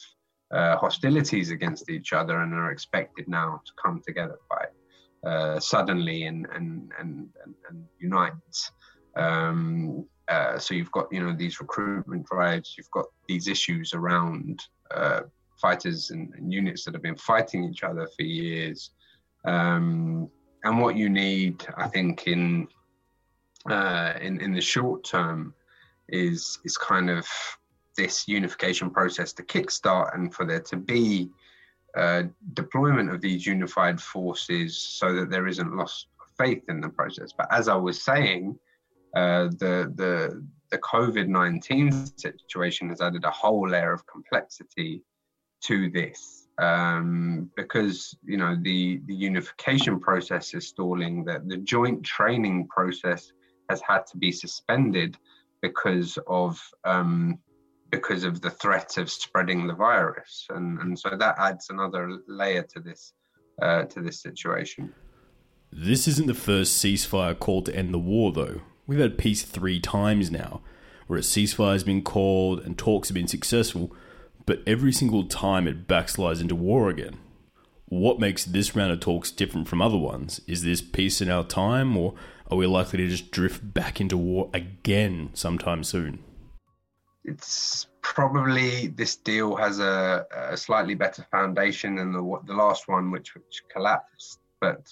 uh, 0.52 0.78
hostilities 0.78 1.52
against 1.52 1.90
each 1.90 2.14
other 2.14 2.40
and 2.42 2.54
are 2.54 2.72
expected 2.72 3.28
now 3.28 3.62
to 3.66 3.72
come 3.84 4.02
together 4.06 4.38
quite 4.50 4.70
uh, 5.26 5.60
suddenly 5.60 6.24
and 6.24 6.48
and 6.54 6.92
and 7.00 7.28
and, 7.44 7.56
and 7.70 7.86
unite. 8.00 8.34
Um, 9.16 10.06
uh, 10.28 10.58
so 10.58 10.74
you've 10.74 10.92
got 10.92 11.12
you 11.12 11.22
know 11.24 11.34
these 11.34 11.60
recruitment 11.60 12.26
drives, 12.26 12.76
you've 12.78 12.92
got 12.92 13.06
these 13.28 13.48
issues 13.48 13.94
around 13.94 14.64
uh, 14.92 15.22
fighters 15.62 16.12
and, 16.12 16.34
and, 16.36 16.52
units 16.52 16.84
that 16.84 16.94
have 16.94 17.04
been 17.04 17.18
fighting 17.18 17.64
each 17.64 17.84
other 17.84 18.08
for 18.16 18.24
years. 18.24 18.92
Um, 19.46 20.30
and 20.64 20.80
what 20.80 20.96
you 20.96 21.10
need, 21.10 21.66
I 21.76 21.88
think, 21.88 22.28
in 22.28 22.68
uh, 23.70 24.14
in 24.22 24.40
in 24.40 24.54
the 24.54 24.62
short 24.62 25.04
term, 25.04 25.54
is 26.08 26.60
is 26.64 26.78
kind 26.78 27.10
of 27.10 27.28
this 27.98 28.28
unification 28.28 28.90
process 28.90 29.34
to 29.34 29.44
kickstart 29.44 30.16
and 30.16 30.34
for 30.34 30.46
there 30.46 30.62
to 30.62 30.78
be 30.78 31.30
uh, 31.96 32.24
deployment 32.54 33.12
of 33.12 33.22
these 33.22 33.46
unified 33.46 34.02
forces 34.02 34.78
so 34.78 35.14
that 35.14 35.30
there 35.30 35.48
isn't 35.48 35.76
loss 35.76 36.08
of 36.20 36.28
faith 36.38 36.64
in 36.70 36.82
the 36.82 36.90
process. 36.90 37.32
But 37.38 37.48
as 37.52 37.68
I 37.68 37.76
was 37.76 38.02
saying, 38.02 38.58
uh, 39.16 39.46
the 39.46 39.92
the 39.96 40.46
the 40.72 40.78
COVID 40.80 41.28
nineteen 41.28 41.92
situation 42.18 42.90
has 42.90 43.02
added 43.02 43.24
a 43.26 43.32
whole 43.32 43.68
layer 43.70 43.94
of 43.94 44.06
complexity 44.08 45.04
to 45.62 45.90
this 45.90 46.48
um, 46.58 47.50
because 47.56 48.16
you 48.24 48.38
know 48.38 48.56
the 48.62 49.02
the 49.06 49.16
unification 49.16 50.00
process 50.00 50.54
is 50.54 50.68
stalling. 50.68 51.24
That 51.26 51.48
the 51.48 51.58
joint 51.58 52.04
training 52.04 52.68
process 52.68 53.32
has 53.70 53.82
had 53.82 54.06
to 54.08 54.18
be 54.18 54.32
suspended 54.32 55.18
because 55.62 56.18
of 56.28 56.60
um, 56.84 57.40
because 57.92 58.24
of 58.24 58.42
the 58.42 58.50
threat 58.50 58.98
of 58.98 59.10
spreading 59.10 59.68
the 59.68 59.74
virus, 59.74 60.48
and 60.50 60.80
and 60.80 60.98
so 60.98 61.16
that 61.18 61.36
adds 61.40 61.70
another 61.70 62.18
layer 62.28 62.64
to 62.74 62.80
this 62.80 63.14
uh, 63.62 63.84
to 63.84 64.02
this 64.02 64.22
situation. 64.22 64.94
This 65.72 66.08
isn't 66.08 66.28
the 66.28 66.36
first 66.36 66.84
ceasefire 66.84 67.38
call 67.38 67.64
to 67.64 67.76
end 67.76 67.94
the 67.94 68.00
war, 68.00 68.32
though. 68.32 68.62
We've 68.86 69.00
had 69.00 69.18
peace 69.18 69.44
three 69.44 69.80
times 69.80 70.30
now, 70.30 70.62
where 71.08 71.20
a 71.20 71.22
ceasefire 71.22 71.74
has 71.74 71.84
been 71.84 72.02
called 72.02 72.60
and 72.60 72.78
talks 72.78 73.10
have 73.10 73.16
been 73.16 73.28
successful, 73.28 73.96
but 74.46 74.62
every 74.68 74.92
single 74.92 75.26
time 75.26 75.68
it 75.68 75.88
backslides 75.88 76.42
into 76.42 76.56
war 76.56 76.90
again. 76.90 77.18
What 77.86 78.20
makes 78.20 78.44
this 78.44 78.76
round 78.76 78.92
of 78.92 79.00
talks 79.00 79.32
different 79.32 79.68
from 79.68 79.82
other 79.82 79.98
ones? 79.98 80.42
Is 80.48 80.64
this 80.64 80.82
peace 80.82 81.22
in 81.22 81.30
our 81.30 81.44
time, 81.44 81.96
or 81.96 82.16
are 82.50 82.58
we 82.58 82.66
likely 82.66 82.98
to 82.98 83.08
just 83.08 83.32
drift 83.32 83.74
back 83.74 84.02
into 84.02 84.18
war 84.18 84.50
again 84.54 85.30
sometime 85.34 85.84
soon? 85.84 86.24
It's 87.24 87.88
probably 88.02 88.88
this 88.88 89.16
deal 89.16 89.56
has 89.56 89.80
a, 89.80 90.26
a 90.34 90.58
slightly 90.58 90.96
better 90.96 91.26
foundation 91.32 91.96
than 91.96 92.12
the 92.12 92.40
the 92.46 92.54
last 92.54 92.90
one, 92.90 93.12
which 93.12 93.34
which 93.36 93.62
collapsed. 93.72 94.40
But 94.60 94.88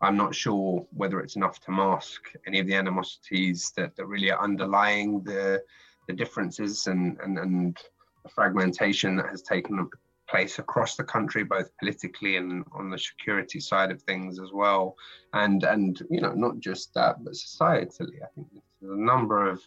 I'm 0.00 0.16
not 0.16 0.34
sure 0.34 0.86
whether 0.92 1.20
it's 1.20 1.36
enough 1.36 1.60
to 1.60 1.70
mask 1.70 2.32
any 2.46 2.60
of 2.60 2.66
the 2.66 2.74
animosities 2.74 3.72
that, 3.76 3.96
that 3.96 4.06
really 4.06 4.30
are 4.30 4.42
underlying 4.42 5.22
the 5.22 5.62
the 6.06 6.14
differences 6.14 6.86
and, 6.86 7.18
and, 7.20 7.38
and 7.38 7.76
the 8.22 8.30
fragmentation 8.30 9.14
that 9.16 9.28
has 9.28 9.42
taken 9.42 9.88
place 10.28 10.58
across 10.58 10.96
the 10.96 11.04
country, 11.04 11.44
both 11.44 11.70
politically 11.78 12.36
and 12.36 12.64
on 12.72 12.90
the 12.90 12.98
security 12.98 13.60
side 13.60 13.90
of 13.90 14.02
things 14.02 14.40
as 14.40 14.50
well. 14.52 14.96
And 15.32 15.64
and 15.64 16.00
you 16.10 16.20
know, 16.20 16.32
not 16.32 16.60
just 16.60 16.94
that, 16.94 17.22
but 17.24 17.34
societally, 17.34 18.22
I 18.22 18.28
think 18.34 18.48
there's 18.80 18.98
a 18.98 19.00
number 19.00 19.48
of 19.48 19.60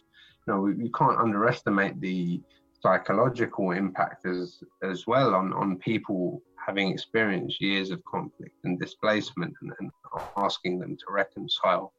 you 0.46 0.52
know, 0.52 0.60
we, 0.60 0.74
we 0.74 0.90
can't 0.90 1.18
underestimate 1.18 2.00
the 2.00 2.40
psychological 2.82 3.70
impact 3.70 4.26
as 4.26 4.62
as 4.82 5.06
well 5.06 5.34
on 5.34 5.52
on 5.52 5.78
people 5.78 6.42
having 6.64 6.90
experienced 6.90 7.60
years 7.60 7.90
of 7.90 8.04
conflict 8.04 8.56
and 8.64 8.78
displacement 8.78 9.54
and, 9.62 9.72
and 9.80 9.90
asking 10.36 10.78
them 10.78 10.96
to 10.96 11.04
reconcile. 11.10 11.92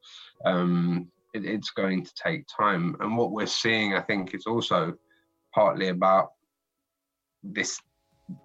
Um, 0.45 1.09
it, 1.33 1.45
it's 1.45 1.71
going 1.71 2.05
to 2.05 2.13
take 2.15 2.45
time. 2.47 2.95
And 2.99 3.17
what 3.17 3.31
we're 3.31 3.45
seeing 3.45 3.95
i 3.95 4.01
think 4.01 4.33
is 4.33 4.45
also 4.45 4.93
partly 5.53 5.89
about 5.89 6.31
this 7.43 7.79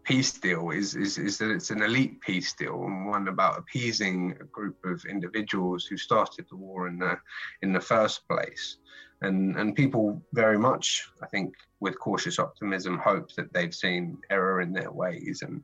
peace 0.04 0.32
deal 0.32 0.70
is, 0.70 0.96
is 0.96 1.18
is 1.18 1.38
that 1.38 1.50
it's 1.50 1.70
an 1.70 1.82
elite 1.82 2.20
peace 2.20 2.52
deal 2.52 2.84
and 2.84 3.06
one 3.06 3.28
about 3.28 3.58
appeasing 3.58 4.36
a 4.40 4.44
group 4.44 4.76
of 4.84 5.04
individuals 5.04 5.84
who 5.86 5.96
started 5.96 6.44
the 6.50 6.56
war 6.56 6.88
in 6.88 6.98
the 6.98 7.16
in 7.62 7.72
the 7.72 7.80
first 7.80 8.26
place. 8.28 8.78
And 9.22 9.56
and 9.56 9.74
people 9.74 10.22
very 10.32 10.58
much 10.58 11.08
i 11.22 11.26
think 11.26 11.54
with 11.80 11.98
cautious 11.98 12.38
optimism 12.38 12.98
hope 12.98 13.32
that 13.34 13.52
they've 13.52 13.74
seen 13.74 14.18
error 14.30 14.60
in 14.60 14.72
their 14.72 14.90
ways. 14.90 15.42
And 15.42 15.62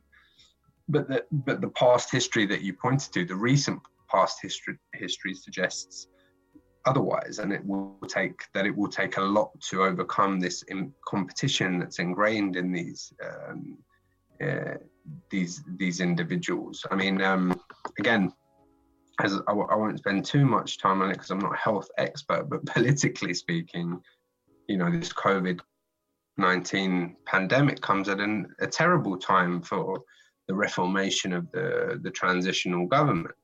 but 0.88 1.08
the 1.08 1.24
but 1.30 1.60
the 1.60 1.70
past 1.70 2.10
history 2.10 2.46
that 2.46 2.62
you 2.62 2.74
pointed 2.74 3.12
to 3.14 3.24
the 3.24 3.34
recent 3.34 3.80
past 4.10 4.38
history 4.40 4.78
history 4.94 5.34
suggests 5.34 6.08
otherwise. 6.86 7.38
And 7.38 7.52
it 7.52 7.64
will 7.64 7.96
take 8.08 8.42
that 8.52 8.66
it 8.66 8.76
will 8.76 8.90
take 8.90 9.16
a 9.16 9.22
lot 9.22 9.50
to 9.70 9.82
overcome 9.82 10.40
this 10.40 10.64
competition 11.06 11.78
that's 11.78 11.98
ingrained 11.98 12.56
in 12.56 12.72
these 12.72 13.12
um, 13.24 13.78
uh, 14.42 14.74
these 15.30 15.62
these 15.76 16.00
individuals. 16.00 16.84
I 16.90 16.96
mean 16.96 17.20
um, 17.22 17.60
again 17.98 18.32
as 19.20 19.34
I, 19.46 19.52
I 19.52 19.74
won't 19.76 19.98
spend 19.98 20.24
too 20.24 20.44
much 20.44 20.78
time 20.78 21.02
on 21.02 21.10
it 21.10 21.14
because 21.14 21.30
i'm 21.30 21.38
not 21.38 21.54
a 21.54 21.58
health 21.58 21.88
expert 21.98 22.48
but 22.48 22.64
politically 22.74 23.34
speaking 23.34 24.00
you 24.68 24.76
know 24.76 24.90
this 24.90 25.12
covid 25.12 25.60
19 26.37 27.16
pandemic 27.26 27.80
comes 27.80 28.09
at 28.09 28.20
an, 28.20 28.47
a 28.61 28.66
terrible 28.66 29.16
time 29.16 29.62
for 29.62 30.03
the 30.49 30.55
reformation 30.55 31.32
of 31.32 31.51
the, 31.53 32.01
the 32.03 32.11
transitional 32.11 32.87
government. 32.87 33.35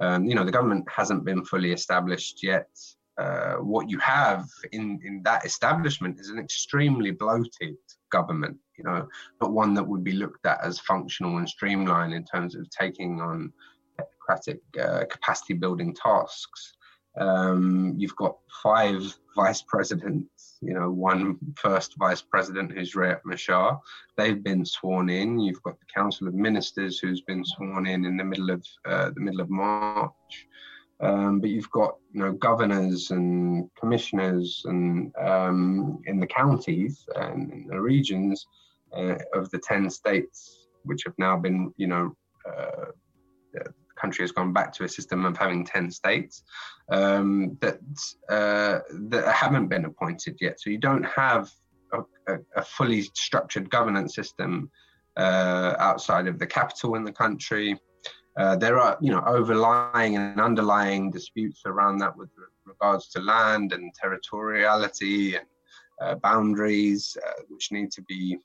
Um, 0.00 0.24
you 0.24 0.34
know, 0.34 0.44
the 0.44 0.52
government 0.52 0.86
hasn't 0.94 1.24
been 1.24 1.44
fully 1.44 1.72
established 1.72 2.42
yet. 2.42 2.68
Uh, 3.18 3.56
what 3.56 3.90
you 3.90 3.98
have 3.98 4.46
in, 4.72 4.98
in 5.04 5.22
that 5.24 5.44
establishment 5.44 6.18
is 6.18 6.30
an 6.30 6.38
extremely 6.38 7.10
bloated 7.10 7.76
government, 8.10 8.56
you 8.78 8.84
know, 8.84 9.06
not 9.42 9.52
one 9.52 9.74
that 9.74 9.86
would 9.86 10.02
be 10.02 10.12
looked 10.12 10.46
at 10.46 10.64
as 10.64 10.80
functional 10.80 11.36
and 11.36 11.48
streamlined 11.48 12.14
in 12.14 12.24
terms 12.24 12.54
of 12.54 12.68
taking 12.70 13.20
on 13.20 13.52
democratic 13.98 14.60
uh, 14.80 15.04
capacity 15.10 15.54
building 15.54 15.94
tasks. 15.94 16.72
Um, 17.16 17.94
you've 17.96 18.16
got 18.16 18.36
five 18.62 19.02
vice 19.36 19.62
presidents, 19.62 20.58
you 20.60 20.74
know, 20.74 20.90
one 20.90 21.38
first 21.56 21.96
vice 21.98 22.22
president 22.22 22.72
who's 22.72 22.94
Riek 22.94 23.20
Machar. 23.24 23.80
They've 24.16 24.42
been 24.42 24.64
sworn 24.64 25.10
in. 25.10 25.40
You've 25.40 25.62
got 25.62 25.78
the 25.80 25.86
Council 25.94 26.28
of 26.28 26.34
Ministers 26.34 26.98
who's 26.98 27.20
been 27.22 27.44
sworn 27.44 27.86
in 27.86 28.04
in 28.04 28.16
the 28.16 28.24
middle 28.24 28.50
of 28.50 28.64
uh, 28.84 29.10
the 29.10 29.20
middle 29.20 29.40
of 29.40 29.50
March. 29.50 30.46
Um, 31.00 31.40
but 31.40 31.48
you've 31.48 31.70
got 31.70 31.96
you 32.12 32.20
know 32.20 32.32
governors 32.32 33.10
and 33.10 33.70
commissioners 33.74 34.62
and 34.66 35.14
um, 35.16 36.00
in 36.04 36.20
the 36.20 36.26
counties 36.26 37.06
and 37.16 37.50
in 37.50 37.66
the 37.68 37.80
regions 37.80 38.46
uh, 38.92 39.16
of 39.34 39.50
the 39.50 39.58
ten 39.58 39.88
states 39.88 40.68
which 40.84 41.04
have 41.04 41.14
now 41.18 41.36
been 41.36 41.72
you 41.78 41.86
know 41.86 42.14
uh, 42.46 42.86
country 44.00 44.22
has 44.22 44.32
gone 44.32 44.52
back 44.52 44.72
to 44.74 44.84
a 44.84 44.88
system 44.88 45.24
of 45.24 45.36
having 45.36 45.64
10 45.64 45.90
states 45.90 46.42
um, 46.90 47.56
that, 47.60 47.78
uh, 48.28 48.80
that 49.08 49.32
haven't 49.34 49.68
been 49.68 49.84
appointed 49.84 50.36
yet. 50.40 50.60
So 50.60 50.70
you 50.70 50.78
don't 50.78 51.04
have 51.04 51.50
a, 51.92 52.00
a, 52.32 52.38
a 52.56 52.62
fully 52.62 53.02
structured 53.14 53.70
governance 53.70 54.14
system 54.14 54.70
uh, 55.16 55.74
outside 55.78 56.26
of 56.26 56.38
the 56.38 56.46
capital 56.46 56.94
in 56.94 57.04
the 57.04 57.12
country. 57.12 57.78
Uh, 58.36 58.56
there 58.56 58.78
are, 58.78 58.96
you 59.00 59.10
know, 59.10 59.22
overlying 59.26 60.16
and 60.16 60.40
underlying 60.40 61.10
disputes 61.10 61.62
around 61.66 61.98
that 61.98 62.16
with 62.16 62.30
regards 62.64 63.08
to 63.10 63.20
land 63.20 63.72
and 63.72 63.92
territoriality 64.02 65.36
and 65.36 65.46
uh, 66.00 66.14
boundaries, 66.14 67.16
uh, 67.26 67.42
which 67.48 67.72
need 67.72 67.90
to 67.90 68.02
be 68.02 68.38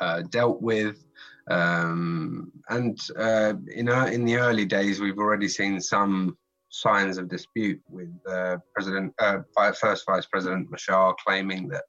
uh, 0.00 0.22
dealt 0.30 0.60
with. 0.60 1.04
Um, 1.52 2.50
and 2.70 2.98
uh, 3.18 3.54
in, 3.74 3.88
in 3.88 4.24
the 4.24 4.36
early 4.36 4.64
days, 4.64 5.00
we've 5.00 5.18
already 5.18 5.48
seen 5.48 5.80
some 5.80 6.38
signs 6.70 7.18
of 7.18 7.28
dispute 7.28 7.80
with 7.90 8.08
uh, 8.26 8.56
President, 8.74 9.12
uh, 9.18 9.40
first 9.78 10.06
Vice 10.06 10.26
President 10.26 10.70
Machar 10.70 11.14
claiming 11.22 11.68
that 11.68 11.84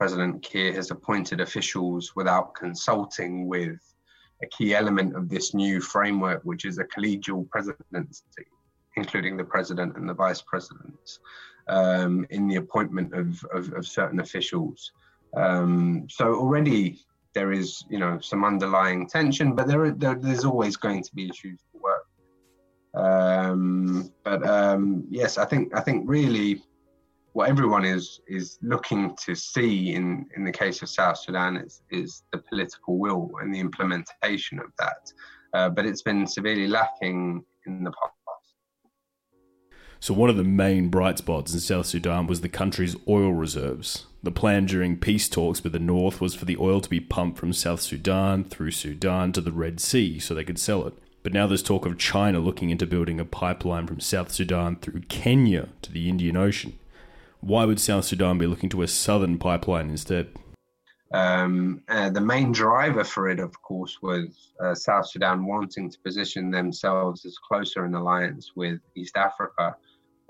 President 0.00 0.42
Kiir 0.42 0.74
has 0.74 0.90
appointed 0.90 1.40
officials 1.40 2.14
without 2.16 2.54
consulting 2.56 3.46
with 3.46 3.78
a 4.42 4.46
key 4.48 4.74
element 4.74 5.14
of 5.14 5.28
this 5.28 5.54
new 5.54 5.80
framework, 5.80 6.42
which 6.42 6.64
is 6.64 6.78
a 6.78 6.84
collegial 6.84 7.48
presidency, 7.48 8.24
including 8.96 9.36
the 9.36 9.44
president 9.44 9.96
and 9.96 10.08
the 10.08 10.14
vice 10.14 10.42
presidents, 10.42 11.20
um, 11.68 12.26
in 12.30 12.48
the 12.48 12.56
appointment 12.56 13.14
of, 13.14 13.42
of, 13.52 13.72
of 13.72 13.86
certain 13.86 14.18
officials. 14.18 14.90
Um, 15.36 16.06
so 16.10 16.34
already 16.34 16.98
there 17.36 17.52
is 17.52 17.84
you 17.90 17.98
know 17.98 18.18
some 18.18 18.44
underlying 18.44 19.06
tension, 19.06 19.54
but 19.54 19.68
there, 19.68 19.90
there 19.90 20.14
there's 20.14 20.46
always 20.46 20.74
going 20.76 21.02
to 21.02 21.14
be 21.14 21.28
issues 21.28 21.60
to 21.70 21.78
work. 21.88 22.06
Um, 23.04 24.10
but 24.24 24.40
um, 24.46 25.04
yes, 25.10 25.36
I 25.36 25.44
think 25.44 25.76
I 25.76 25.82
think 25.82 26.08
really 26.08 26.62
what 27.34 27.50
everyone 27.50 27.84
is 27.84 28.20
is 28.26 28.58
looking 28.62 29.14
to 29.26 29.34
see 29.34 29.92
in 29.94 30.26
in 30.34 30.44
the 30.44 30.56
case 30.62 30.80
of 30.80 30.88
South 30.88 31.18
Sudan 31.18 31.58
is 31.58 31.82
is 31.90 32.22
the 32.32 32.38
political 32.38 32.98
will 32.98 33.30
and 33.40 33.54
the 33.54 33.60
implementation 33.60 34.58
of 34.58 34.70
that. 34.78 35.02
Uh, 35.52 35.68
but 35.68 35.84
it's 35.84 36.02
been 36.02 36.26
severely 36.26 36.66
lacking 36.66 37.44
in 37.66 37.84
the 37.84 37.90
past. 37.90 38.15
So, 40.06 40.14
one 40.14 40.30
of 40.30 40.36
the 40.36 40.44
main 40.44 40.86
bright 40.86 41.18
spots 41.18 41.52
in 41.52 41.58
South 41.58 41.86
Sudan 41.86 42.28
was 42.28 42.40
the 42.40 42.48
country's 42.48 42.94
oil 43.08 43.32
reserves. 43.32 44.06
The 44.22 44.30
plan 44.30 44.64
during 44.64 44.98
peace 44.98 45.28
talks 45.28 45.64
with 45.64 45.72
the 45.72 45.80
North 45.80 46.20
was 46.20 46.32
for 46.32 46.44
the 46.44 46.56
oil 46.58 46.80
to 46.80 46.88
be 46.88 47.00
pumped 47.00 47.38
from 47.40 47.52
South 47.52 47.80
Sudan 47.80 48.44
through 48.44 48.70
Sudan 48.70 49.32
to 49.32 49.40
the 49.40 49.50
Red 49.50 49.80
Sea 49.80 50.20
so 50.20 50.32
they 50.32 50.44
could 50.44 50.60
sell 50.60 50.86
it. 50.86 50.94
But 51.24 51.32
now 51.32 51.48
there's 51.48 51.60
talk 51.60 51.86
of 51.86 51.98
China 51.98 52.38
looking 52.38 52.70
into 52.70 52.86
building 52.86 53.18
a 53.18 53.24
pipeline 53.24 53.88
from 53.88 53.98
South 53.98 54.30
Sudan 54.30 54.76
through 54.76 55.00
Kenya 55.08 55.70
to 55.82 55.90
the 55.90 56.08
Indian 56.08 56.36
Ocean. 56.36 56.78
Why 57.40 57.64
would 57.64 57.80
South 57.80 58.04
Sudan 58.04 58.38
be 58.38 58.46
looking 58.46 58.70
to 58.70 58.82
a 58.82 58.86
southern 58.86 59.38
pipeline 59.38 59.90
instead? 59.90 60.28
Um, 61.10 61.82
uh, 61.88 62.10
the 62.10 62.20
main 62.20 62.52
driver 62.52 63.02
for 63.02 63.28
it, 63.28 63.40
of 63.40 63.60
course, 63.60 63.98
was 64.00 64.52
uh, 64.60 64.72
South 64.76 65.08
Sudan 65.08 65.46
wanting 65.46 65.90
to 65.90 65.98
position 65.98 66.52
themselves 66.52 67.26
as 67.26 67.38
closer 67.38 67.84
in 67.84 67.94
alliance 67.94 68.52
with 68.54 68.78
East 68.94 69.16
Africa 69.16 69.74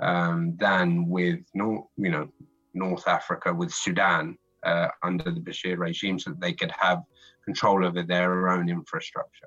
um, 0.00 0.56
than 0.58 1.08
with 1.08 1.40
North, 1.54 1.86
you 1.96 2.10
know, 2.10 2.28
North 2.74 3.06
Africa, 3.08 3.52
with 3.52 3.72
Sudan 3.72 4.36
uh, 4.64 4.88
under 5.02 5.30
the 5.30 5.40
Bashir 5.40 5.78
regime, 5.78 6.18
so 6.18 6.30
that 6.30 6.40
they 6.40 6.52
could 6.52 6.72
have 6.72 7.02
control 7.44 7.84
over 7.84 8.02
their 8.02 8.48
own 8.48 8.68
infrastructure. 8.68 9.46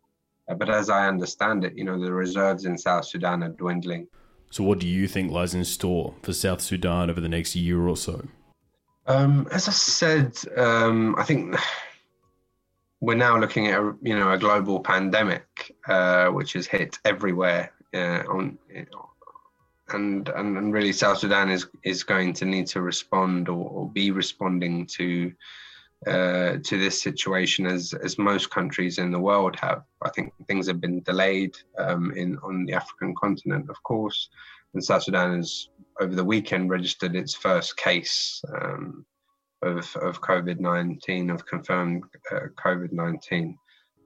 Uh, 0.50 0.56
but 0.56 0.70
as 0.70 0.90
I 0.90 1.08
understand 1.08 1.64
it, 1.64 1.78
you 1.78 1.84
know, 1.84 2.00
the 2.00 2.12
reserves 2.12 2.66
in 2.66 2.78
South 2.78 3.06
Sudan 3.06 3.44
are 3.44 3.50
dwindling. 3.50 4.08
So, 4.50 4.64
what 4.64 4.80
do 4.80 4.88
you 4.88 5.08
think 5.08 5.32
lies 5.32 5.54
in 5.54 5.64
store 5.64 6.16
for 6.24 6.34
South 6.34 6.62
Sudan 6.62 7.10
over 7.10 7.22
the 7.22 7.30
next 7.30 7.56
year 7.56 7.88
or 7.88 7.96
so? 7.96 8.28
Um, 9.06 9.48
as 9.52 9.68
I 9.68 9.72
said, 9.72 10.38
um, 10.58 11.16
I 11.18 11.24
think 11.24 11.56
we're 13.02 13.16
now 13.16 13.38
looking 13.38 13.68
at 13.68 13.80
a, 13.80 13.96
you 14.02 14.18
know 14.18 14.32
a 14.32 14.38
global 14.38 14.80
pandemic 14.80 15.76
uh, 15.88 16.28
which 16.28 16.54
has 16.54 16.68
hit 16.68 16.98
everywhere 17.06 17.72
uh, 17.94 18.24
on 18.28 18.58
and, 19.94 20.30
and 20.30 20.58
and 20.58 20.74
really 20.74 20.94
South 20.94 21.20
Sudan 21.20 21.50
is 21.50 21.68
is 21.84 22.04
going 22.04 22.34
to 22.34 22.46
need 22.46 22.68
to 22.68 22.82
respond 22.82 23.50
or, 23.50 23.70
or 23.70 23.92
be 23.92 24.12
responding 24.12 24.86
to 24.98 25.32
uh, 26.08 26.58
to 26.64 26.78
this 26.78 27.02
situation 27.02 27.66
as 27.66 27.94
as 27.94 28.18
most 28.18 28.50
countries 28.50 28.98
in 28.98 29.12
the 29.12 29.20
world 29.20 29.56
have. 29.58 29.84
I 30.02 30.10
think 30.10 30.34
things 30.48 30.68
have 30.68 30.80
been 30.80 31.02
delayed 31.02 31.56
um, 31.78 32.12
in 32.16 32.38
on 32.44 32.66
the 32.66 32.74
African 32.74 33.14
continent, 33.16 33.70
of 33.70 33.82
course, 33.84 34.30
and 34.74 34.84
South 34.84 35.04
Sudan 35.04 35.38
has 35.38 35.70
over 36.02 36.16
the 36.16 36.24
weekend 36.24 36.70
registered 36.70 37.16
its 37.16 37.36
first 37.36 37.78
case 37.78 38.42
um, 38.62 39.06
of 39.62 39.96
of 39.98 40.22
COVID 40.22 40.60
nineteen 40.60 41.30
of 41.30 41.46
confirmed 41.46 42.04
uh, 42.32 42.48
COVID 42.58 42.92
nineteen. 42.92 43.58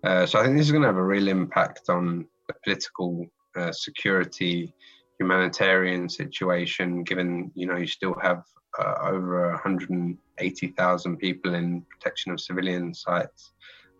Uh, 0.03 0.25
so 0.25 0.39
I 0.39 0.43
think 0.43 0.57
this 0.57 0.65
is 0.65 0.71
going 0.71 0.81
to 0.81 0.87
have 0.87 0.97
a 0.97 1.03
real 1.03 1.29
impact 1.29 1.89
on 1.89 2.27
the 2.47 2.55
political 2.63 3.25
uh, 3.55 3.71
security 3.71 4.73
humanitarian 5.23 6.09
situation, 6.09 7.03
given 7.03 7.51
you 7.55 7.65
know 7.67 7.77
you 7.77 7.87
still 7.87 8.15
have 8.21 8.43
uh, 8.79 8.95
over 9.03 9.51
180,000 9.51 11.17
people 11.17 11.53
in 11.53 11.85
protection 11.91 12.31
of 12.31 12.41
civilian 12.41 12.93
sites 12.93 13.51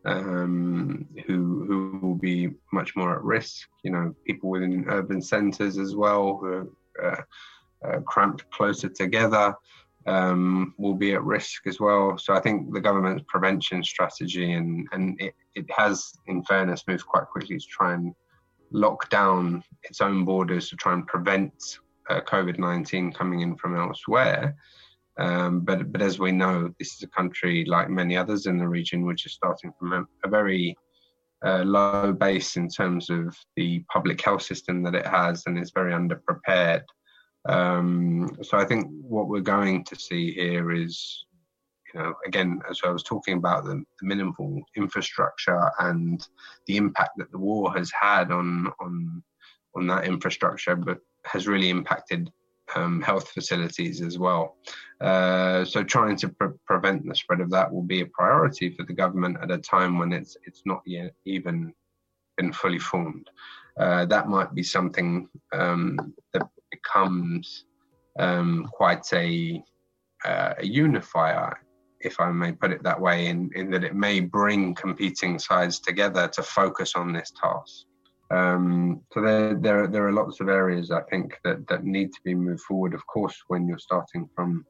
um, 0.06 1.08
who 1.26 1.66
who 1.68 2.00
will 2.02 2.16
be 2.16 2.50
much 2.72 2.96
more 2.96 3.16
at 3.16 3.24
risk. 3.24 3.68
You 3.84 3.92
know, 3.92 4.16
people 4.26 4.50
within 4.50 4.86
urban 4.90 5.22
centres 5.22 5.78
as 5.78 5.96
well 5.96 6.38
who 6.42 6.48
are 6.48 6.68
uh, 7.04 7.22
uh, 7.88 8.00
cramped 8.02 8.50
closer 8.52 8.90
together 8.90 9.56
um, 10.06 10.74
will 10.78 10.94
be 10.94 11.14
at 11.14 11.24
risk 11.24 11.68
as 11.68 11.80
well. 11.80 12.18
So 12.18 12.34
I 12.34 12.42
think 12.42 12.74
the 12.74 12.82
government's 12.82 13.24
prevention 13.28 13.84
strategy 13.84 14.54
and 14.54 14.88
and 14.92 15.20
it, 15.22 15.34
it 15.56 15.66
has, 15.78 16.12
in 16.28 16.44
fairness, 16.44 16.88
moved 16.88 17.06
quite 17.06 17.28
quickly 17.28 17.58
to 17.58 17.66
try 17.78 17.94
and 17.94 18.14
lock 18.74 19.10
down 19.10 19.64
its 19.84 20.02
own 20.02 20.26
borders 20.26 20.70
to 20.70 20.76
try 20.76 20.94
and 20.94 21.08
prevent 21.08 21.54
uh, 22.10 22.20
COVID 22.22 22.60
19 22.60 23.14
coming 23.14 23.42
in 23.42 23.56
from 23.56 23.78
elsewhere. 23.78 24.56
Um, 25.18 25.62
but, 25.62 25.92
but 25.92 26.02
as 26.02 26.20
we 26.20 26.32
know, 26.32 26.74
this 26.80 26.96
is 26.96 27.04
a 27.04 27.08
country 27.08 27.66
like 27.66 27.90
many 27.90 28.18
others 28.18 28.48
in 28.48 28.58
the 28.58 28.68
region, 28.68 29.06
which 29.06 29.26
is 29.26 29.34
starting 29.34 29.72
from 29.78 29.94
a, 29.94 30.06
a 30.26 30.30
very 30.30 30.76
uh, 31.46 31.64
low 31.64 32.14
base 32.14 32.56
in 32.56 32.68
terms 32.68 33.10
of 33.10 33.36
the 33.56 33.84
public 33.92 34.20
health 34.22 34.42
system 34.42 34.82
that 34.84 34.96
it 34.96 35.06
has 35.06 35.44
and 35.46 35.60
is 35.60 35.72
very 35.72 35.94
underprepared. 35.94 36.84
Um, 37.48 38.30
so 38.42 38.58
I 38.58 38.66
think 38.66 38.88
what 38.90 39.28
we're 39.28 39.42
going 39.42 39.84
to 39.86 39.96
see 39.96 40.34
here 40.34 40.72
is 40.72 41.26
you 41.94 42.02
know, 42.02 42.14
again, 42.26 42.60
as 42.70 42.80
I 42.84 42.90
was 42.90 43.04
talking 43.04 43.38
about 43.38 43.66
the, 43.66 43.84
the, 44.00 44.08
minimal 44.08 44.62
infrastructure 44.76 45.72
and 45.80 46.26
the 46.68 46.78
impact 46.78 47.12
that 47.18 47.32
the 47.32 47.38
war 47.38 47.72
has 47.74 47.92
had 47.92 48.32
on 48.32 48.72
on 48.80 49.24
on 49.76 49.88
that 49.88 50.06
infrastructure, 50.06 50.76
but 50.76 51.00
has 51.26 51.48
really 51.48 51.70
impacted 51.70 52.32
um, 52.76 53.02
health 53.02 53.30
facilities 53.30 54.02
as 54.02 54.18
well. 54.18 54.58
Uh, 55.02 55.66
so, 55.66 55.84
trying 55.84 56.16
to 56.18 56.30
pre- 56.30 56.58
prevent 56.66 57.06
the 57.08 57.16
spread 57.16 57.42
of 57.42 57.50
that 57.52 57.72
will 57.72 57.84
be 57.84 58.02
a 58.02 58.08
priority 58.08 58.70
for 58.72 58.84
the 58.84 58.94
government 58.94 59.38
at 59.42 59.52
a 59.52 59.58
time 59.58 59.98
when 59.98 60.12
it's 60.12 60.36
it's 60.46 60.64
not 60.66 60.82
yet 60.86 61.14
even 61.26 61.74
been 62.38 62.54
fully 62.54 62.80
formed. 62.80 63.30
Uh, 63.80 64.06
that 64.06 64.28
might 64.28 64.54
be 64.54 64.64
something 64.64 65.28
um, 65.52 66.14
that 66.34 66.48
becomes 66.72 67.66
um, 68.20 68.68
quite 68.72 69.12
a, 69.14 69.64
uh, 70.26 70.54
a 70.60 70.66
unifier 70.66 71.58
if 72.04 72.20
I 72.20 72.32
may 72.32 72.52
put 72.52 72.72
it 72.72 72.84
that 72.84 73.00
way, 73.00 73.28
in, 73.28 73.50
in 73.56 73.70
that 73.72 73.84
it 73.84 73.96
may 73.96 74.20
bring 74.20 74.76
competing 74.76 75.40
sides 75.40 75.80
together 75.80 76.28
to 76.30 76.44
focus 76.44 76.94
on 76.96 77.14
this 77.14 77.32
task. 77.42 77.86
Um, 78.32 79.02
so 79.12 79.22
there, 79.22 79.54
there, 79.56 79.88
there 79.88 80.08
are 80.08 80.14
lots 80.14 80.40
of 80.40 80.50
areas 80.50 80.92
I 80.92 81.02
think 81.04 81.38
that, 81.44 81.68
that 81.68 81.84
need 81.84 82.14
to 82.14 82.20
be 82.24 82.34
moved 82.34 82.62
forward. 82.62 82.94
Of 82.94 83.06
course, 83.06 83.36
when 83.48 83.68
you're 83.68 83.80
starting 83.80 84.30
from 84.36 84.66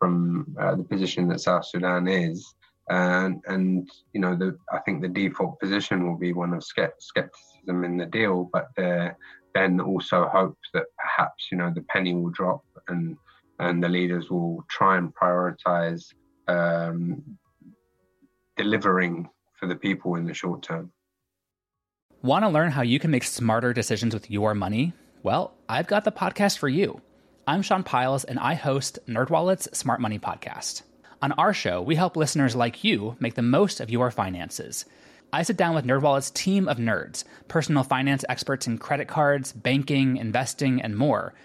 from 0.00 0.54
uh, 0.60 0.74
the 0.74 0.82
position 0.82 1.28
that 1.28 1.40
South 1.40 1.66
Sudan 1.66 2.08
is, 2.08 2.54
and 2.90 3.42
and 3.46 3.88
you 4.12 4.20
know, 4.20 4.36
the, 4.36 4.56
I 4.72 4.78
think 4.80 5.02
the 5.02 5.08
default 5.08 5.60
position 5.60 6.06
will 6.06 6.18
be 6.18 6.32
one 6.32 6.52
of 6.52 6.64
skepticism 6.64 7.84
in 7.84 7.96
the 7.96 8.06
deal, 8.06 8.50
but 8.52 8.68
there 8.76 9.16
then 9.54 9.80
also 9.80 10.26
hope 10.26 10.58
that 10.72 10.86
perhaps 10.98 11.48
you 11.50 11.58
know 11.58 11.72
the 11.74 11.82
penny 11.82 12.14
will 12.14 12.30
drop 12.30 12.64
and 12.88 13.16
and 13.60 13.82
the 13.82 13.88
leaders 13.88 14.30
will 14.30 14.64
try 14.68 14.96
and 14.96 15.14
prioritize 15.14 16.12
um, 16.48 17.38
delivering 18.56 19.28
for 19.54 19.66
the 19.66 19.76
people 19.76 20.16
in 20.16 20.26
the 20.26 20.34
short 20.34 20.62
term. 20.62 20.92
Want 22.22 22.44
to 22.44 22.48
learn 22.48 22.70
how 22.70 22.82
you 22.82 22.98
can 22.98 23.10
make 23.10 23.24
smarter 23.24 23.72
decisions 23.72 24.14
with 24.14 24.30
your 24.30 24.54
money? 24.54 24.92
Well, 25.22 25.52
I've 25.68 25.86
got 25.86 26.04
the 26.04 26.12
podcast 26.12 26.58
for 26.58 26.68
you. 26.68 27.00
I'm 27.46 27.62
Sean 27.62 27.82
Pyles, 27.82 28.24
and 28.24 28.38
I 28.38 28.54
host 28.54 28.98
NerdWallet's 29.06 29.76
Smart 29.76 30.00
Money 30.00 30.18
Podcast. 30.18 30.82
On 31.20 31.32
our 31.32 31.52
show, 31.52 31.82
we 31.82 31.94
help 31.94 32.16
listeners 32.16 32.56
like 32.56 32.84
you 32.84 33.16
make 33.20 33.34
the 33.34 33.42
most 33.42 33.80
of 33.80 33.90
your 33.90 34.10
finances. 34.10 34.86
I 35.32 35.42
sit 35.42 35.56
down 35.56 35.74
with 35.74 35.84
NerdWallet's 35.84 36.30
team 36.30 36.68
of 36.68 36.78
nerds, 36.78 37.24
personal 37.48 37.82
finance 37.82 38.24
experts 38.28 38.66
in 38.66 38.78
credit 38.78 39.08
cards, 39.08 39.52
banking, 39.52 40.16
investing, 40.16 40.80
and 40.80 40.96
more– 40.96 41.34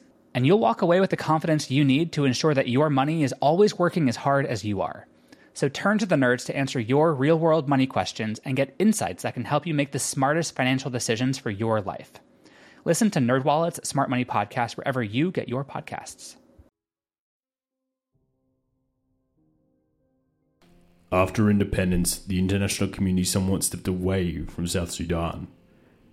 and 0.33 0.45
you'll 0.45 0.59
walk 0.59 0.81
away 0.81 0.99
with 0.99 1.09
the 1.09 1.17
confidence 1.17 1.69
you 1.69 1.83
need 1.83 2.11
to 2.13 2.25
ensure 2.25 2.53
that 2.53 2.69
your 2.69 2.89
money 2.89 3.23
is 3.23 3.33
always 3.41 3.77
working 3.77 4.07
as 4.07 4.15
hard 4.15 4.45
as 4.45 4.63
you 4.63 4.81
are. 4.81 5.07
So 5.53 5.67
turn 5.67 5.97
to 5.97 6.05
the 6.05 6.15
nerds 6.15 6.45
to 6.45 6.55
answer 6.55 6.79
your 6.79 7.13
real 7.13 7.37
world 7.37 7.67
money 7.67 7.85
questions 7.85 8.39
and 8.45 8.55
get 8.55 8.75
insights 8.79 9.23
that 9.23 9.33
can 9.33 9.43
help 9.43 9.67
you 9.67 9.73
make 9.73 9.91
the 9.91 9.99
smartest 9.99 10.55
financial 10.55 10.89
decisions 10.89 11.37
for 11.37 11.49
your 11.49 11.81
life. 11.81 12.13
Listen 12.85 13.11
to 13.11 13.19
NerdWallet's 13.19 13.87
Smart 13.87 14.09
Money 14.09 14.25
Podcast 14.25 14.77
wherever 14.77 15.03
you 15.03 15.29
get 15.29 15.49
your 15.49 15.65
podcasts. 15.65 16.35
After 21.11 21.49
independence, 21.49 22.19
the 22.19 22.39
international 22.39 22.89
community 22.89 23.25
somewhat 23.25 23.65
stepped 23.65 23.89
away 23.89 24.45
from 24.45 24.65
South 24.65 24.91
Sudan, 24.91 25.49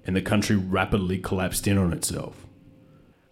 and 0.04 0.16
the 0.16 0.20
country 0.20 0.56
rapidly 0.56 1.18
collapsed 1.18 1.68
in 1.68 1.78
on 1.78 1.92
itself 1.92 2.47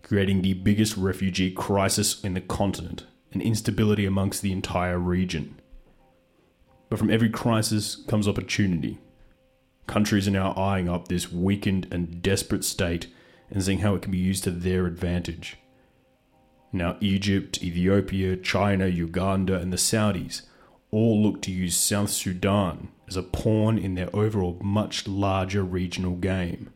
creating 0.06 0.40
the 0.40 0.54
biggest 0.54 0.96
refugee 0.96 1.50
crisis 1.50 2.22
in 2.22 2.34
the 2.34 2.40
continent 2.40 3.04
and 3.32 3.42
instability 3.42 4.06
amongst 4.06 4.40
the 4.40 4.52
entire 4.52 5.00
region. 5.00 5.60
But 6.88 7.00
from 7.00 7.10
every 7.10 7.28
crisis 7.28 7.96
comes 8.06 8.28
opportunity. 8.28 8.98
Countries 9.88 10.28
are 10.28 10.30
now 10.30 10.52
eyeing 10.52 10.88
up 10.88 11.08
this 11.08 11.32
weakened 11.32 11.88
and 11.90 12.22
desperate 12.22 12.62
state 12.62 13.08
and 13.50 13.64
seeing 13.64 13.80
how 13.80 13.96
it 13.96 14.02
can 14.02 14.12
be 14.12 14.18
used 14.18 14.44
to 14.44 14.52
their 14.52 14.86
advantage. 14.86 15.56
Now, 16.72 16.98
Egypt, 17.00 17.60
Ethiopia, 17.60 18.36
China, 18.36 18.86
Uganda, 18.86 19.58
and 19.58 19.72
the 19.72 19.76
Saudis 19.76 20.42
all 20.92 21.20
look 21.20 21.42
to 21.42 21.50
use 21.50 21.76
South 21.76 22.10
Sudan 22.10 22.90
as 23.08 23.16
a 23.16 23.24
pawn 23.24 23.76
in 23.76 23.96
their 23.96 24.14
overall 24.14 24.56
much 24.62 25.08
larger 25.08 25.64
regional 25.64 26.14
game. 26.14 26.70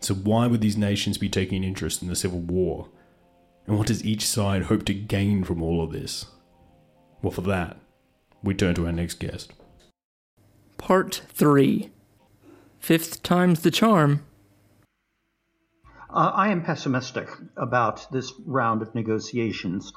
So, 0.00 0.14
why 0.14 0.46
would 0.46 0.60
these 0.60 0.76
nations 0.76 1.18
be 1.18 1.28
taking 1.28 1.64
interest 1.64 2.02
in 2.02 2.08
the 2.08 2.16
civil 2.16 2.40
war? 2.40 2.88
And 3.66 3.76
what 3.76 3.88
does 3.88 4.04
each 4.04 4.26
side 4.26 4.64
hope 4.64 4.84
to 4.86 4.94
gain 4.94 5.44
from 5.44 5.62
all 5.62 5.82
of 5.82 5.92
this? 5.92 6.26
Well, 7.20 7.32
for 7.32 7.42
that, 7.42 7.76
we 8.42 8.54
turn 8.54 8.74
to 8.76 8.86
our 8.86 8.92
next 8.92 9.18
guest. 9.20 9.52
Part 10.78 11.22
3 11.28 11.90
Fifth 12.78 13.22
time's 13.22 13.60
the 13.60 13.70
charm. 13.70 14.24
Uh, 16.08 16.32
I 16.34 16.48
am 16.50 16.62
pessimistic 16.62 17.28
about 17.56 18.10
this 18.10 18.32
round 18.46 18.80
of 18.80 18.94
negotiations. 18.94 19.92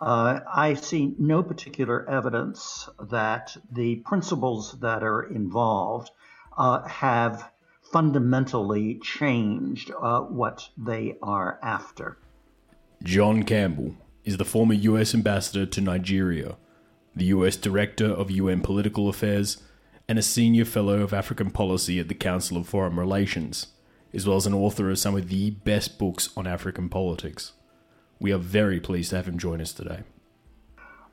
Uh, 0.00 0.40
I 0.52 0.74
see 0.74 1.14
no 1.18 1.42
particular 1.42 2.08
evidence 2.10 2.88
that 3.10 3.56
the 3.70 3.96
principles 3.96 4.72
that 4.80 5.04
are 5.04 5.22
involved 5.22 6.10
uh, 6.58 6.82
have 6.88 7.48
fundamentally 7.92 8.98
changed 9.02 9.92
uh, 10.00 10.20
what 10.20 10.68
they 10.76 11.16
are 11.22 11.58
after. 11.62 12.16
John 13.02 13.42
Campbell 13.42 13.94
is 14.24 14.38
the 14.38 14.44
former 14.44 14.74
U.S. 14.74 15.14
ambassador 15.14 15.66
to 15.66 15.80
Nigeria, 15.80 16.56
the 17.14 17.26
U.S. 17.26 17.56
director 17.56 18.06
of 18.06 18.30
UN 18.30 18.62
political 18.62 19.08
affairs, 19.08 19.62
and 20.08 20.18
a 20.18 20.22
senior 20.22 20.64
fellow 20.64 21.00
of 21.00 21.12
African 21.12 21.50
policy 21.50 21.98
at 22.00 22.08
the 22.08 22.14
Council 22.14 22.56
of 22.56 22.68
Foreign 22.68 22.96
Relations, 22.96 23.68
as 24.14 24.26
well 24.26 24.36
as 24.36 24.46
an 24.46 24.54
author 24.54 24.90
of 24.90 24.98
some 24.98 25.16
of 25.16 25.28
the 25.28 25.50
best 25.50 25.98
books 25.98 26.30
on 26.36 26.46
African 26.46 26.88
politics. 26.88 27.52
We 28.18 28.32
are 28.32 28.38
very 28.38 28.80
pleased 28.80 29.10
to 29.10 29.16
have 29.16 29.28
him 29.28 29.38
join 29.38 29.60
us 29.60 29.72
today. 29.72 30.00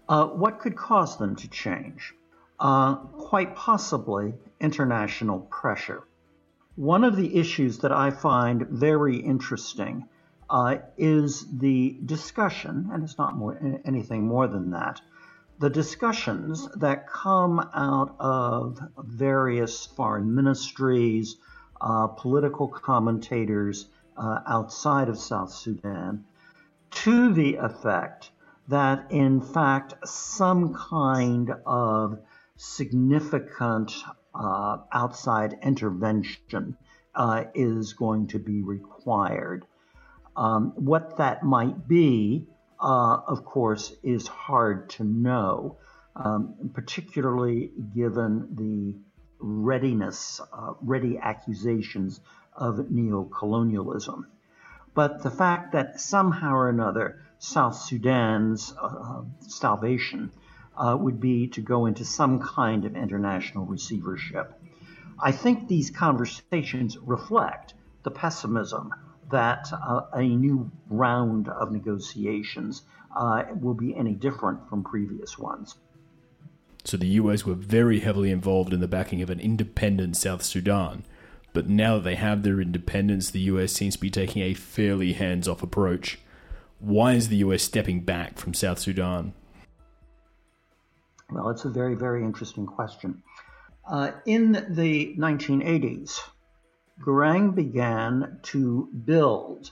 Uh, 0.08 0.26
what 0.28 0.60
could 0.60 0.76
cause 0.76 1.18
them 1.18 1.36
to 1.36 1.48
change? 1.50 2.14
Uh, 2.60 2.96
quite 2.96 3.56
possibly 3.56 4.34
international 4.60 5.40
pressure. 5.40 6.04
One 6.80 7.04
of 7.04 7.18
the 7.18 7.36
issues 7.36 7.80
that 7.80 7.92
I 7.92 8.10
find 8.10 8.66
very 8.70 9.18
interesting 9.18 10.08
uh, 10.50 10.78
is 10.98 11.46
the 11.52 12.00
discussion, 12.06 12.90
and 12.94 13.04
it's 13.04 13.18
not 13.18 13.36
more, 13.36 13.60
anything 13.84 14.26
more 14.26 14.48
than 14.48 14.72
that, 14.72 15.02
the 15.60 15.70
discussions 15.70 16.70
that 16.78 17.06
come 17.06 17.60
out 17.74 18.16
of 18.18 18.80
various 18.98 19.88
foreign 19.88 20.34
ministries, 20.34 21.36
uh, 21.82 22.08
political 22.08 22.70
commentators 22.70 23.90
uh, 24.16 24.40
outside 24.48 25.10
of 25.10 25.18
South 25.18 25.52
Sudan, 25.52 26.24
to 26.92 27.34
the 27.34 27.56
effect 27.56 28.32
that, 28.70 29.12
in 29.12 29.42
fact, 29.42 29.96
some 30.08 30.74
kind 30.74 31.52
of 31.66 32.20
significant 32.56 33.94
uh, 34.34 34.78
outside 34.92 35.60
intervention 35.64 36.78
uh, 37.16 37.46
is 37.54 37.94
going 37.94 38.28
to 38.28 38.40
be 38.40 38.62
required. 38.62 39.66
Um, 40.36 40.74
what 40.76 41.18
that 41.18 41.44
might 41.44 41.88
be, 41.88 42.48
uh, 42.80 43.18
of 43.28 43.44
course, 43.44 43.94
is 44.04 44.28
hard 44.28 44.90
to 44.92 45.04
know, 45.04 45.78
um, 46.16 46.72
particularly 46.74 47.72
given 47.96 48.56
the 48.56 48.96
readiness, 49.40 50.40
uh, 50.54 50.74
ready 50.82 51.18
accusations 51.18 52.20
of 52.56 52.76
neocolonialism. 52.76 54.26
But 54.94 55.24
the 55.24 55.32
fact 55.32 55.74
that 55.74 56.00
somehow 56.00 56.56
or 56.56 56.70
another 56.70 57.22
South 57.38 57.76
Sudan's 57.76 58.74
uh, 58.82 59.22
salvation 59.48 60.32
uh, 60.80 60.96
would 60.98 61.20
be 61.20 61.48
to 61.48 61.62
go 61.62 61.86
into 61.86 62.06
some 62.06 62.40
kind 62.40 62.86
of 62.86 62.96
international 62.96 63.66
receivership. 63.66 64.54
I 65.22 65.32
think 65.32 65.68
these 65.68 65.92
conversations 65.92 66.98
reflect 66.98 67.74
the 68.04 68.12
pessimism 68.12 68.94
that 69.30 69.68
uh, 69.74 70.02
a 70.14 70.24
new 70.24 70.72
round 70.90 71.50
of 71.50 71.72
negotiations 71.72 72.84
uh, 73.16 73.44
will 73.60 73.74
be 73.74 73.96
any 73.96 74.14
different 74.14 74.68
from 74.70 74.84
previous 74.84 75.38
ones. 75.38 75.76
So 76.86 76.98
the 76.98 77.08
US 77.08 77.46
were 77.46 77.56
very 77.56 78.00
heavily 78.00 78.32
involved 78.32 78.74
in 78.74 78.80
the 78.80 78.88
backing 78.88 79.22
of 79.22 79.30
an 79.30 79.40
independent 79.40 80.16
South 80.16 80.44
Sudan. 80.44 81.04
But 81.52 81.68
now 81.68 81.96
that 81.96 82.04
they 82.04 82.16
have 82.16 82.44
their 82.44 82.62
independence, 82.62 83.30
the 83.30 83.42
US 83.42 83.74
seems 83.74 83.96
to 83.96 84.02
be 84.02 84.10
taking 84.10 84.42
a 84.42 84.54
fairly 84.54 85.14
hands 85.14 85.48
off 85.48 85.62
approach. 85.62 86.20
Why 86.80 87.14
is 87.14 87.28
the 87.28 87.38
US 87.38 87.64
stepping 87.64 88.02
back 88.02 88.38
from 88.38 88.54
South 88.54 88.80
Sudan? 88.80 89.34
Well, 91.32 91.50
it's 91.50 91.66
a 91.66 91.70
very, 91.70 91.96
very 91.96 92.24
interesting 92.24 92.66
question. 92.66 93.22
Uh, 93.88 94.12
in 94.26 94.52
the 94.70 95.16
1980s, 95.18 96.20
Garang 97.02 97.54
began 97.56 98.40
to 98.44 98.90
build 99.06 99.72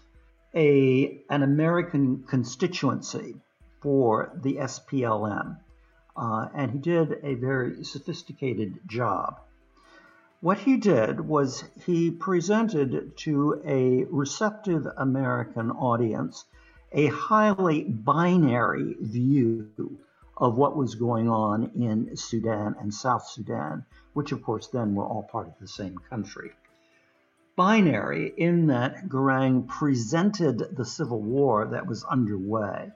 a, 0.56 1.24
an 1.30 1.44
American 1.44 2.24
constituency 2.24 3.36
for 3.82 4.32
the 4.44 4.58
SPLM, 4.58 5.58
uh, 6.16 6.48
and 6.54 6.72
he 6.72 6.78
did 6.78 7.20
a 7.24 7.36
very 7.36 7.84
sophisticated 7.84 8.80
job. 8.88 9.40
What 10.42 10.60
he 10.60 10.78
did 10.78 11.20
was 11.20 11.64
he 11.86 12.12
presented 12.12 13.18
to 13.18 13.62
a 13.66 14.06
receptive 14.06 14.88
American 14.98 15.72
audience 15.72 16.46
a 16.92 17.08
highly 17.08 17.84
binary 17.84 18.96
view 19.02 20.07
of 20.40 20.56
what 20.56 20.78
was 20.78 20.96
going 20.96 21.30
on 21.30 21.72
in 21.76 22.16
Sudan 22.16 22.76
and 22.80 22.94
South 22.94 23.28
Sudan, 23.28 23.86
which 24.14 24.32
of 24.32 24.44
course 24.44 24.68
then 24.68 24.94
were 24.94 25.06
all 25.06 25.24
part 25.24 25.48
of 25.48 25.58
the 25.60 25.68
same 25.68 25.98
country. 26.10 26.52
Binary 27.56 28.34
in 28.38 28.68
that 28.68 29.10
Garang 29.10 29.68
presented 29.68 30.76
the 30.78 30.86
civil 30.86 31.22
war 31.22 31.66
that 31.66 31.88
was 31.88 32.04
underway 32.04 32.92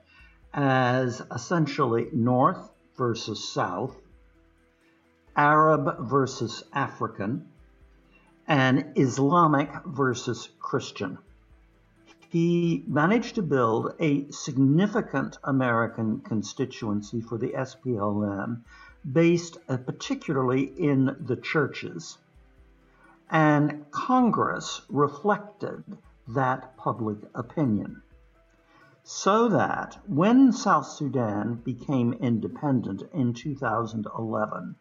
as 0.54 1.20
essentially 1.34 2.08
North 2.12 2.70
versus 2.96 3.48
South, 3.52 3.96
Arab 5.34 6.08
versus 6.08 6.62
African, 6.72 7.48
and 8.46 8.92
Islamic 8.96 9.70
versus 9.84 10.48
Christian 10.60 11.18
he 12.32 12.82
managed 12.88 13.34
to 13.34 13.42
build 13.42 13.94
a 14.00 14.26
significant 14.30 15.36
American 15.44 16.18
constituency 16.20 17.20
for 17.20 17.36
the 17.36 17.50
SPLM 17.50 18.62
based 19.12 19.58
uh, 19.68 19.76
particularly 19.76 20.62
in 20.62 21.14
the 21.20 21.36
churches. 21.36 22.16
And 23.28 23.84
Congress 23.90 24.80
reflected 24.88 25.84
that 26.28 26.74
public 26.78 27.18
opinion. 27.34 28.00
So 29.04 29.48
that 29.48 29.98
when 30.06 30.52
South 30.52 30.86
Sudan 30.86 31.56
became 31.56 32.14
independent 32.14 33.02
in 33.12 33.34
2011, 33.34 34.74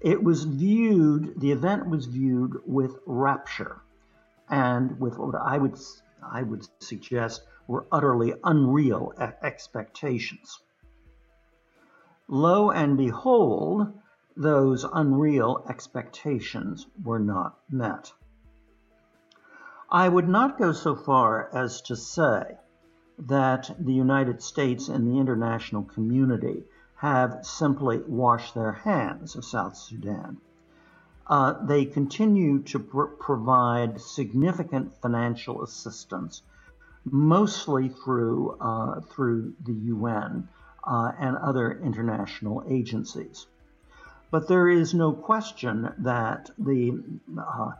it 0.00 0.24
was 0.24 0.44
viewed, 0.44 1.38
the 1.38 1.52
event 1.52 1.90
was 1.90 2.06
viewed 2.06 2.62
with 2.64 3.00
rapture 3.04 3.82
and 4.48 4.98
with 4.98 5.18
what 5.18 5.34
I 5.34 5.58
would 5.58 5.76
I 6.22 6.42
would 6.42 6.66
suggest, 6.82 7.46
were 7.66 7.86
utterly 7.92 8.34
unreal 8.42 9.12
expectations. 9.18 10.60
Lo 12.28 12.70
and 12.70 12.96
behold, 12.96 13.92
those 14.36 14.84
unreal 14.84 15.64
expectations 15.68 16.86
were 17.02 17.18
not 17.18 17.58
met. 17.68 18.12
I 19.90 20.08
would 20.08 20.28
not 20.28 20.58
go 20.58 20.72
so 20.72 20.94
far 20.94 21.48
as 21.52 21.80
to 21.82 21.96
say 21.96 22.58
that 23.18 23.70
the 23.78 23.92
United 23.92 24.42
States 24.42 24.88
and 24.88 25.06
the 25.06 25.18
international 25.18 25.82
community 25.82 26.64
have 26.96 27.44
simply 27.44 27.98
washed 28.06 28.54
their 28.54 28.72
hands 28.72 29.36
of 29.36 29.44
South 29.44 29.76
Sudan. 29.76 30.38
Uh, 31.30 31.64
they 31.64 31.84
continue 31.84 32.60
to 32.60 32.80
pr- 32.80 33.04
provide 33.04 34.00
significant 34.00 34.92
financial 35.00 35.62
assistance, 35.62 36.42
mostly 37.04 37.88
through 37.88 38.56
uh, 38.60 39.00
through 39.02 39.54
the 39.64 39.72
UN 39.72 40.48
uh, 40.82 41.12
and 41.20 41.36
other 41.36 41.80
international 41.84 42.64
agencies. 42.68 43.46
But 44.32 44.48
there 44.48 44.68
is 44.68 44.92
no 44.92 45.12
question 45.12 45.94
that 45.98 46.50
the 46.58 47.00
uh, 47.38 47.70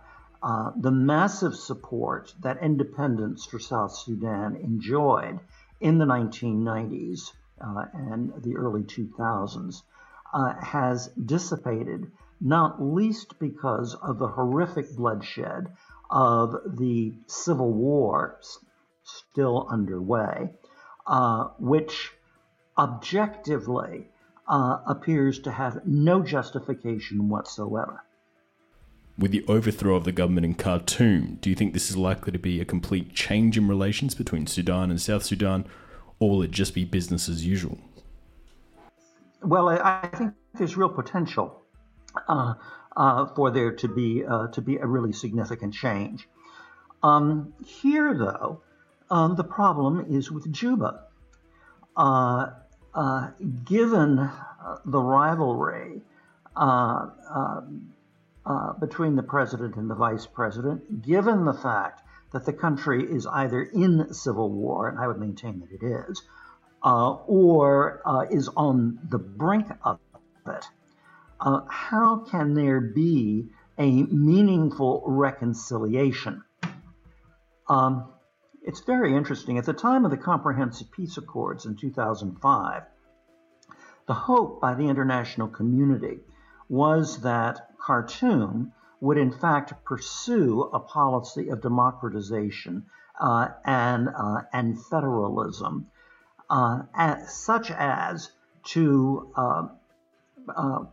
uh, 0.44 0.70
the 0.76 0.92
massive 0.92 1.56
support 1.56 2.32
that 2.42 2.62
independence 2.62 3.46
for 3.46 3.58
South 3.58 3.92
Sudan 3.96 4.54
enjoyed 4.54 5.40
in 5.80 5.98
the 5.98 6.04
1990s 6.04 7.32
uh, 7.60 7.86
and 7.94 8.32
the 8.44 8.56
early 8.56 8.84
2000s 8.84 9.82
has 10.62 11.08
dissipated 11.08 12.12
not 12.40 12.82
least 12.82 13.38
because 13.38 13.94
of 14.02 14.18
the 14.18 14.28
horrific 14.28 14.96
bloodshed 14.96 15.68
of 16.10 16.56
the 16.78 17.12
civil 17.26 17.72
war 17.72 18.40
still 19.04 19.66
underway, 19.70 20.50
uh, 21.06 21.48
which 21.58 22.12
objectively 22.78 24.08
uh, 24.48 24.78
appears 24.86 25.38
to 25.40 25.50
have 25.50 25.86
no 25.86 26.22
justification 26.22 27.28
whatsoever. 27.28 28.02
With 29.18 29.32
the 29.32 29.44
overthrow 29.46 29.96
of 29.96 30.04
the 30.04 30.12
government 30.12 30.46
in 30.46 30.54
Khartoum, 30.54 31.38
do 31.42 31.50
you 31.50 31.56
think 31.56 31.74
this 31.74 31.90
is 31.90 31.96
likely 31.96 32.32
to 32.32 32.38
be 32.38 32.60
a 32.60 32.64
complete 32.64 33.14
change 33.14 33.58
in 33.58 33.68
relations 33.68 34.14
between 34.14 34.46
Sudan 34.46 34.90
and 34.90 35.00
South 35.00 35.24
Sudan, 35.24 35.66
or 36.18 36.30
will 36.30 36.42
it 36.42 36.50
just 36.50 36.74
be 36.74 36.84
business 36.84 37.28
as 37.28 37.44
usual? 37.44 37.78
Well, 39.42 39.68
I 39.68 40.08
think 40.14 40.32
there's 40.54 40.76
real 40.76 40.88
potential 40.88 41.59
uh, 42.28 42.54
uh, 42.96 43.26
for 43.34 43.50
there 43.50 43.72
to 43.72 43.88
be 43.88 44.24
uh, 44.24 44.48
to 44.48 44.60
be 44.60 44.76
a 44.76 44.86
really 44.86 45.12
significant 45.12 45.74
change. 45.74 46.28
Um, 47.02 47.54
here, 47.64 48.14
though, 48.14 48.62
um, 49.10 49.36
the 49.36 49.44
problem 49.44 50.06
is 50.10 50.30
with 50.30 50.50
Juba. 50.52 51.04
Uh, 51.96 52.50
uh, 52.94 53.30
given 53.64 54.30
the 54.84 55.00
rivalry 55.00 56.02
between 58.80 59.16
the 59.16 59.22
president 59.22 59.76
and 59.76 59.88
the 59.88 59.94
vice 59.94 60.26
president, 60.26 61.02
given 61.02 61.44
the 61.44 61.54
fact 61.54 62.02
that 62.32 62.44
the 62.44 62.52
country 62.52 63.04
is 63.04 63.26
either 63.26 63.62
in 63.62 64.12
civil 64.12 64.50
war, 64.50 64.88
and 64.88 64.98
I 64.98 65.06
would 65.06 65.18
maintain 65.18 65.60
that 65.60 65.70
it 65.70 65.86
is, 65.86 66.22
or 66.82 68.02
is 68.30 68.48
on 68.56 68.98
the 69.08 69.18
brink 69.18 69.68
of 69.84 70.00
it 70.46 70.66
uh, 71.40 71.60
how 71.68 72.18
can 72.30 72.54
there 72.54 72.80
be 72.80 73.48
a 73.78 74.02
meaningful 74.04 75.02
reconciliation? 75.06 76.44
Um, 77.68 78.12
it's 78.62 78.80
very 78.80 79.16
interesting. 79.16 79.56
At 79.56 79.64
the 79.64 79.72
time 79.72 80.04
of 80.04 80.10
the 80.10 80.18
Comprehensive 80.18 80.90
Peace 80.92 81.16
Accords 81.16 81.64
in 81.64 81.76
2005, 81.76 82.82
the 84.06 84.14
hope 84.14 84.60
by 84.60 84.74
the 84.74 84.88
international 84.88 85.48
community 85.48 86.18
was 86.68 87.22
that 87.22 87.70
Khartoum 87.78 88.72
would 89.00 89.16
in 89.16 89.32
fact 89.32 89.72
pursue 89.84 90.62
a 90.74 90.80
policy 90.80 91.48
of 91.48 91.62
democratization 91.62 92.84
uh, 93.18 93.48
and, 93.64 94.08
uh, 94.08 94.42
and 94.52 94.78
federalism, 94.86 95.86
uh, 96.50 96.82
as, 96.94 97.34
such 97.34 97.70
as 97.70 98.30
to 98.64 99.32
uh, 99.36 99.68
uh, 100.54 100.84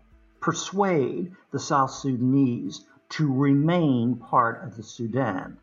persuade 0.47 1.29
the 1.51 1.59
South 1.59 1.91
Sudanese 1.91 2.85
to 3.09 3.29
remain 3.29 4.15
part 4.15 4.63
of 4.63 4.77
the 4.77 4.81
Sudan. 4.81 5.57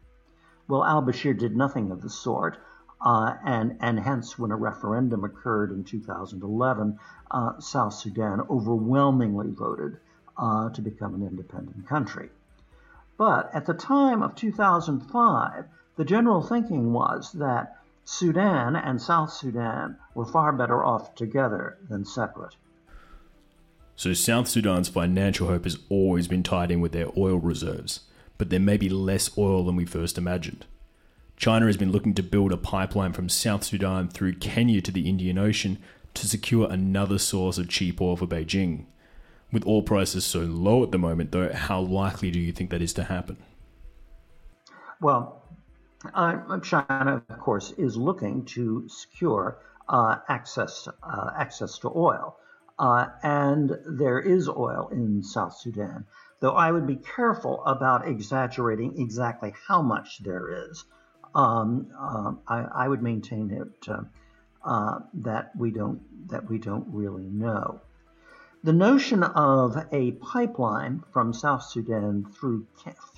Well, 0.68 0.84
al 0.84 1.02
Bashir 1.02 1.32
did 1.38 1.56
nothing 1.56 1.90
of 1.90 2.02
the 2.02 2.10
sort. 2.10 2.58
Uh, 3.00 3.34
and, 3.42 3.78
and 3.80 3.98
hence, 3.98 4.38
when 4.38 4.50
a 4.50 4.56
referendum 4.56 5.24
occurred 5.24 5.70
in 5.70 5.84
2011, 5.84 6.98
uh, 7.30 7.58
South 7.60 7.94
Sudan 7.94 8.42
overwhelmingly 8.50 9.52
voted 9.52 9.96
uh, 10.36 10.68
to 10.68 10.82
become 10.82 11.14
an 11.14 11.26
independent 11.26 11.88
country. 11.88 12.28
But 13.16 13.54
at 13.54 13.64
the 13.64 13.72
time 13.72 14.22
of 14.22 14.34
2005, 14.34 15.64
the 15.96 16.04
general 16.04 16.42
thinking 16.42 16.92
was 16.92 17.32
that 17.32 17.78
Sudan 18.04 18.76
and 18.76 19.00
South 19.00 19.32
Sudan 19.32 19.96
were 20.14 20.26
far 20.26 20.52
better 20.52 20.84
off 20.84 21.14
together 21.14 21.78
than 21.88 22.04
separate. 22.04 22.54
So, 23.96 24.12
South 24.12 24.48
Sudan's 24.48 24.88
financial 24.88 25.48
hope 25.48 25.64
has 25.64 25.78
always 25.88 26.26
been 26.26 26.42
tied 26.42 26.70
in 26.70 26.80
with 26.80 26.92
their 26.92 27.08
oil 27.16 27.36
reserves, 27.36 28.00
but 28.38 28.50
there 28.50 28.60
may 28.60 28.76
be 28.76 28.88
less 28.88 29.36
oil 29.38 29.64
than 29.64 29.76
we 29.76 29.84
first 29.84 30.18
imagined. 30.18 30.66
China 31.36 31.66
has 31.66 31.76
been 31.76 31.92
looking 31.92 32.14
to 32.14 32.22
build 32.22 32.52
a 32.52 32.56
pipeline 32.56 33.12
from 33.12 33.28
South 33.28 33.64
Sudan 33.64 34.08
through 34.08 34.34
Kenya 34.34 34.80
to 34.80 34.92
the 34.92 35.08
Indian 35.08 35.38
Ocean 35.38 35.78
to 36.14 36.28
secure 36.28 36.70
another 36.70 37.18
source 37.18 37.58
of 37.58 37.68
cheap 37.68 38.00
oil 38.00 38.16
for 38.16 38.26
Beijing. 38.26 38.86
With 39.52 39.66
oil 39.66 39.82
prices 39.82 40.24
so 40.24 40.40
low 40.40 40.82
at 40.82 40.90
the 40.90 40.98
moment, 40.98 41.32
though, 41.32 41.52
how 41.52 41.80
likely 41.80 42.30
do 42.30 42.40
you 42.40 42.52
think 42.52 42.70
that 42.70 42.82
is 42.82 42.92
to 42.94 43.04
happen? 43.04 43.36
Well, 45.00 45.42
uh, 46.12 46.58
China, 46.60 47.22
of 47.28 47.38
course, 47.38 47.72
is 47.72 47.96
looking 47.96 48.44
to 48.46 48.88
secure 48.88 49.58
uh, 49.88 50.16
access 50.28 50.88
uh, 51.02 51.30
access 51.36 51.78
to 51.78 51.90
oil, 51.94 52.36
uh, 52.78 53.06
and 53.22 53.78
there 53.86 54.20
is 54.20 54.48
oil 54.48 54.88
in 54.92 55.22
South 55.22 55.56
Sudan. 55.56 56.06
Though 56.40 56.52
I 56.52 56.72
would 56.72 56.86
be 56.86 56.96
careful 56.96 57.64
about 57.64 58.06
exaggerating 58.06 59.00
exactly 59.00 59.54
how 59.66 59.82
much 59.82 60.18
there 60.22 60.68
is. 60.68 60.84
Um, 61.34 61.88
uh, 61.98 62.32
I, 62.46 62.84
I, 62.84 62.88
would 62.88 63.02
maintain 63.02 63.50
it 63.50 63.88
uh, 64.64 64.98
that 65.14 65.50
we 65.56 65.70
don't 65.70 66.28
that 66.28 66.48
we 66.48 66.58
don't 66.58 66.86
really 66.88 67.24
know. 67.24 67.80
The 68.62 68.72
notion 68.72 69.22
of 69.22 69.76
a 69.92 70.12
pipeline 70.12 71.02
from 71.12 71.32
South 71.32 71.64
Sudan 71.64 72.26
through 72.32 72.66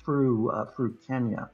through 0.03 0.49
uh, 0.49 0.65
through 0.65 0.97
Kenya 1.07 1.51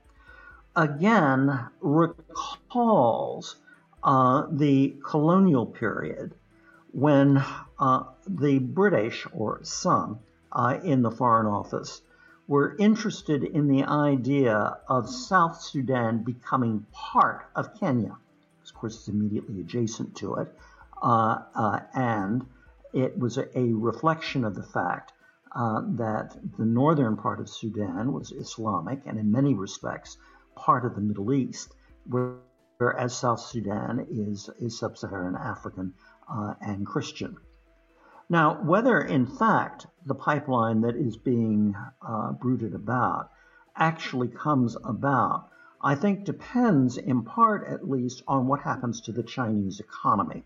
again 0.76 1.68
recalls 1.82 3.58
uh, 4.04 4.48
the 4.52 4.96
colonial 5.04 5.66
period 5.66 6.34
when 6.94 7.44
uh, 7.80 8.04
the 8.28 8.60
British 8.60 9.28
or 9.34 9.60
some 9.64 10.20
uh, 10.52 10.80
in 10.84 11.02
the 11.02 11.12
Foreign 11.12 11.48
Office 11.48 12.02
were 12.48 12.76
interested 12.78 13.44
in 13.44 13.68
the 13.68 13.84
idea 13.84 14.78
of 14.88 15.10
South 15.10 15.60
Sudan 15.62 16.24
becoming 16.24 16.86
part 16.92 17.46
of 17.56 17.80
Kenya. 17.80 18.16
Of 18.64 18.74
course, 18.76 18.96
it's 18.96 19.08
immediately 19.08 19.60
adjacent 19.62 20.16
to 20.18 20.36
it, 20.36 20.56
uh, 21.02 21.40
uh, 21.56 21.80
and 21.94 22.46
it 22.94 23.18
was 23.18 23.38
a, 23.38 23.58
a 23.58 23.74
reflection 23.74 24.46
of 24.46 24.56
the 24.56 24.64
fact 24.64 25.14
uh, 25.56 25.82
that 25.96 26.38
the 26.58 26.66
northern 26.66 27.18
part 27.18 27.40
of 27.40 27.50
Sudan 27.50 28.14
was 28.14 28.32
Islamic 28.32 29.02
and, 29.06 29.18
in 29.18 29.32
many 29.32 29.54
respects, 29.54 30.18
part 30.56 30.86
of 30.86 30.96
the 30.96 31.02
Middle 31.02 31.34
East, 31.34 31.74
whereas 32.08 33.16
South 33.16 33.40
Sudan 33.40 34.06
is, 34.12 34.50
is 34.60 34.78
sub 34.78 34.98
Saharan 34.98 35.36
African 35.36 35.94
uh, 36.30 36.54
and 36.62 36.86
Christian. 36.86 37.38
Now, 38.30 38.62
whether 38.64 39.00
in 39.00 39.28
fact 39.28 39.88
the 40.06 40.16
pipeline 40.16 40.82
that 40.82 40.96
is 40.96 41.18
being 41.18 41.76
uh, 42.02 42.32
brooded 42.34 42.74
about 42.74 43.30
actually 43.76 44.28
comes 44.28 44.76
about, 44.84 45.50
I 45.82 45.96
think 45.96 46.26
depends 46.26 46.98
in 46.98 47.24
part 47.24 47.68
at 47.68 47.90
least 47.90 48.24
on 48.28 48.48
what 48.48 48.62
happens 48.62 49.02
to 49.02 49.12
the 49.12 49.24
Chinese 49.24 49.80
economy 49.80 50.46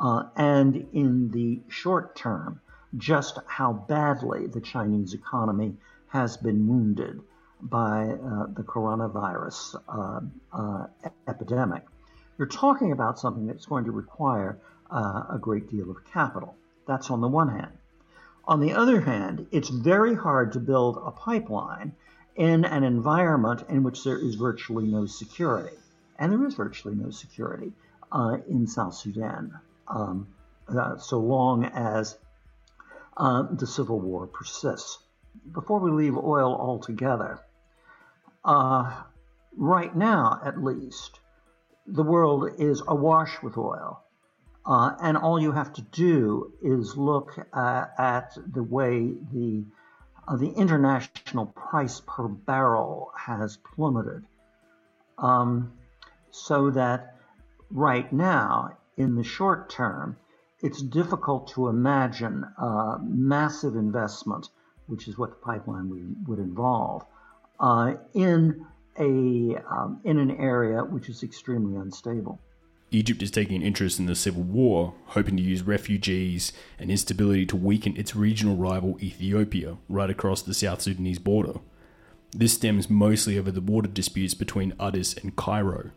uh, 0.00 0.24
and 0.34 0.88
in 0.92 1.30
the 1.30 1.62
short 1.68 2.16
term, 2.16 2.60
just 2.96 3.38
how 3.46 3.72
badly 3.72 4.46
the 4.46 4.60
Chinese 4.60 5.14
economy 5.14 5.76
has 6.08 6.36
been 6.36 6.66
wounded 6.66 7.20
by 7.60 8.04
uh, 8.04 8.46
the 8.54 8.62
coronavirus 8.62 9.76
uh, 9.88 10.20
uh 10.56 10.86
epidemic. 11.28 11.84
You're 12.38 12.48
talking 12.48 12.92
about 12.92 13.18
something 13.18 13.46
that's 13.46 13.66
going 13.66 13.84
to 13.84 13.92
require 13.92 14.58
uh, 14.90 15.24
a 15.30 15.38
great 15.38 15.70
deal 15.70 15.90
of 15.90 16.04
capital. 16.04 16.56
That's 16.86 17.10
on 17.10 17.20
the 17.20 17.28
one 17.28 17.48
hand. 17.48 17.72
On 18.46 18.60
the 18.60 18.72
other 18.72 19.00
hand, 19.00 19.46
it's 19.52 19.68
very 19.68 20.14
hard 20.14 20.52
to 20.52 20.60
build 20.60 20.96
a 21.04 21.10
pipeline 21.10 21.92
in 22.36 22.64
an 22.64 22.84
environment 22.84 23.64
in 23.68 23.82
which 23.82 24.02
there 24.02 24.18
is 24.18 24.34
virtually 24.34 24.86
no 24.86 25.06
security. 25.06 25.76
And 26.18 26.32
there 26.32 26.44
is 26.46 26.54
virtually 26.54 26.94
no 26.94 27.10
security 27.10 27.72
uh, 28.10 28.38
in 28.48 28.66
South 28.66 28.94
Sudan 28.94 29.58
um, 29.88 30.26
uh, 30.68 30.96
so 30.98 31.18
long 31.18 31.64
as 31.64 32.16
uh, 33.16 33.42
the 33.52 33.66
civil 33.66 34.00
war 34.00 34.26
persists. 34.26 34.98
Before 35.52 35.78
we 35.78 35.90
leave 35.90 36.16
oil 36.16 36.54
altogether, 36.54 37.40
uh, 38.44 39.02
right 39.56 39.94
now 39.94 40.40
at 40.44 40.62
least, 40.62 41.20
the 41.86 42.02
world 42.02 42.50
is 42.58 42.82
awash 42.86 43.42
with 43.42 43.56
oil. 43.56 44.02
Uh, 44.64 44.94
and 45.02 45.16
all 45.16 45.40
you 45.40 45.52
have 45.52 45.72
to 45.72 45.82
do 45.82 46.52
is 46.62 46.96
look 46.96 47.38
at, 47.54 47.94
at 47.98 48.36
the 48.52 48.62
way 48.62 49.12
the 49.32 49.64
uh, 50.28 50.36
the 50.36 50.50
international 50.50 51.46
price 51.46 52.02
per 52.06 52.28
barrel 52.28 53.10
has 53.16 53.56
plummeted, 53.56 54.22
um, 55.18 55.72
so 56.30 56.70
that 56.70 57.16
right 57.70 58.12
now 58.12 58.76
in 58.96 59.16
the 59.16 59.24
short 59.24 59.70
term, 59.70 60.16
it's 60.60 60.82
difficult 60.82 61.48
to 61.48 61.68
imagine 61.68 62.44
uh, 62.58 62.98
massive 63.02 63.74
investment, 63.74 64.50
which 64.86 65.08
is 65.08 65.16
what 65.16 65.30
the 65.30 65.36
pipeline 65.36 65.88
would, 65.88 66.28
would 66.28 66.38
involve, 66.38 67.04
uh, 67.58 67.94
in 68.12 68.66
a 68.98 69.56
um, 69.70 70.00
in 70.04 70.18
an 70.18 70.30
area 70.32 70.84
which 70.84 71.08
is 71.08 71.22
extremely 71.22 71.76
unstable. 71.76 72.38
Egypt 72.92 73.22
is 73.22 73.30
taking 73.30 73.56
an 73.56 73.62
interest 73.62 74.00
in 74.00 74.06
the 74.06 74.16
civil 74.16 74.42
war, 74.42 74.94
hoping 75.06 75.36
to 75.36 75.42
use 75.42 75.62
refugees 75.62 76.52
and 76.78 76.90
instability 76.90 77.46
to 77.46 77.56
weaken 77.56 77.96
its 77.96 78.16
regional 78.16 78.56
rival 78.56 78.98
Ethiopia 79.00 79.76
right 79.88 80.10
across 80.10 80.42
the 80.42 80.54
South 80.54 80.80
Sudanese 80.80 81.20
border. 81.20 81.60
This 82.32 82.54
stems 82.54 82.90
mostly 82.90 83.38
over 83.38 83.50
the 83.50 83.60
border 83.60 83.88
disputes 83.88 84.34
between 84.34 84.74
Addis 84.80 85.14
and 85.14 85.36
Cairo. 85.36 85.90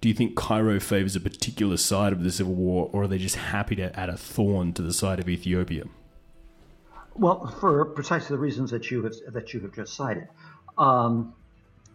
Do 0.00 0.08
you 0.08 0.14
think 0.14 0.36
Cairo 0.36 0.78
favours 0.80 1.16
a 1.16 1.20
particular 1.20 1.76
side 1.76 2.12
of 2.12 2.22
the 2.22 2.30
civil 2.30 2.54
war, 2.54 2.88
or 2.92 3.02
are 3.02 3.08
they 3.08 3.18
just 3.18 3.36
happy 3.36 3.76
to 3.76 3.98
add 3.98 4.08
a 4.08 4.16
thorn 4.16 4.72
to 4.74 4.82
the 4.82 4.92
side 4.92 5.18
of 5.18 5.28
Ethiopia? 5.28 5.84
Well, 7.14 7.48
for 7.60 7.84
precisely 7.84 8.36
the 8.36 8.40
reasons 8.40 8.70
that 8.70 8.90
you 8.90 9.02
have, 9.02 9.14
that 9.32 9.52
you 9.52 9.60
have 9.60 9.74
just 9.74 9.94
cited. 9.94 10.28
Um, 10.78 11.34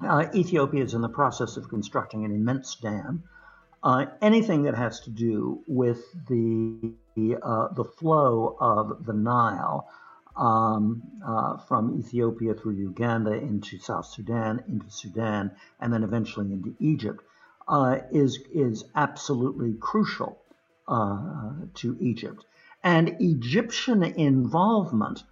uh, 0.02 0.26
Ethiopia 0.36 0.84
is 0.84 0.94
in 0.94 1.02
the 1.02 1.10
process 1.10 1.56
of 1.56 1.70
constructing 1.70 2.26
an 2.26 2.32
immense 2.32 2.76
dam. 2.76 3.24
Uh, 3.84 4.06
anything 4.22 4.64
that 4.64 4.76
has 4.76 5.02
to 5.02 5.10
do 5.10 5.62
with 5.68 6.02
the 6.30 6.96
uh, 7.44 7.68
the 7.74 7.84
flow 7.84 8.56
of 8.62 9.06
the 9.06 9.12
Nile 9.12 9.90
um, 10.38 11.04
uh, 11.28 11.58
from 11.58 12.00
Ethiopia 12.00 12.54
through 12.54 12.76
Uganda 12.76 13.34
into 13.34 13.78
South 13.78 14.06
Sudan, 14.06 14.64
into 14.70 14.90
Sudan, 14.90 15.52
and 15.82 15.92
then 15.92 16.02
eventually 16.04 16.54
into 16.54 16.74
Egypt 16.80 17.26
uh, 17.68 17.98
is 18.10 18.40
is 18.54 18.86
absolutely 18.96 19.74
crucial 19.82 20.42
uh, 20.88 21.52
to 21.74 21.98
Egypt, 22.00 22.46
and 22.86 23.18
Egyptian 23.20 24.02
involvement 24.02 25.24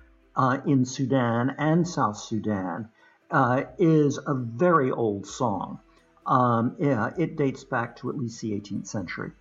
in 0.65 0.83
Sudan 0.83 1.55
and 1.57 1.87
South 1.87 2.17
Sudan 2.17 2.89
is 3.79 4.17
a 4.17 4.33
very 4.33 4.91
old 4.91 5.25
song. 5.25 5.79
Um, 6.31 6.75
yeah, 6.79 7.11
it 7.17 7.35
dates 7.35 7.63
back 7.63 7.97
to 7.97 8.09
at 8.09 8.17
least 8.17 8.41
the 8.41 8.51
18th 8.51 8.87
century. 8.87 9.31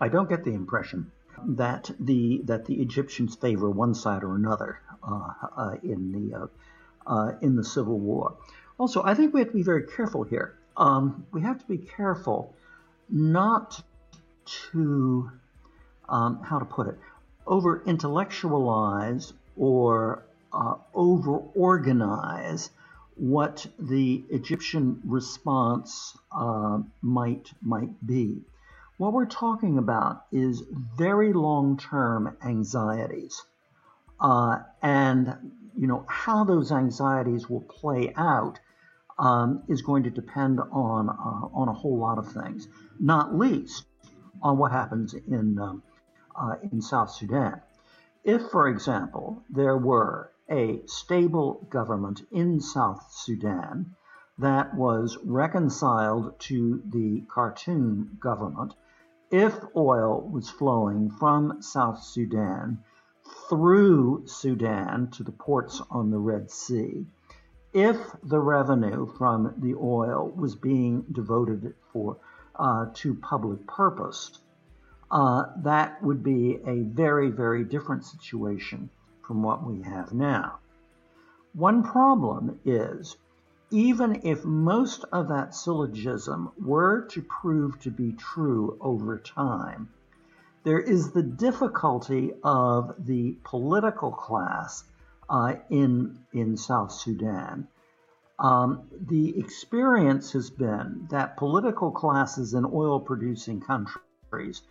I 0.00 0.08
don't 0.08 0.28
get 0.28 0.44
the 0.44 0.52
impression 0.52 1.12
that 1.46 1.90
the 2.00 2.42
that 2.44 2.64
the 2.64 2.74
Egyptians 2.74 3.36
favor 3.36 3.70
one 3.70 3.94
side 3.94 4.24
or 4.24 4.34
another 4.34 4.80
uh, 5.02 5.32
uh, 5.56 5.74
in 5.82 6.12
the 6.12 6.48
in 7.40 7.56
the 7.56 7.64
Civil 7.64 7.98
War. 7.98 8.36
Also, 8.78 9.02
I 9.02 9.14
think 9.14 9.32
we 9.32 9.40
have 9.40 9.48
to 9.50 9.54
be 9.54 9.62
very 9.62 9.86
careful 9.86 10.24
here 10.24 10.56
um, 10.76 11.26
we 11.32 11.40
have 11.42 11.58
to 11.58 11.66
be 11.66 11.78
careful 11.78 12.54
not 13.08 13.82
to, 14.72 15.30
um, 16.08 16.40
how 16.42 16.58
to 16.58 16.64
put 16.64 16.88
it, 16.88 16.98
over 17.46 17.82
intellectualize 17.86 19.32
or 19.56 20.24
uh, 20.52 20.74
over 20.94 21.36
organize 21.54 22.70
what 23.16 23.66
the 23.78 24.24
Egyptian 24.30 25.00
response 25.04 26.16
uh, 26.30 26.78
might 27.00 27.50
might 27.62 28.06
be. 28.06 28.42
What 28.98 29.12
we're 29.12 29.26
talking 29.26 29.78
about 29.78 30.24
is 30.32 30.62
very 30.96 31.32
long-term 31.32 32.36
anxieties, 32.44 33.42
uh, 34.20 34.58
and 34.82 35.52
you 35.76 35.86
know 35.86 36.04
how 36.08 36.44
those 36.44 36.72
anxieties 36.72 37.48
will 37.48 37.62
play 37.62 38.12
out 38.16 38.60
um, 39.18 39.62
is 39.68 39.82
going 39.82 40.04
to 40.04 40.10
depend 40.10 40.60
on 40.60 41.08
uh, 41.08 41.48
on 41.54 41.68
a 41.68 41.72
whole 41.72 41.98
lot 41.98 42.18
of 42.18 42.30
things, 42.32 42.68
not 43.00 43.34
least 43.34 43.84
on 44.42 44.58
what 44.58 44.72
happens 44.72 45.14
in 45.14 45.58
um, 45.58 45.82
uh, 46.38 46.56
in 46.70 46.82
South 46.82 47.10
Sudan. 47.10 47.60
If, 48.24 48.42
for 48.50 48.68
example, 48.68 49.42
there 49.48 49.76
were 49.76 50.32
a 50.50 50.80
stable 50.86 51.66
government 51.70 52.22
in 52.30 52.60
South 52.60 53.04
Sudan 53.10 53.94
that 54.38 54.74
was 54.74 55.18
reconciled 55.24 56.38
to 56.38 56.82
the 56.86 57.24
Khartoum 57.28 58.16
government, 58.20 58.74
if 59.30 59.58
oil 59.74 60.20
was 60.30 60.48
flowing 60.50 61.10
from 61.10 61.60
South 61.62 62.02
Sudan 62.02 62.78
through 63.48 64.22
Sudan 64.26 65.10
to 65.10 65.24
the 65.24 65.32
ports 65.32 65.82
on 65.90 66.10
the 66.10 66.18
Red 66.18 66.50
Sea, 66.50 67.06
if 67.72 67.98
the 68.22 68.40
revenue 68.40 69.06
from 69.18 69.54
the 69.58 69.74
oil 69.74 70.30
was 70.30 70.54
being 70.54 71.02
devoted 71.12 71.74
for 71.92 72.18
uh, 72.54 72.86
to 72.94 73.14
public 73.14 73.66
purpose, 73.66 74.38
uh, 75.10 75.44
that 75.62 76.02
would 76.02 76.22
be 76.22 76.58
a 76.66 76.82
very, 76.82 77.30
very 77.30 77.64
different 77.64 78.04
situation 78.04 78.90
from 79.26 79.42
what 79.42 79.66
we 79.66 79.82
have 79.82 80.12
now. 80.12 80.58
One 81.52 81.82
problem 81.82 82.60
is 82.64 83.16
even 83.70 84.20
if 84.22 84.44
most 84.44 85.04
of 85.12 85.28
that 85.28 85.54
syllogism 85.54 86.52
were 86.62 87.06
to 87.06 87.22
prove 87.22 87.80
to 87.80 87.90
be 87.90 88.12
true 88.12 88.78
over 88.80 89.18
time, 89.18 89.88
there 90.62 90.78
is 90.78 91.10
the 91.10 91.22
difficulty 91.22 92.32
of 92.44 92.94
the 92.98 93.36
political 93.44 94.12
class 94.12 94.84
uh, 95.28 95.54
in, 95.70 96.18
in 96.32 96.56
South 96.56 96.92
Sudan. 96.92 97.66
Um, 98.38 98.88
the 98.92 99.38
experience 99.38 100.32
has 100.32 100.50
been 100.50 101.06
that 101.10 101.36
political 101.36 101.90
classes 101.90 102.54
in 102.54 102.64
oil 102.64 103.00
producing 103.00 103.60
countries 103.60 104.62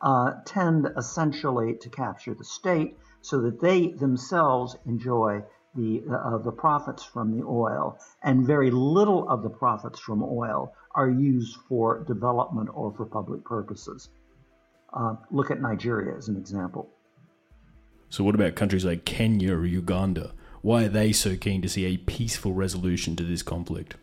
uh, 0.00 0.34
tend 0.44 0.88
essentially 0.96 1.74
to 1.74 1.88
capture 1.90 2.34
the 2.34 2.44
state 2.44 2.96
so 3.20 3.40
that 3.42 3.60
they 3.60 3.88
themselves 3.88 4.76
enjoy 4.86 5.42
the, 5.74 6.02
uh, 6.10 6.38
the 6.38 6.52
profits 6.52 7.04
from 7.04 7.36
the 7.36 7.44
oil, 7.44 7.98
and 8.22 8.46
very 8.46 8.70
little 8.70 9.28
of 9.28 9.42
the 9.42 9.50
profits 9.50 10.00
from 10.00 10.22
oil 10.22 10.72
are 10.94 11.10
used 11.10 11.56
for 11.68 12.04
development 12.04 12.68
or 12.72 12.92
for 12.92 13.06
public 13.06 13.44
purposes. 13.44 14.08
Uh, 14.92 15.14
look 15.30 15.50
at 15.50 15.60
Nigeria 15.60 16.16
as 16.16 16.28
an 16.28 16.36
example. 16.36 16.88
So, 18.08 18.24
what 18.24 18.34
about 18.34 18.54
countries 18.54 18.84
like 18.84 19.04
Kenya 19.04 19.54
or 19.54 19.66
Uganda? 19.66 20.32
Why 20.62 20.84
are 20.84 20.88
they 20.88 21.12
so 21.12 21.36
keen 21.36 21.62
to 21.62 21.68
see 21.68 21.84
a 21.84 21.98
peaceful 21.98 22.52
resolution 22.52 23.14
to 23.16 23.22
this 23.22 23.42
conflict? 23.42 23.96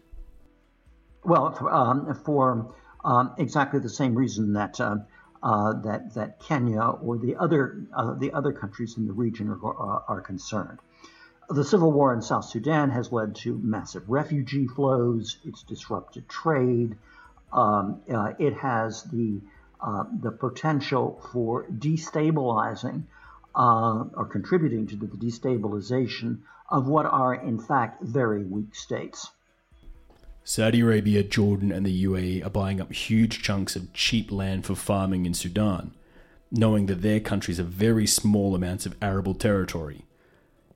Well, 1.24 1.51
for, 1.51 1.74
um, 1.74 2.13
for 2.24 2.76
um, 3.03 3.34
exactly 3.38 3.80
the 3.80 3.89
same 3.89 4.16
reason 4.16 4.53
that 4.53 4.80
uh, 4.80 4.97
uh, 5.46 5.74
that 5.84 6.16
that 6.16 6.39
Kenya 6.39 6.82
or 6.82 7.20
the 7.20 7.36
other 7.36 7.86
uh, 7.96 8.16
the 8.16 8.34
other 8.34 8.52
countries 8.52 8.98
in 8.98 9.06
the 9.06 9.14
region 9.14 9.48
are, 9.50 10.04
are, 10.08 10.22
concerned. 10.22 10.80
The 11.50 11.64
civil 11.64 11.91
war 11.91 12.12
in 12.16 12.24
South 12.24 12.46
Sudan 12.46 12.89
has 12.89 13.12
led 13.12 13.36
to 13.43 13.56
massive 13.62 14.10
refugee 14.10 14.66
flows. 14.66 15.38
It's 15.46 15.62
disrupted 15.62 16.28
trade. 16.28 16.98
Um, 17.54 18.02
uh, 18.12 18.34
it 18.39 18.56
has 18.56 19.04
the 19.04 19.39
uh, 19.80 20.06
the 20.20 20.32
potential 20.32 21.22
for 21.32 21.68
destabilizing 21.68 23.04
uh, 23.54 24.06
or 24.16 24.26
contributing 24.26 24.88
to 24.88 24.96
the 24.96 25.06
destabilization 25.06 26.39
of 26.72 26.88
what 26.88 27.06
are 27.06 27.36
in 27.36 27.60
fact 27.60 28.02
very 28.02 28.43
weak 28.43 28.74
states. 28.74 29.30
Saudi 30.48 30.82
Arabia, 30.82 31.24
Jordan, 31.24 31.72
and 31.72 31.84
the 31.84 32.04
UAE 32.06 32.46
are 32.46 32.52
buying 32.52 32.80
up 32.80 32.93
huge 32.93 33.41
chunks 33.41 33.76
of 33.76 33.91
cheap 33.93 34.32
land 34.32 34.64
for 34.64 34.76
farming 34.76 35.26
in 35.26 35.34
Sudan, 35.34 35.91
knowing 36.52 36.86
that 36.86 37.02
their 37.02 37.20
countries 37.20 37.58
have 37.58 37.70
very 37.70 38.06
small 38.06 38.54
amounts 38.54 38.86
of 38.86 38.96
arable 39.02 39.34
territory. 39.34 40.06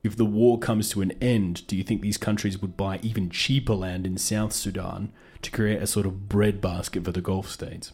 If 0.02 0.16
the 0.16 0.24
war 0.24 0.58
comes 0.58 0.90
to 0.90 1.02
an 1.02 1.12
end, 1.20 1.64
do 1.68 1.76
you 1.76 1.84
think 1.84 2.02
these 2.02 2.18
countries 2.18 2.60
would 2.60 2.76
buy 2.76 2.98
even 3.02 3.30
cheaper 3.30 3.74
land 3.74 4.08
in 4.08 4.18
South 4.18 4.52
Sudan 4.52 5.12
to 5.40 5.52
create 5.52 5.80
a 5.80 5.86
sort 5.86 6.04
of 6.04 6.28
breadbasket 6.28 7.04
for 7.04 7.12
the 7.12 7.20
Gulf 7.20 7.48
states? 7.48 7.92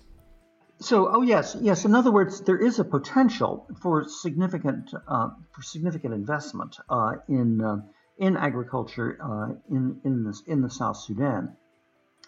So, 0.79 1.11
oh 1.15 1.21
yes, 1.21 1.59
yes. 1.61 1.85
In 1.85 1.95
other 1.95 2.11
words, 2.11 2.41
there 2.41 2.57
is 2.57 2.79
a 2.79 2.85
potential 2.85 3.69
for 3.83 4.09
significant 4.09 4.95
uh, 5.07 5.29
for 5.55 5.61
significant 5.61 6.15
investment 6.15 6.79
uh, 6.89 7.17
in 7.29 7.61
uh, 7.61 7.77
in 8.17 8.39
agriculture 8.39 9.19
uh, 9.23 9.55
in 9.71 10.01
in 10.05 10.25
the 10.25 10.41
in 10.47 10.63
the 10.63 10.71
South 10.71 10.97
Sudan. 10.97 11.55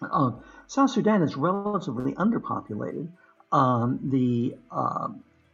Uh, 0.02 0.32
South 0.66 0.90
Sudan 0.90 1.22
is 1.22 1.36
relatively 1.36 2.12
underpopulated. 2.12 3.08
Um, 3.50 3.98
the 4.10 4.56
uh, 4.70 5.08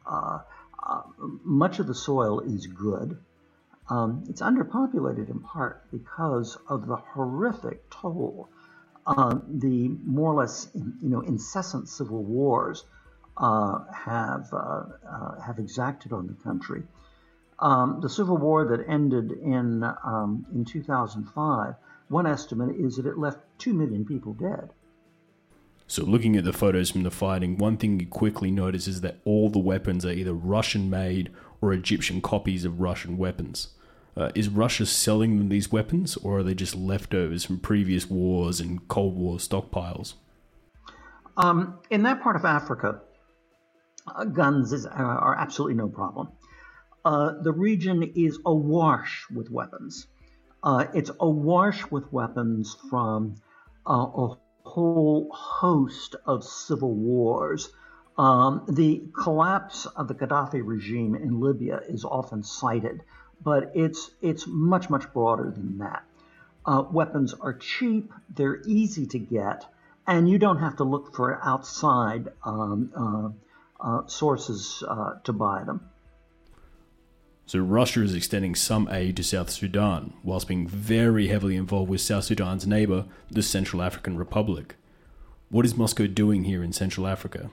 uh, 0.07 0.40
uh, 0.82 1.03
much 1.45 1.78
of 1.78 1.86
the 1.86 1.95
soil 1.95 2.40
is 2.40 2.66
good. 2.66 3.18
Um, 3.88 4.24
it's 4.28 4.40
underpopulated 4.40 5.30
in 5.30 5.40
part 5.40 5.84
because 5.90 6.57
of 6.68 6.86
the 6.86 6.97
horrific 6.97 7.88
toll 7.90 8.49
uh, 9.07 9.38
the 9.49 9.88
more 10.05 10.32
or 10.32 10.34
less 10.34 10.68
you 10.74 11.09
know 11.11 11.20
incessant 11.20 11.88
civil 11.88 12.22
wars 12.22 12.84
uh, 13.36 13.84
have 13.92 14.51
have 15.45 15.59
exacted 15.59 16.12
on 16.12 16.26
the 16.26 16.34
country. 16.42 16.82
Um, 17.59 18.01
the 18.01 18.09
civil 18.09 18.36
war 18.36 18.64
that 18.68 18.88
ended 18.88 19.30
in 19.30 19.84
um, 19.84 20.47
in 20.53 20.64
2005 20.64 21.74
one 22.14 22.26
estimate 22.28 22.76
is 22.76 22.94
that 22.94 23.06
it 23.06 23.18
left 23.18 23.40
2 23.58 23.74
million 23.74 24.04
people 24.04 24.34
dead. 24.34 24.70
So, 25.88 26.04
looking 26.04 26.36
at 26.36 26.44
the 26.44 26.52
photos 26.52 26.90
from 26.90 27.02
the 27.02 27.10
fighting, 27.10 27.58
one 27.58 27.76
thing 27.76 27.98
you 27.98 28.06
quickly 28.06 28.52
notice 28.52 28.86
is 28.86 29.00
that 29.00 29.18
all 29.24 29.50
the 29.50 29.58
weapons 29.58 30.06
are 30.06 30.12
either 30.12 30.32
Russian 30.32 30.88
made 30.88 31.30
or 31.60 31.72
Egyptian 31.72 32.20
copies 32.22 32.64
of 32.64 32.80
Russian 32.80 33.18
weapons. 33.18 33.74
Uh, 34.16 34.30
is 34.36 34.48
Russia 34.48 34.86
selling 34.86 35.38
them 35.38 35.48
these 35.48 35.72
weapons, 35.72 36.16
or 36.18 36.38
are 36.38 36.42
they 36.44 36.54
just 36.54 36.76
leftovers 36.76 37.44
from 37.44 37.58
previous 37.58 38.08
wars 38.08 38.60
and 38.60 38.86
Cold 38.86 39.16
War 39.16 39.38
stockpiles? 39.38 40.14
Um, 41.36 41.80
in 41.90 42.04
that 42.04 42.22
part 42.22 42.36
of 42.36 42.44
Africa, 42.44 43.00
uh, 44.06 44.24
guns 44.24 44.72
is, 44.72 44.86
uh, 44.86 44.90
are 44.90 45.34
absolutely 45.36 45.74
no 45.74 45.88
problem. 45.88 46.28
Uh, 47.04 47.32
the 47.42 47.52
region 47.52 48.04
is 48.14 48.38
awash 48.46 49.26
with 49.34 49.50
weapons. 49.50 50.06
Uh, 50.64 50.86
it's 50.94 51.10
awash 51.20 51.84
with 51.90 52.10
weapons 52.10 52.74
from 52.88 53.34
uh, 53.86 53.92
a 53.92 54.38
whole 54.62 55.28
host 55.30 56.16
of 56.24 56.42
civil 56.42 56.94
wars. 56.94 57.68
Um, 58.16 58.64
the 58.66 59.02
collapse 59.12 59.84
of 59.84 60.08
the 60.08 60.14
Gaddafi 60.14 60.62
regime 60.64 61.16
in 61.16 61.38
Libya 61.38 61.82
is 61.86 62.06
often 62.06 62.42
cited, 62.42 63.02
but 63.42 63.72
it's 63.74 64.10
it's 64.22 64.46
much 64.46 64.88
much 64.88 65.12
broader 65.12 65.52
than 65.54 65.78
that. 65.78 66.02
Uh, 66.64 66.82
weapons 66.90 67.34
are 67.34 67.52
cheap, 67.52 68.10
they're 68.34 68.62
easy 68.64 69.06
to 69.08 69.18
get, 69.18 69.66
and 70.06 70.30
you 70.30 70.38
don't 70.38 70.60
have 70.60 70.76
to 70.76 70.84
look 70.84 71.14
for 71.14 71.38
outside 71.44 72.28
um, 72.42 72.90
uh, 72.96 73.86
uh, 73.86 74.06
sources 74.06 74.82
uh, 74.88 75.16
to 75.24 75.32
buy 75.34 75.62
them. 75.64 75.90
So 77.47 77.59
Russia 77.59 78.03
is 78.03 78.14
extending 78.14 78.55
some 78.55 78.88
aid 78.90 79.16
to 79.18 79.22
South 79.22 79.51
Sudan, 79.51 80.14
whilst 80.22 80.49
being 80.49 80.66
very 80.66 81.28
heavily 81.28 81.57
involved 81.57 81.90
with 81.90 82.01
South 82.01 82.24
Sudan's 82.24 82.66
neighbour, 82.66 83.05
the 83.30 83.42
Central 83.42 83.82
African 83.82 84.16
Republic. 84.16 84.76
What 85.51 85.66
is 85.66 85.76
Moscow 85.76 86.07
doing 86.07 86.45
here 86.45 86.62
in 86.62 86.72
Central 86.72 87.07
Africa? 87.07 87.51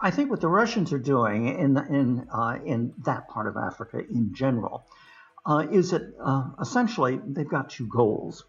I 0.00 0.10
think 0.10 0.30
what 0.30 0.40
the 0.40 0.48
Russians 0.48 0.92
are 0.92 0.98
doing 0.98 1.48
in 1.48 1.76
in 1.76 2.28
uh, 2.32 2.58
in 2.64 2.94
that 3.04 3.28
part 3.28 3.46
of 3.46 3.56
Africa 3.56 3.98
in 3.98 4.34
general 4.34 4.84
uh, 5.44 5.66
is 5.70 5.90
that 5.90 6.14
uh, 6.22 6.50
essentially 6.60 7.18
they've 7.26 7.48
got 7.48 7.70
two 7.70 7.86
goals. 7.86 8.44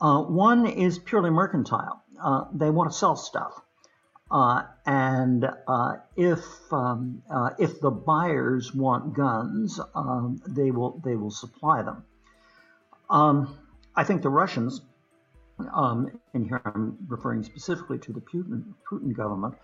Uh, 0.00 0.22
one 0.22 0.66
is 0.66 0.98
purely 0.98 1.30
mercantile. 1.30 2.02
Uh, 2.22 2.44
they 2.54 2.70
want 2.70 2.90
to 2.90 2.96
sell 2.96 3.16
stuff. 3.16 3.60
Uh, 4.30 4.62
and 4.84 5.48
uh, 5.66 5.96
if 6.16 6.44
um, 6.70 7.22
uh, 7.30 7.50
if 7.58 7.80
the 7.80 7.90
buyers 7.90 8.74
want 8.74 9.14
guns, 9.14 9.80
um, 9.94 10.40
they 10.46 10.70
will 10.70 11.00
they 11.04 11.16
will 11.16 11.30
supply 11.30 11.82
them. 11.82 12.04
Um, 13.08 13.56
I 13.96 14.04
think 14.04 14.22
the 14.22 14.28
Russians 14.28 14.82
um, 15.72 16.20
and 16.34 16.46
here 16.46 16.60
I'm 16.64 16.96
referring 17.08 17.42
specifically 17.42 17.98
to 18.00 18.12
the 18.12 18.20
Putin, 18.20 18.74
Putin 18.90 19.14
government, 19.14 19.54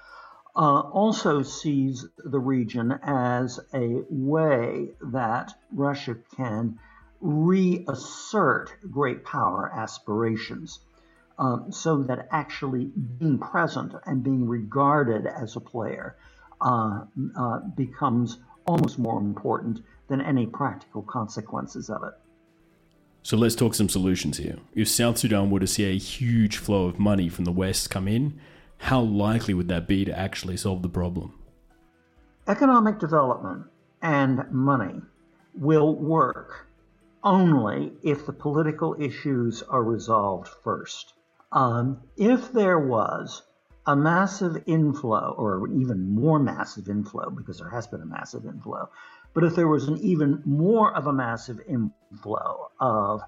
uh, 0.56 0.80
also 0.80 1.42
sees 1.42 2.06
the 2.18 2.38
region 2.38 2.98
as 3.02 3.60
a 3.72 4.02
way 4.08 4.90
that 5.12 5.54
Russia 5.72 6.16
can 6.36 6.78
reassert 7.20 8.72
great 8.90 9.24
power 9.24 9.70
aspirations. 9.74 10.80
Um, 11.36 11.72
so 11.72 12.02
that 12.04 12.28
actually 12.30 12.92
being 13.18 13.38
present 13.38 13.92
and 14.06 14.22
being 14.22 14.46
regarded 14.46 15.26
as 15.26 15.56
a 15.56 15.60
player 15.60 16.16
uh, 16.60 17.04
uh, 17.36 17.58
becomes 17.76 18.38
almost 18.66 18.98
more 18.98 19.18
important 19.20 19.80
than 20.08 20.20
any 20.20 20.46
practical 20.46 21.02
consequences 21.02 21.90
of 21.90 22.04
it. 22.04 22.14
So 23.22 23.36
let's 23.36 23.54
talk 23.54 23.74
some 23.74 23.88
solutions 23.88 24.36
here. 24.36 24.58
If 24.74 24.88
South 24.88 25.18
Sudan 25.18 25.50
were 25.50 25.60
to 25.60 25.66
see 25.66 25.84
a 25.84 25.98
huge 25.98 26.58
flow 26.58 26.86
of 26.86 26.98
money 26.98 27.28
from 27.28 27.46
the 27.46 27.52
West 27.52 27.90
come 27.90 28.06
in, 28.06 28.38
how 28.78 29.00
likely 29.00 29.54
would 29.54 29.68
that 29.68 29.88
be 29.88 30.04
to 30.04 30.16
actually 30.16 30.58
solve 30.58 30.82
the 30.82 30.88
problem? 30.88 31.32
Economic 32.46 32.98
development 32.98 33.64
and 34.02 34.44
money 34.52 35.00
will 35.54 35.96
work 35.96 36.66
only 37.22 37.92
if 38.02 38.26
the 38.26 38.32
political 38.32 38.94
issues 39.00 39.62
are 39.62 39.82
resolved 39.82 40.48
first. 40.62 41.13
Um, 41.54 42.02
if 42.16 42.52
there 42.52 42.80
was 42.80 43.42
a 43.86 43.94
massive 43.94 44.64
inflow, 44.66 45.34
or 45.38 45.68
even 45.68 46.14
more 46.14 46.40
massive 46.40 46.88
inflow, 46.88 47.30
because 47.30 47.58
there 47.58 47.70
has 47.70 47.86
been 47.86 48.02
a 48.02 48.06
massive 48.06 48.44
inflow, 48.44 48.90
but 49.34 49.44
if 49.44 49.54
there 49.54 49.68
was 49.68 49.86
an 49.86 49.98
even 49.98 50.42
more 50.44 50.94
of 50.94 51.06
a 51.06 51.12
massive 51.12 51.60
inflow 51.68 52.70
of 52.80 53.22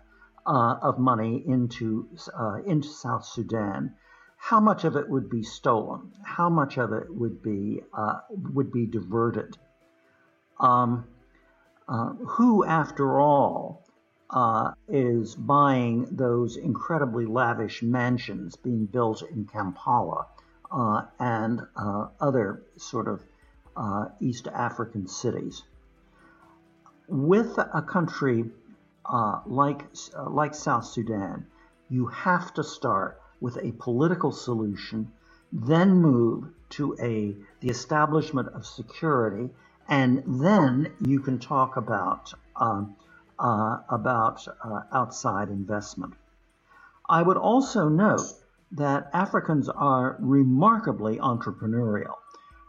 uh, 0.45 0.79
of 0.83 0.99
money 0.99 1.43
into 1.47 2.09
uh, 2.39 2.63
into 2.67 2.89
South 2.89 3.25
Sudan, 3.25 3.95
how 4.37 4.59
much 4.59 4.85
of 4.85 4.97
it 4.97 5.09
would 5.09 5.31
be 5.31 5.43
stolen? 5.43 6.13
How 6.25 6.49
much 6.49 6.79
of 6.79 6.93
it 6.93 7.07
would 7.09 7.43
be 7.43 7.81
uh, 7.97 8.21
would 8.55 8.73
be 8.73 8.87
diverted? 8.87 9.57
Um, 10.59 11.07
uh, 11.89 12.15
who, 12.15 12.65
after 12.65 13.21
all, 13.21 13.86
uh, 14.31 14.73
is 14.89 15.35
buying 15.35 16.07
those 16.11 16.57
incredibly 16.57 17.27
lavish 17.27 17.83
mansions 17.83 18.57
being 18.57 18.87
built 18.87 19.23
in 19.23 19.45
Kampala 19.45 20.27
uh, 20.71 21.03
and 21.19 21.61
uh, 21.77 22.09
other 22.21 22.63
sort 22.77 23.09
of 23.09 23.23
uh, 23.77 24.07
East 24.21 24.49
African 24.49 25.07
cities. 25.07 25.63
With 27.09 27.57
a 27.59 27.83
country 27.83 28.47
uh, 29.05 29.41
like, 29.47 29.83
like 30.27 30.55
South 30.55 30.85
Sudan, 30.85 31.47
you 31.89 32.07
have 32.07 32.53
to 32.55 32.65
start 32.65 33.21
with 33.41 33.57
a 33.59 33.73
political 33.79 34.33
solution, 34.33 35.13
then 35.53 35.95
move 35.95 36.49
to 36.71 36.97
a, 37.01 37.37
the 37.61 37.69
establishment 37.69 38.49
of 38.49 38.67
security, 38.67 39.51
and 39.89 40.25
then 40.27 40.93
you 41.01 41.21
can 41.21 41.39
talk 41.39 41.77
about 41.77 42.33
um, 42.57 42.97
uh, 43.39 43.79
about 43.89 44.47
uh, 44.65 44.83
outside 44.93 45.49
investment. 45.49 46.15
I 47.09 47.23
would 47.23 47.37
also 47.37 47.89
note 47.89 48.33
that 48.73 49.11
Africans 49.13 49.69
are 49.69 50.17
remarkably 50.19 51.19
entrepreneurial. 51.19 52.17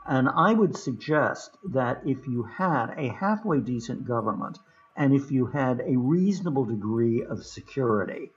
And 0.05 0.30
I 0.30 0.53
would 0.53 0.78
suggest 0.78 1.57
that 1.72 2.01
if 2.05 2.28
you 2.28 2.43
had 2.43 2.93
a 2.97 3.09
halfway 3.09 3.59
decent 3.59 4.05
government 4.05 4.57
and 4.95 5.13
if 5.13 5.32
you 5.32 5.47
had 5.47 5.82
a 5.82 5.97
reasonable 5.97 6.65
degree 6.65 7.24
of 7.24 7.45
security, 7.45 8.32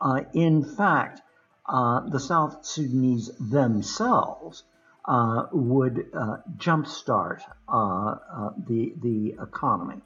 uh, 0.00 0.22
in 0.32 0.64
fact, 0.64 1.22
uh, 1.66 2.00
the 2.08 2.20
South 2.20 2.64
Sudanese 2.66 3.30
themselves 3.38 4.64
uh, 5.04 5.46
would 5.52 6.06
uh, 6.12 6.38
jumpstart 6.56 7.42
uh, 7.68 8.50
the, 8.66 8.94
the 9.00 9.36
economy. 9.40 10.02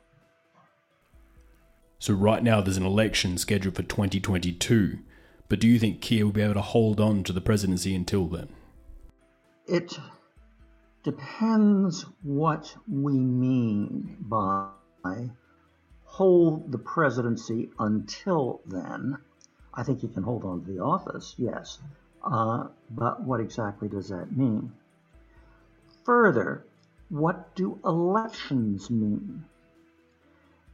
So 2.00 2.14
right 2.14 2.42
now 2.42 2.60
there's 2.60 2.76
an 2.76 2.86
election 2.86 3.38
scheduled 3.38 3.74
for 3.74 3.82
2022, 3.82 4.98
but 5.48 5.58
do 5.58 5.66
you 5.66 5.78
think 5.78 6.00
Kiir 6.00 6.24
will 6.24 6.32
be 6.32 6.42
able 6.42 6.54
to 6.54 6.60
hold 6.60 7.00
on 7.00 7.24
to 7.24 7.32
the 7.32 7.40
presidency 7.40 7.94
until 7.94 8.26
then? 8.26 8.48
It 9.66 9.98
depends 11.02 12.06
what 12.22 12.76
we 12.86 13.14
mean 13.14 14.16
by 14.20 14.68
hold 16.04 16.70
the 16.70 16.78
presidency 16.78 17.70
until 17.78 18.60
then. 18.66 19.18
I 19.74 19.82
think 19.82 20.00
he 20.00 20.08
can 20.08 20.22
hold 20.22 20.44
on 20.44 20.64
to 20.64 20.72
the 20.72 20.80
office, 20.80 21.34
yes. 21.36 21.78
Uh, 22.22 22.68
but 22.90 23.22
what 23.22 23.40
exactly 23.40 23.88
does 23.88 24.08
that 24.08 24.36
mean? 24.36 24.72
Further, 26.04 26.64
what 27.08 27.54
do 27.54 27.78
elections 27.84 28.90
mean? 28.90 29.44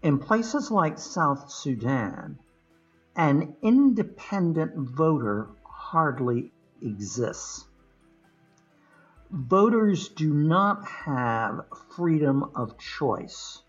In 0.05 0.19
places 0.19 0.71
like 0.71 0.99
South 0.99 1.51
Sudan, 1.51 2.39
an 3.17 3.57
independent 3.63 4.77
voter 4.77 5.49
hardly 5.65 6.53
exists. 6.83 7.65
Voters 9.31 10.11
do 10.11 10.35
not 10.35 10.85
have 10.85 11.65
freedom 11.97 12.51
of 12.55 12.77
choice. 12.77 13.63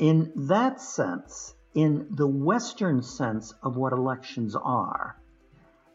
In 0.00 0.32
that 0.34 0.80
sense, 0.80 1.54
in 1.72 2.08
the 2.10 2.26
Western 2.26 3.00
sense 3.00 3.54
of 3.62 3.76
what 3.76 3.92
elections 3.92 4.56
are, 4.56 5.16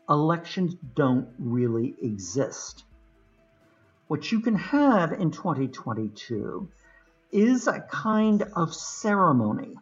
elections 0.10 0.76
don't 0.96 1.28
really 1.38 1.98
exist. 2.02 2.86
What 4.08 4.32
you 4.32 4.40
can 4.40 4.56
have 4.56 5.12
in 5.12 5.32
2022 5.32 6.70
is 7.32 7.68
a 7.68 7.82
kind 7.82 8.44
of 8.56 8.74
ceremony, 8.74 9.76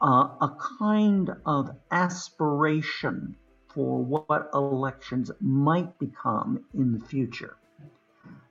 uh, 0.00 0.28
a 0.40 0.56
kind 0.78 1.30
of 1.44 1.70
aspiration 1.90 3.36
for 3.68 4.02
what 4.02 4.50
elections 4.54 5.30
might 5.40 5.98
become 5.98 6.64
in 6.74 6.92
the 6.92 7.04
future. 7.04 7.56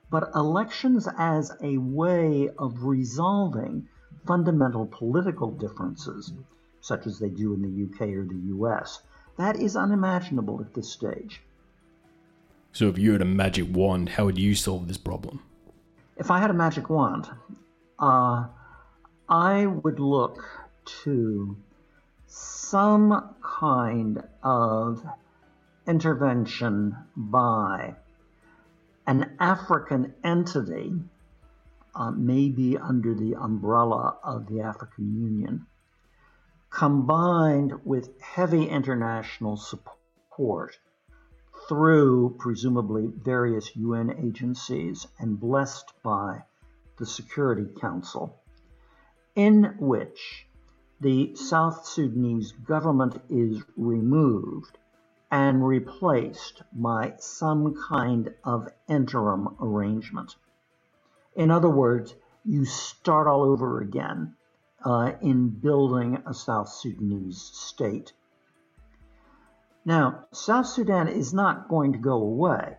But 0.10 0.32
elections 0.36 1.08
as 1.18 1.52
a 1.62 1.78
way 1.78 2.50
of 2.60 2.84
resolving 2.84 3.88
fundamental 4.28 4.86
political 4.86 5.52
differences, 5.52 6.34
such 6.82 7.08
as 7.08 7.20
they 7.20 7.30
do 7.30 7.54
in 7.54 7.62
the 7.62 7.86
UK 7.86 8.10
or 8.10 8.26
the 8.26 8.42
US, 8.58 9.02
that 9.38 9.56
is 9.56 9.76
unimaginable 9.76 10.62
at 10.62 10.74
this 10.74 10.92
stage. 10.92 11.42
So, 12.74 12.88
if 12.88 12.98
you 12.98 13.14
had 13.14 13.22
a 13.22 13.26
magic 13.26 13.68
wand, 13.72 14.10
how 14.10 14.26
would 14.26 14.38
you 14.38 14.56
solve 14.56 14.88
this 14.88 14.98
problem? 14.98 15.42
If 16.18 16.32
I 16.32 16.40
had 16.40 16.50
a 16.50 16.54
magic 16.54 16.90
wand, 16.90 17.30
uh, 18.00 18.48
I 19.30 19.66
would 19.66 20.00
look 20.00 20.44
to 21.04 21.58
some 22.28 23.36
kind 23.42 24.24
of 24.42 25.06
intervention 25.88 26.96
by 27.16 27.96
an 29.06 29.36
African 29.40 30.14
entity, 30.24 30.94
uh, 31.96 32.12
maybe 32.12 32.78
under 32.78 33.14
the 33.14 33.36
umbrella 33.36 34.18
of 34.24 34.48
the 34.48 34.62
African 34.62 35.14
Union, 35.22 35.68
combined 36.70 37.86
with 37.86 38.20
heavy 38.22 38.66
international 38.66 39.58
support 39.58 40.78
through 41.70 42.36
presumably 42.40 43.08
various 43.08 43.76
UN 43.76 44.10
agencies 44.12 45.06
and 45.20 45.40
blessed 45.40 45.94
by 46.04 46.44
the 46.98 47.06
Security 47.06 47.68
Council, 47.80 48.40
in 49.36 49.76
which 49.80 50.48
the 51.02 51.36
South 51.36 51.86
Sudanese 51.86 52.52
government 52.52 53.22
is 53.30 53.62
removed 53.76 54.78
and 55.32 55.68
replaced 55.68 56.62
by 56.72 57.14
some 57.18 57.76
kind 57.90 58.34
of 58.44 58.70
interim 58.88 59.56
arrangement. 59.60 60.36
In 61.36 61.50
other 61.50 61.70
words, 61.70 62.16
you 62.46 62.66
start 62.66 63.28
all 63.28 63.42
over 63.44 63.82
again 63.82 64.36
uh, 64.86 65.14
in 65.22 65.50
building 65.50 66.22
a 66.28 66.34
South 66.34 66.70
Sudanese 66.70 67.42
state. 67.42 68.14
Now, 69.86 70.26
South 70.32 70.68
Sudan 70.68 71.08
is 71.08 71.34
not 71.34 71.68
going 71.68 71.94
to 71.94 72.00
go 72.00 72.14
away. 72.14 72.78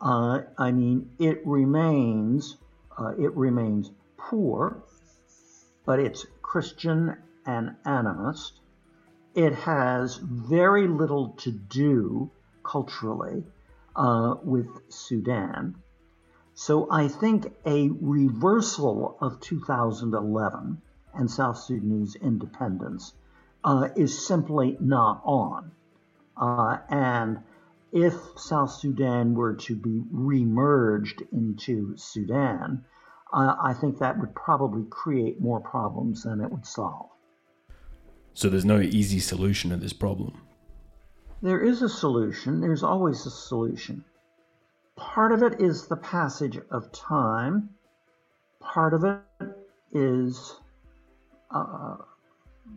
Uh, 0.00 0.40
I 0.58 0.72
mean, 0.72 1.10
it 1.18 1.46
remains 1.46 2.56
uh, 2.98 3.14
it 3.18 3.34
remains 3.36 3.90
poor, 4.16 4.82
but 5.84 6.00
it's 6.00 6.26
Christian 6.42 7.16
and 7.46 7.76
animist. 7.86 8.52
It 9.34 9.54
has 9.54 10.16
very 10.16 10.88
little 10.88 11.30
to 11.38 11.52
do 11.52 12.30
culturally 12.64 13.44
uh, 13.94 14.34
with 14.42 14.68
Sudan. 14.88 15.76
So 16.54 16.88
I 16.90 17.08
think 17.08 17.54
a 17.64 17.88
reversal 17.88 19.16
of 19.20 19.40
2011 19.40 20.82
and 21.14 21.30
South 21.30 21.58
Sudanese 21.58 22.16
independence 22.16 23.12
uh, 23.62 23.88
is 23.96 24.26
simply 24.26 24.76
not 24.80 25.20
on. 25.24 25.70
Uh, 26.36 26.78
and 26.88 27.38
if 27.92 28.14
South 28.36 28.70
Sudan 28.70 29.34
were 29.34 29.54
to 29.54 29.74
be 29.74 30.02
remerged 30.12 31.22
into 31.32 31.96
Sudan, 31.96 32.84
uh, 33.32 33.56
I 33.62 33.74
think 33.74 33.98
that 33.98 34.18
would 34.18 34.34
probably 34.34 34.84
create 34.90 35.40
more 35.40 35.60
problems 35.60 36.22
than 36.22 36.40
it 36.40 36.50
would 36.50 36.66
solve. 36.66 37.08
So 38.34 38.48
there's 38.48 38.64
no 38.64 38.80
easy 38.80 39.18
solution 39.18 39.70
to 39.70 39.76
this 39.76 39.92
problem. 39.92 40.40
There 41.42 41.60
is 41.60 41.82
a 41.82 41.88
solution. 41.88 42.60
There's 42.60 42.82
always 42.82 43.24
a 43.26 43.30
solution. 43.30 44.04
Part 44.96 45.32
of 45.32 45.42
it 45.42 45.60
is 45.60 45.86
the 45.86 45.96
passage 45.96 46.58
of 46.70 46.90
time. 46.92 47.70
Part 48.60 48.94
of 48.94 49.04
it 49.04 49.22
is 49.92 50.56
uh, 51.50 51.96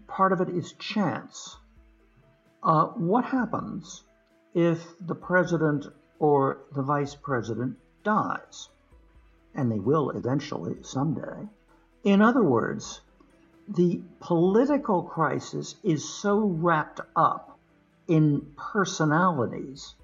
part 0.07 0.31
of 0.31 0.41
it 0.41 0.49
is 0.49 0.73
chance. 0.73 1.57
Uh, 2.63 2.85
what 2.87 3.25
happens 3.25 4.03
if 4.53 4.79
the 4.99 5.15
president 5.15 5.87
or 6.19 6.59
the 6.75 6.81
vice 6.81 7.15
president 7.15 7.77
dies? 8.03 8.69
And 9.55 9.71
they 9.71 9.79
will 9.79 10.11
eventually, 10.11 10.75
someday. 10.81 11.47
In 12.03 12.21
other 12.21 12.43
words, 12.43 13.01
the 13.67 14.01
political 14.19 15.03
crisis 15.03 15.75
is 15.83 16.07
so 16.07 16.39
wrapped 16.39 17.01
up 17.15 17.59
in 18.07 18.53
personalities 18.57 19.95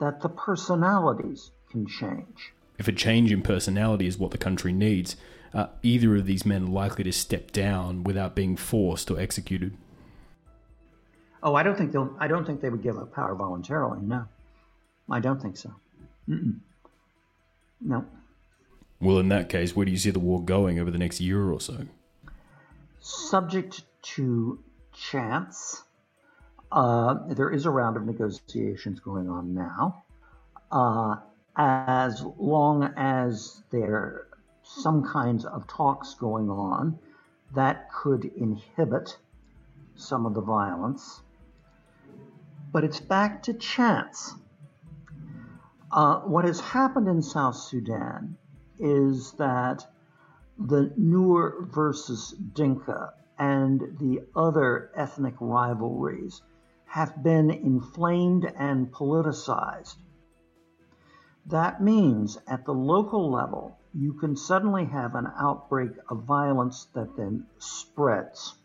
that 0.00 0.20
the 0.20 0.28
personalities 0.28 1.50
can 1.70 1.86
change. 1.86 2.52
If 2.78 2.88
a 2.88 2.92
change 2.92 3.32
in 3.32 3.42
personality 3.42 4.06
is 4.06 4.18
what 4.18 4.30
the 4.30 4.38
country 4.38 4.72
needs, 4.72 5.16
are 5.52 5.70
either 5.82 6.16
of 6.16 6.26
these 6.26 6.46
men 6.46 6.72
likely 6.72 7.04
to 7.04 7.12
step 7.12 7.50
down 7.50 8.04
without 8.04 8.34
being 8.34 8.56
forced 8.56 9.10
or 9.10 9.18
executed? 9.18 9.76
Oh, 11.42 11.54
I 11.54 11.62
don't 11.62 11.76
think 11.76 11.92
they'll. 11.92 12.14
I 12.18 12.28
don't 12.28 12.44
think 12.44 12.60
they 12.60 12.68
would 12.68 12.82
give 12.82 12.98
up 12.98 13.14
power 13.14 13.34
voluntarily. 13.34 14.00
No, 14.02 14.26
I 15.08 15.20
don't 15.20 15.40
think 15.40 15.56
so. 15.56 15.72
Mm-mm. 16.28 16.60
No. 17.80 18.04
Well, 19.00 19.18
in 19.18 19.28
that 19.30 19.48
case, 19.48 19.74
where 19.74 19.86
do 19.86 19.92
you 19.92 19.98
see 19.98 20.10
the 20.10 20.18
war 20.18 20.42
going 20.42 20.78
over 20.78 20.90
the 20.90 20.98
next 20.98 21.20
year 21.20 21.50
or 21.50 21.60
so? 21.60 21.86
Subject 23.00 23.82
to 24.02 24.58
chance. 24.92 25.82
Uh, 26.70 27.14
there 27.28 27.50
is 27.50 27.64
a 27.64 27.70
round 27.70 27.96
of 27.96 28.04
negotiations 28.04 29.00
going 29.00 29.28
on 29.28 29.54
now. 29.54 30.04
Uh, 30.70 31.16
as 31.56 32.22
long 32.38 32.92
as 32.96 33.62
there 33.70 33.94
are 33.94 34.26
some 34.62 35.02
kinds 35.04 35.44
of 35.44 35.66
talks 35.66 36.14
going 36.14 36.48
on 36.48 36.98
that 37.54 37.90
could 37.92 38.24
inhibit 38.36 39.16
some 39.96 40.26
of 40.26 40.34
the 40.34 40.40
violence. 40.40 41.22
But 42.72 42.84
it's 42.84 43.00
back 43.00 43.42
to 43.44 43.54
chance. 43.54 44.34
Uh, 45.90 46.20
what 46.20 46.44
has 46.44 46.60
happened 46.60 47.08
in 47.08 47.20
South 47.20 47.56
Sudan 47.56 48.36
is 48.78 49.32
that 49.32 49.84
the 50.56 50.92
Nuer 50.96 51.66
versus 51.66 52.30
Dinka 52.30 53.12
and 53.38 53.80
the 53.98 54.20
other 54.36 54.90
ethnic 54.94 55.34
rivalries 55.40 56.42
have 56.84 57.22
been 57.22 57.50
inflamed 57.50 58.44
and 58.44 58.92
politicized. 58.92 59.96
That 61.46 61.82
means 61.82 62.38
at 62.46 62.64
the 62.66 62.74
local 62.74 63.30
level, 63.30 63.78
you 63.92 64.12
can 64.12 64.36
suddenly 64.36 64.84
have 64.84 65.14
an 65.14 65.26
outbreak 65.36 65.92
of 66.08 66.24
violence 66.24 66.86
that 66.94 67.16
then 67.16 67.46
spreads. 67.58 68.59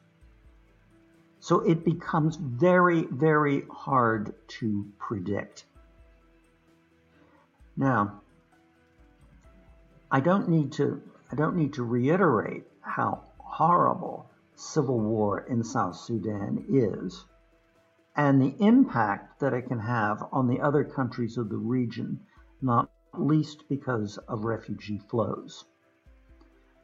So 1.45 1.59
it 1.59 1.85
becomes 1.85 2.37
very, 2.37 3.03
very 3.03 3.67
hard 3.69 4.33
to 4.57 4.91
predict. 4.97 5.65
Now, 7.77 8.23
I 10.09 10.21
don't 10.21 10.49
need 10.49 10.71
to 10.71 11.03
I 11.31 11.35
don't 11.35 11.55
need 11.55 11.73
to 11.73 11.83
reiterate 11.83 12.65
how 12.81 13.25
horrible 13.37 14.27
civil 14.55 14.99
war 14.99 15.41
in 15.41 15.63
South 15.63 15.97
Sudan 15.97 16.65
is 16.67 17.25
and 18.15 18.41
the 18.41 18.55
impact 18.57 19.39
that 19.41 19.53
it 19.53 19.67
can 19.67 19.81
have 19.81 20.27
on 20.31 20.47
the 20.47 20.61
other 20.61 20.83
countries 20.83 21.37
of 21.37 21.49
the 21.49 21.57
region, 21.57 22.21
not 22.59 22.89
least 23.13 23.69
because 23.69 24.17
of 24.17 24.45
refugee 24.45 24.97
flows. 24.97 25.63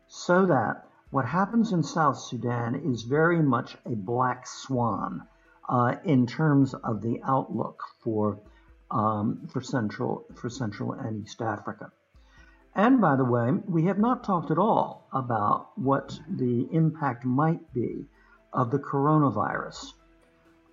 So 0.05 0.45
that 0.45 0.90
what 1.11 1.25
happens 1.25 1.73
in 1.73 1.83
South 1.83 2.17
Sudan 2.17 2.75
is 2.75 3.03
very 3.03 3.41
much 3.41 3.77
a 3.85 3.95
black 3.95 4.47
swan 4.47 5.27
uh, 5.69 5.95
in 6.05 6.25
terms 6.25 6.73
of 6.73 7.01
the 7.01 7.21
outlook 7.25 7.83
for 8.03 8.39
um, 8.89 9.47
for 9.51 9.61
Central 9.61 10.25
for 10.35 10.49
Central 10.49 10.93
and 10.93 11.23
East 11.23 11.41
Africa. 11.41 11.91
And 12.73 13.01
by 13.01 13.17
the 13.17 13.25
way, 13.25 13.51
we 13.67 13.85
have 13.85 13.99
not 13.99 14.23
talked 14.23 14.51
at 14.51 14.57
all 14.57 15.07
about 15.13 15.77
what 15.77 16.17
the 16.29 16.69
impact 16.71 17.25
might 17.25 17.73
be 17.73 18.05
of 18.53 18.71
the 18.71 18.79
coronavirus. 18.79 19.93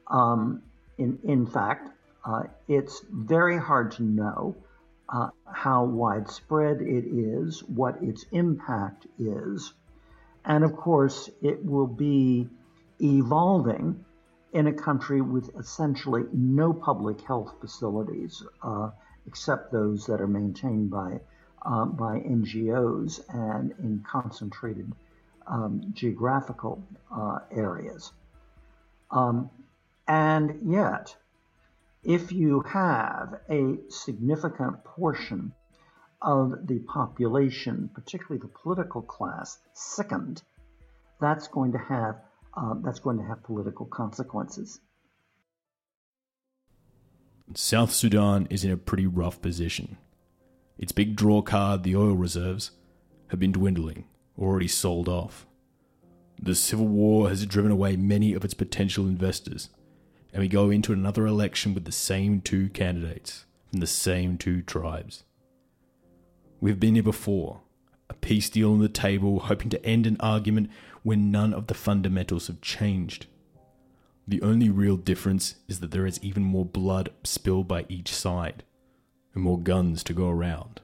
Um, 0.07 0.63
in, 0.97 1.19
in 1.25 1.47
fact, 1.47 1.91
uh, 2.25 2.45
it's 2.69 3.05
very 3.11 3.59
hard 3.59 3.93
to 3.93 4.03
know 4.05 4.57
uh, 5.09 5.31
how 5.53 5.85
widespread 5.85 6.81
it 6.81 7.05
is, 7.07 7.61
what 7.65 8.01
its 8.03 8.25
impact 8.31 9.07
is, 9.19 9.73
and 10.49 10.65
of 10.65 10.75
course, 10.75 11.29
it 11.43 11.65
will 11.65 11.87
be 11.87 12.49
evolving 13.01 14.05
in 14.55 14.67
a 14.67 14.73
country 14.73 15.21
with 15.21 15.55
essentially 15.57 16.25
no 16.33 16.73
public 16.73 17.21
health 17.21 17.55
facilities 17.61 18.43
uh, 18.63 18.91
except 19.27 19.71
those 19.71 20.07
that 20.07 20.23
are 20.23 20.27
maintained 20.27 20.91
by 20.91 21.21
uh, 21.63 21.85
by 21.85 22.19
NGOs 22.21 23.21
and 23.29 23.75
in 23.79 24.03
concentrated 24.11 24.91
um, 25.47 25.83
geographical 25.93 26.83
uh, 27.15 27.41
areas. 27.51 28.13
Um, 29.11 29.51
and 30.07 30.61
yet, 30.65 31.15
if 32.05 32.33
you 32.33 32.61
have 32.61 33.41
a 33.51 33.77
significant 33.91 34.83
portion 34.85 35.53
of 36.23 36.67
the 36.67 36.81
population, 36.81 37.91
particularly 37.95 38.41
the 38.41 38.53
political 38.63 39.03
class, 39.03 39.59
sickened, 39.73 40.43
that's 41.21 41.49
going 41.49 41.73
to 41.73 41.79
have 41.79 42.17
uh, 42.57 42.75
that's 42.83 42.99
going 42.99 43.19
to 43.19 43.25
have 43.25 43.43
political 43.45 43.87
consequences. 43.87 44.81
South 47.55 47.93
Sudan 47.93 48.47
is 48.51 48.65
in 48.65 48.71
a 48.71 48.77
pretty 48.77 49.07
rough 49.07 49.41
position. 49.41 49.97
Its 50.77 50.93
big 50.93 51.17
draw 51.17 51.41
card, 51.41 51.83
the 51.83 51.97
oil 51.97 52.15
reserves, 52.15 52.73
have 53.29 53.41
been 53.41 53.53
dwindling, 53.53 54.05
already 54.39 54.69
sold 54.69 55.09
off. 55.09 55.47
The 56.41 56.55
civil 56.55 56.87
war 56.87 57.29
has 57.29 57.45
driven 57.47 57.73
away 57.73 57.97
many 57.97 58.33
of 58.33 58.45
its 58.45 58.55
potential 58.55 59.07
investors, 59.07 59.71
and 60.33 60.41
we 60.41 60.49
go 60.49 60.71
into 60.71 60.93
another 60.93 61.27
election 61.27 61.75
with 61.75 61.85
the 61.85 61.93
same 61.93 62.41
two 62.41 62.69
candidates 62.69 63.45
from 63.71 63.81
the 63.81 63.87
same 63.87 64.39
two 64.39 64.63
tribes. 64.63 65.25
We've 66.61 66.81
been 66.81 66.95
here 66.95 67.03
before, 67.03 67.61
a 68.11 68.15
peace 68.15 68.51
deal 68.51 68.73
on 68.73 68.81
the 68.81 68.89
table, 68.89 69.41
hoping 69.41 69.71
to 69.71 69.85
end 69.85 70.07
an 70.07 70.17
argument 70.21 70.71
when 71.03 71.31
none 71.31 71.55
of 71.55 71.69
the 71.69 71.75
fundamentals 71.75 72.49
have 72.49 72.61
changed. 72.61 73.27
The 74.27 74.43
only 74.43 74.69
real 74.69 74.97
difference 74.97 75.55
is 75.69 75.81
that 75.81 75.91
there 75.91 76.07
is 76.07 76.23
even 76.23 76.43
more 76.43 76.65
blood 76.65 77.11
spilled 77.25 77.69
by 77.69 77.87
each 77.89 78.13
side, 78.13 78.65
and 79.35 79.43
more 79.43 79.59
guns 79.59 80.03
to 80.05 80.13
go 80.13 80.29
around. 80.29 80.81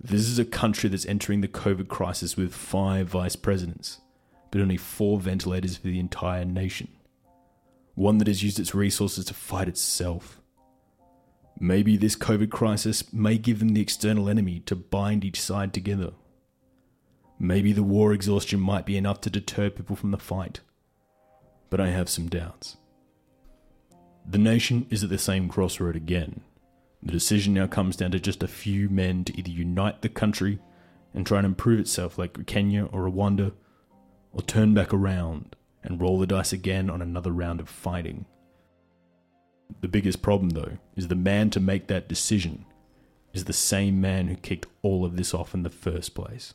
This 0.00 0.28
is 0.28 0.38
a 0.38 0.44
country 0.44 0.88
that's 0.88 1.06
entering 1.06 1.40
the 1.40 1.48
COVID 1.48 1.88
crisis 1.88 2.36
with 2.36 2.54
five 2.54 3.08
vice 3.08 3.36
presidents, 3.36 4.00
but 4.50 4.60
only 4.60 4.76
four 4.76 5.18
ventilators 5.18 5.76
for 5.76 5.88
the 5.88 5.98
entire 5.98 6.44
nation 6.44 6.88
one 7.96 8.18
that 8.18 8.28
has 8.28 8.42
used 8.42 8.60
its 8.60 8.74
resources 8.74 9.24
to 9.24 9.34
fight 9.34 9.68
itself. 9.68 10.40
Maybe 11.58 11.96
this 11.96 12.16
COVID 12.16 12.50
crisis 12.50 13.12
may 13.12 13.38
give 13.38 13.60
them 13.60 13.70
the 13.70 13.80
external 13.80 14.28
enemy 14.28 14.60
to 14.66 14.76
bind 14.76 15.24
each 15.24 15.40
side 15.40 15.72
together. 15.72 16.12
Maybe 17.38 17.72
the 17.72 17.82
war 17.82 18.12
exhaustion 18.12 18.60
might 18.60 18.86
be 18.86 18.96
enough 18.96 19.20
to 19.22 19.30
deter 19.30 19.70
people 19.70 19.96
from 19.96 20.10
the 20.10 20.18
fight. 20.18 20.60
But 21.70 21.80
I 21.80 21.88
have 21.88 22.08
some 22.08 22.28
doubts. 22.28 22.76
The 24.28 24.38
nation 24.38 24.86
is 24.90 25.04
at 25.04 25.10
the 25.10 25.18
same 25.18 25.48
crossroad 25.48 25.96
again. 25.96 26.42
The 27.02 27.12
decision 27.12 27.54
now 27.54 27.66
comes 27.66 27.96
down 27.96 28.10
to 28.10 28.20
just 28.20 28.42
a 28.42 28.48
few 28.48 28.88
men 28.88 29.24
to 29.24 29.38
either 29.38 29.50
unite 29.50 30.02
the 30.02 30.08
country 30.08 30.58
and 31.14 31.26
try 31.26 31.38
and 31.38 31.46
improve 31.46 31.80
itself 31.80 32.18
like 32.18 32.46
Kenya 32.46 32.86
or 32.86 33.08
Rwanda, 33.08 33.52
or 34.32 34.42
turn 34.42 34.74
back 34.74 34.92
around 34.92 35.56
and 35.82 36.00
roll 36.00 36.18
the 36.18 36.26
dice 36.26 36.52
again 36.52 36.90
on 36.90 37.00
another 37.00 37.30
round 37.30 37.60
of 37.60 37.68
fighting. 37.68 38.26
The 39.80 39.88
biggest 39.88 40.22
problem, 40.22 40.50
though, 40.50 40.78
is 40.96 41.08
the 41.08 41.14
man 41.14 41.50
to 41.50 41.60
make 41.60 41.86
that 41.88 42.08
decision 42.08 42.64
is 43.32 43.44
the 43.44 43.52
same 43.52 44.00
man 44.00 44.28
who 44.28 44.36
kicked 44.36 44.66
all 44.82 45.04
of 45.04 45.16
this 45.16 45.34
off 45.34 45.54
in 45.54 45.62
the 45.62 45.70
first 45.70 46.14
place. 46.14 46.54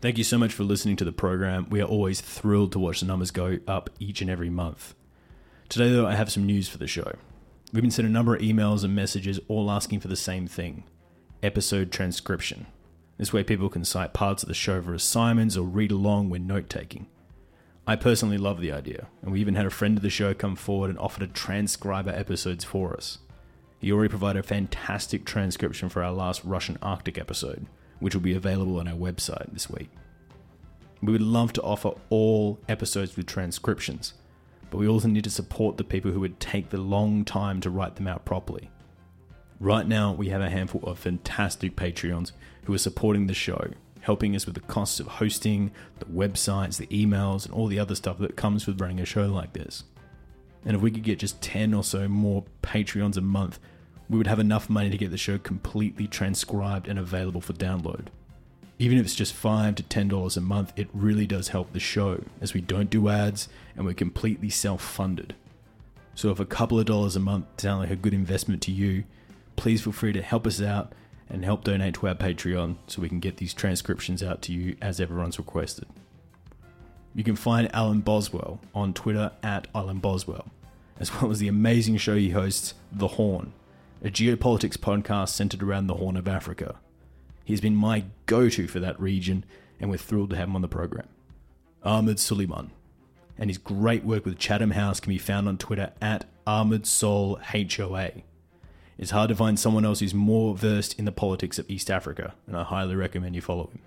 Thank 0.00 0.18
you 0.18 0.24
so 0.24 0.36
much 0.36 0.52
for 0.52 0.64
listening 0.64 0.96
to 0.96 1.04
the 1.04 1.12
program. 1.12 1.68
We 1.70 1.80
are 1.80 1.86
always 1.86 2.20
thrilled 2.20 2.72
to 2.72 2.78
watch 2.78 3.00
the 3.00 3.06
numbers 3.06 3.30
go 3.30 3.58
up 3.66 3.88
each 3.98 4.20
and 4.20 4.28
every 4.28 4.50
month. 4.50 4.94
Today, 5.68 5.90
though, 5.90 6.06
I 6.06 6.14
have 6.14 6.30
some 6.30 6.44
news 6.44 6.68
for 6.68 6.76
the 6.76 6.86
show. 6.86 7.16
We've 7.72 7.82
been 7.82 7.90
sent 7.90 8.06
a 8.06 8.10
number 8.10 8.34
of 8.34 8.42
emails 8.42 8.84
and 8.84 8.94
messages 8.94 9.40
all 9.48 9.70
asking 9.70 10.00
for 10.00 10.08
the 10.08 10.16
same 10.16 10.46
thing 10.46 10.84
episode 11.42 11.92
transcription. 11.92 12.66
This 13.18 13.32
way, 13.32 13.44
people 13.44 13.68
can 13.68 13.84
cite 13.84 14.12
parts 14.12 14.42
of 14.42 14.48
the 14.48 14.54
show 14.54 14.82
for 14.82 14.94
assignments 14.94 15.56
or 15.56 15.64
read 15.64 15.90
along 15.90 16.30
when 16.30 16.46
note 16.46 16.68
taking. 16.68 17.06
I 17.86 17.96
personally 17.96 18.38
love 18.38 18.60
the 18.62 18.72
idea, 18.72 19.08
and 19.20 19.30
we 19.30 19.40
even 19.40 19.56
had 19.56 19.66
a 19.66 19.70
friend 19.70 19.98
of 19.98 20.02
the 20.02 20.08
show 20.08 20.32
come 20.32 20.56
forward 20.56 20.88
and 20.88 20.98
offer 20.98 21.20
to 21.20 21.26
transcribe 21.26 22.08
our 22.08 22.14
episodes 22.14 22.64
for 22.64 22.96
us. 22.96 23.18
He 23.78 23.92
already 23.92 24.08
provided 24.08 24.40
a 24.40 24.42
fantastic 24.42 25.26
transcription 25.26 25.90
for 25.90 26.02
our 26.02 26.12
last 26.12 26.42
Russian 26.44 26.78
Arctic 26.80 27.18
episode, 27.18 27.66
which 28.00 28.14
will 28.14 28.22
be 28.22 28.34
available 28.34 28.78
on 28.78 28.88
our 28.88 28.94
website 28.94 29.52
this 29.52 29.68
week. 29.68 29.90
We 31.02 31.12
would 31.12 31.20
love 31.20 31.52
to 31.54 31.62
offer 31.62 31.90
all 32.08 32.58
episodes 32.66 33.14
with 33.14 33.26
transcriptions, 33.26 34.14
but 34.70 34.78
we 34.78 34.88
also 34.88 35.08
need 35.08 35.24
to 35.24 35.30
support 35.30 35.76
the 35.76 35.84
people 35.84 36.10
who 36.10 36.20
would 36.20 36.40
take 36.40 36.70
the 36.70 36.78
long 36.78 37.22
time 37.26 37.60
to 37.60 37.68
write 37.68 37.96
them 37.96 38.08
out 38.08 38.24
properly. 38.24 38.70
Right 39.60 39.86
now, 39.86 40.12
we 40.14 40.30
have 40.30 40.40
a 40.40 40.48
handful 40.48 40.80
of 40.84 40.98
fantastic 40.98 41.76
Patreons 41.76 42.32
who 42.64 42.72
are 42.72 42.78
supporting 42.78 43.26
the 43.26 43.34
show, 43.34 43.72
helping 44.04 44.36
us 44.36 44.44
with 44.44 44.54
the 44.54 44.60
costs 44.60 45.00
of 45.00 45.06
hosting, 45.06 45.70
the 45.98 46.04
websites, 46.04 46.76
the 46.76 46.86
emails, 46.88 47.46
and 47.46 47.54
all 47.54 47.66
the 47.66 47.78
other 47.78 47.94
stuff 47.94 48.18
that 48.18 48.36
comes 48.36 48.66
with 48.66 48.80
running 48.80 49.00
a 49.00 49.04
show 49.06 49.26
like 49.26 49.54
this. 49.54 49.84
And 50.64 50.76
if 50.76 50.82
we 50.82 50.90
could 50.90 51.02
get 51.02 51.18
just 51.18 51.40
10 51.40 51.72
or 51.72 51.82
so 51.82 52.06
more 52.06 52.44
Patreons 52.62 53.16
a 53.16 53.22
month, 53.22 53.58
we 54.10 54.18
would 54.18 54.26
have 54.26 54.38
enough 54.38 54.68
money 54.68 54.90
to 54.90 54.98
get 54.98 55.10
the 55.10 55.16
show 55.16 55.38
completely 55.38 56.06
transcribed 56.06 56.86
and 56.86 56.98
available 56.98 57.40
for 57.40 57.54
download. 57.54 58.08
Even 58.78 58.98
if 58.98 59.06
it's 59.06 59.14
just 59.14 59.32
5 59.32 59.76
to 59.76 59.82
$10 59.82 60.36
a 60.36 60.40
month, 60.40 60.72
it 60.76 60.88
really 60.92 61.26
does 61.26 61.48
help 61.48 61.72
the 61.72 61.80
show, 61.80 62.22
as 62.42 62.52
we 62.52 62.60
don't 62.60 62.90
do 62.90 63.08
ads 63.08 63.48
and 63.74 63.86
we're 63.86 63.94
completely 63.94 64.50
self 64.50 64.82
funded. 64.82 65.34
So 66.14 66.30
if 66.30 66.40
a 66.40 66.44
couple 66.44 66.78
of 66.78 66.84
dollars 66.84 67.16
a 67.16 67.20
month 67.20 67.46
sound 67.56 67.80
like 67.80 67.90
a 67.90 67.96
good 67.96 68.14
investment 68.14 68.60
to 68.62 68.70
you, 68.70 69.04
please 69.56 69.82
feel 69.82 69.92
free 69.92 70.12
to 70.12 70.22
help 70.22 70.46
us 70.46 70.60
out 70.60 70.92
and 71.34 71.44
help 71.44 71.64
donate 71.64 71.94
to 71.94 72.06
our 72.06 72.14
Patreon 72.14 72.76
so 72.86 73.02
we 73.02 73.08
can 73.08 73.18
get 73.18 73.38
these 73.38 73.52
transcriptions 73.52 74.22
out 74.22 74.40
to 74.42 74.52
you 74.52 74.76
as 74.80 75.00
everyone's 75.00 75.36
requested. 75.36 75.88
You 77.12 77.24
can 77.24 77.34
find 77.34 77.74
Alan 77.74 78.02
Boswell 78.02 78.60
on 78.72 78.94
Twitter 78.94 79.32
at 79.42 79.66
Alan 79.74 79.98
Boswell, 79.98 80.46
as 81.00 81.12
well 81.12 81.32
as 81.32 81.40
the 81.40 81.48
amazing 81.48 81.96
show 81.96 82.14
he 82.14 82.30
hosts, 82.30 82.74
The 82.92 83.08
Horn, 83.08 83.52
a 84.00 84.10
geopolitics 84.10 84.76
podcast 84.76 85.30
centered 85.30 85.62
around 85.62 85.88
the 85.88 85.94
Horn 85.94 86.16
of 86.16 86.28
Africa. 86.28 86.76
He's 87.44 87.60
been 87.60 87.74
my 87.74 88.04
go 88.26 88.48
to 88.48 88.68
for 88.68 88.78
that 88.78 89.00
region, 89.00 89.44
and 89.80 89.90
we're 89.90 89.96
thrilled 89.96 90.30
to 90.30 90.36
have 90.36 90.48
him 90.48 90.54
on 90.54 90.62
the 90.62 90.68
program. 90.68 91.08
Ahmed 91.82 92.18
Soliman, 92.18 92.70
and 93.36 93.50
his 93.50 93.58
great 93.58 94.04
work 94.04 94.24
with 94.24 94.38
Chatham 94.38 94.70
House 94.70 95.00
can 95.00 95.10
be 95.10 95.18
found 95.18 95.48
on 95.48 95.58
Twitter 95.58 95.92
at 96.00 96.26
Ahmed 96.46 96.86
HOA. 96.86 98.22
It's 98.96 99.10
hard 99.10 99.28
to 99.28 99.34
find 99.34 99.58
someone 99.58 99.84
else 99.84 100.00
who's 100.00 100.14
more 100.14 100.56
versed 100.56 100.98
in 100.98 101.04
the 101.04 101.12
politics 101.12 101.58
of 101.58 101.68
East 101.68 101.90
Africa, 101.90 102.34
and 102.46 102.56
I 102.56 102.62
highly 102.62 102.94
recommend 102.94 103.34
you 103.34 103.40
follow 103.40 103.66
him. 103.66 103.80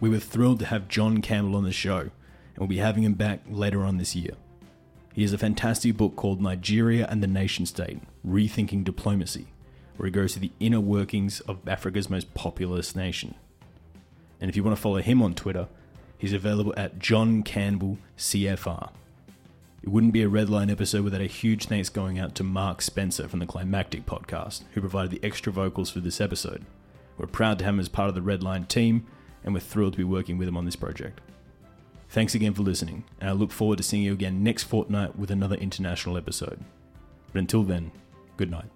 We 0.00 0.10
were 0.10 0.18
thrilled 0.18 0.58
to 0.60 0.66
have 0.66 0.88
John 0.88 1.22
Campbell 1.22 1.56
on 1.56 1.64
the 1.64 1.72
show, 1.72 2.00
and 2.00 2.58
we'll 2.58 2.66
be 2.66 2.78
having 2.78 3.04
him 3.04 3.14
back 3.14 3.40
later 3.48 3.84
on 3.84 3.98
this 3.98 4.16
year. 4.16 4.34
He 5.14 5.22
has 5.22 5.32
a 5.32 5.38
fantastic 5.38 5.96
book 5.96 6.16
called 6.16 6.42
Nigeria 6.42 7.06
and 7.08 7.22
the 7.22 7.28
Nation 7.28 7.66
State 7.66 8.00
Rethinking 8.26 8.84
Diplomacy, 8.84 9.46
where 9.96 10.06
he 10.06 10.12
goes 10.12 10.34
to 10.34 10.40
the 10.40 10.52
inner 10.60 10.80
workings 10.80 11.40
of 11.40 11.66
Africa's 11.68 12.10
most 12.10 12.34
populous 12.34 12.96
nation. 12.96 13.36
And 14.40 14.50
if 14.50 14.56
you 14.56 14.64
want 14.64 14.76
to 14.76 14.82
follow 14.82 14.98
him 14.98 15.22
on 15.22 15.34
Twitter, 15.34 15.68
he's 16.18 16.32
available 16.32 16.74
at 16.76 16.98
John 16.98 17.42
Campbell 17.44 17.96
CFR. 18.18 18.90
It 19.82 19.90
wouldn't 19.90 20.12
be 20.12 20.22
a 20.22 20.28
Redline 20.28 20.70
episode 20.70 21.04
without 21.04 21.20
a 21.20 21.26
huge 21.26 21.66
thanks 21.66 21.88
going 21.88 22.18
out 22.18 22.34
to 22.36 22.44
Mark 22.44 22.82
Spencer 22.82 23.28
from 23.28 23.38
the 23.38 23.46
Climactic 23.46 24.04
podcast, 24.04 24.62
who 24.72 24.80
provided 24.80 25.10
the 25.12 25.24
extra 25.24 25.52
vocals 25.52 25.90
for 25.90 26.00
this 26.00 26.20
episode. 26.20 26.64
We're 27.16 27.26
proud 27.26 27.58
to 27.58 27.64
have 27.64 27.74
him 27.74 27.80
as 27.80 27.88
part 27.88 28.08
of 28.08 28.14
the 28.14 28.20
Redline 28.20 28.66
team, 28.68 29.06
and 29.44 29.54
we're 29.54 29.60
thrilled 29.60 29.92
to 29.92 29.98
be 29.98 30.04
working 30.04 30.38
with 30.38 30.48
him 30.48 30.56
on 30.56 30.64
this 30.64 30.76
project. 30.76 31.20
Thanks 32.08 32.34
again 32.34 32.54
for 32.54 32.62
listening, 32.62 33.04
and 33.20 33.30
I 33.30 33.32
look 33.32 33.52
forward 33.52 33.78
to 33.78 33.82
seeing 33.82 34.02
you 34.02 34.12
again 34.12 34.42
next 34.42 34.64
fortnight 34.64 35.16
with 35.16 35.30
another 35.30 35.56
international 35.56 36.16
episode. 36.16 36.64
But 37.32 37.38
until 37.38 37.62
then, 37.62 37.92
good 38.36 38.50
night. 38.50 38.70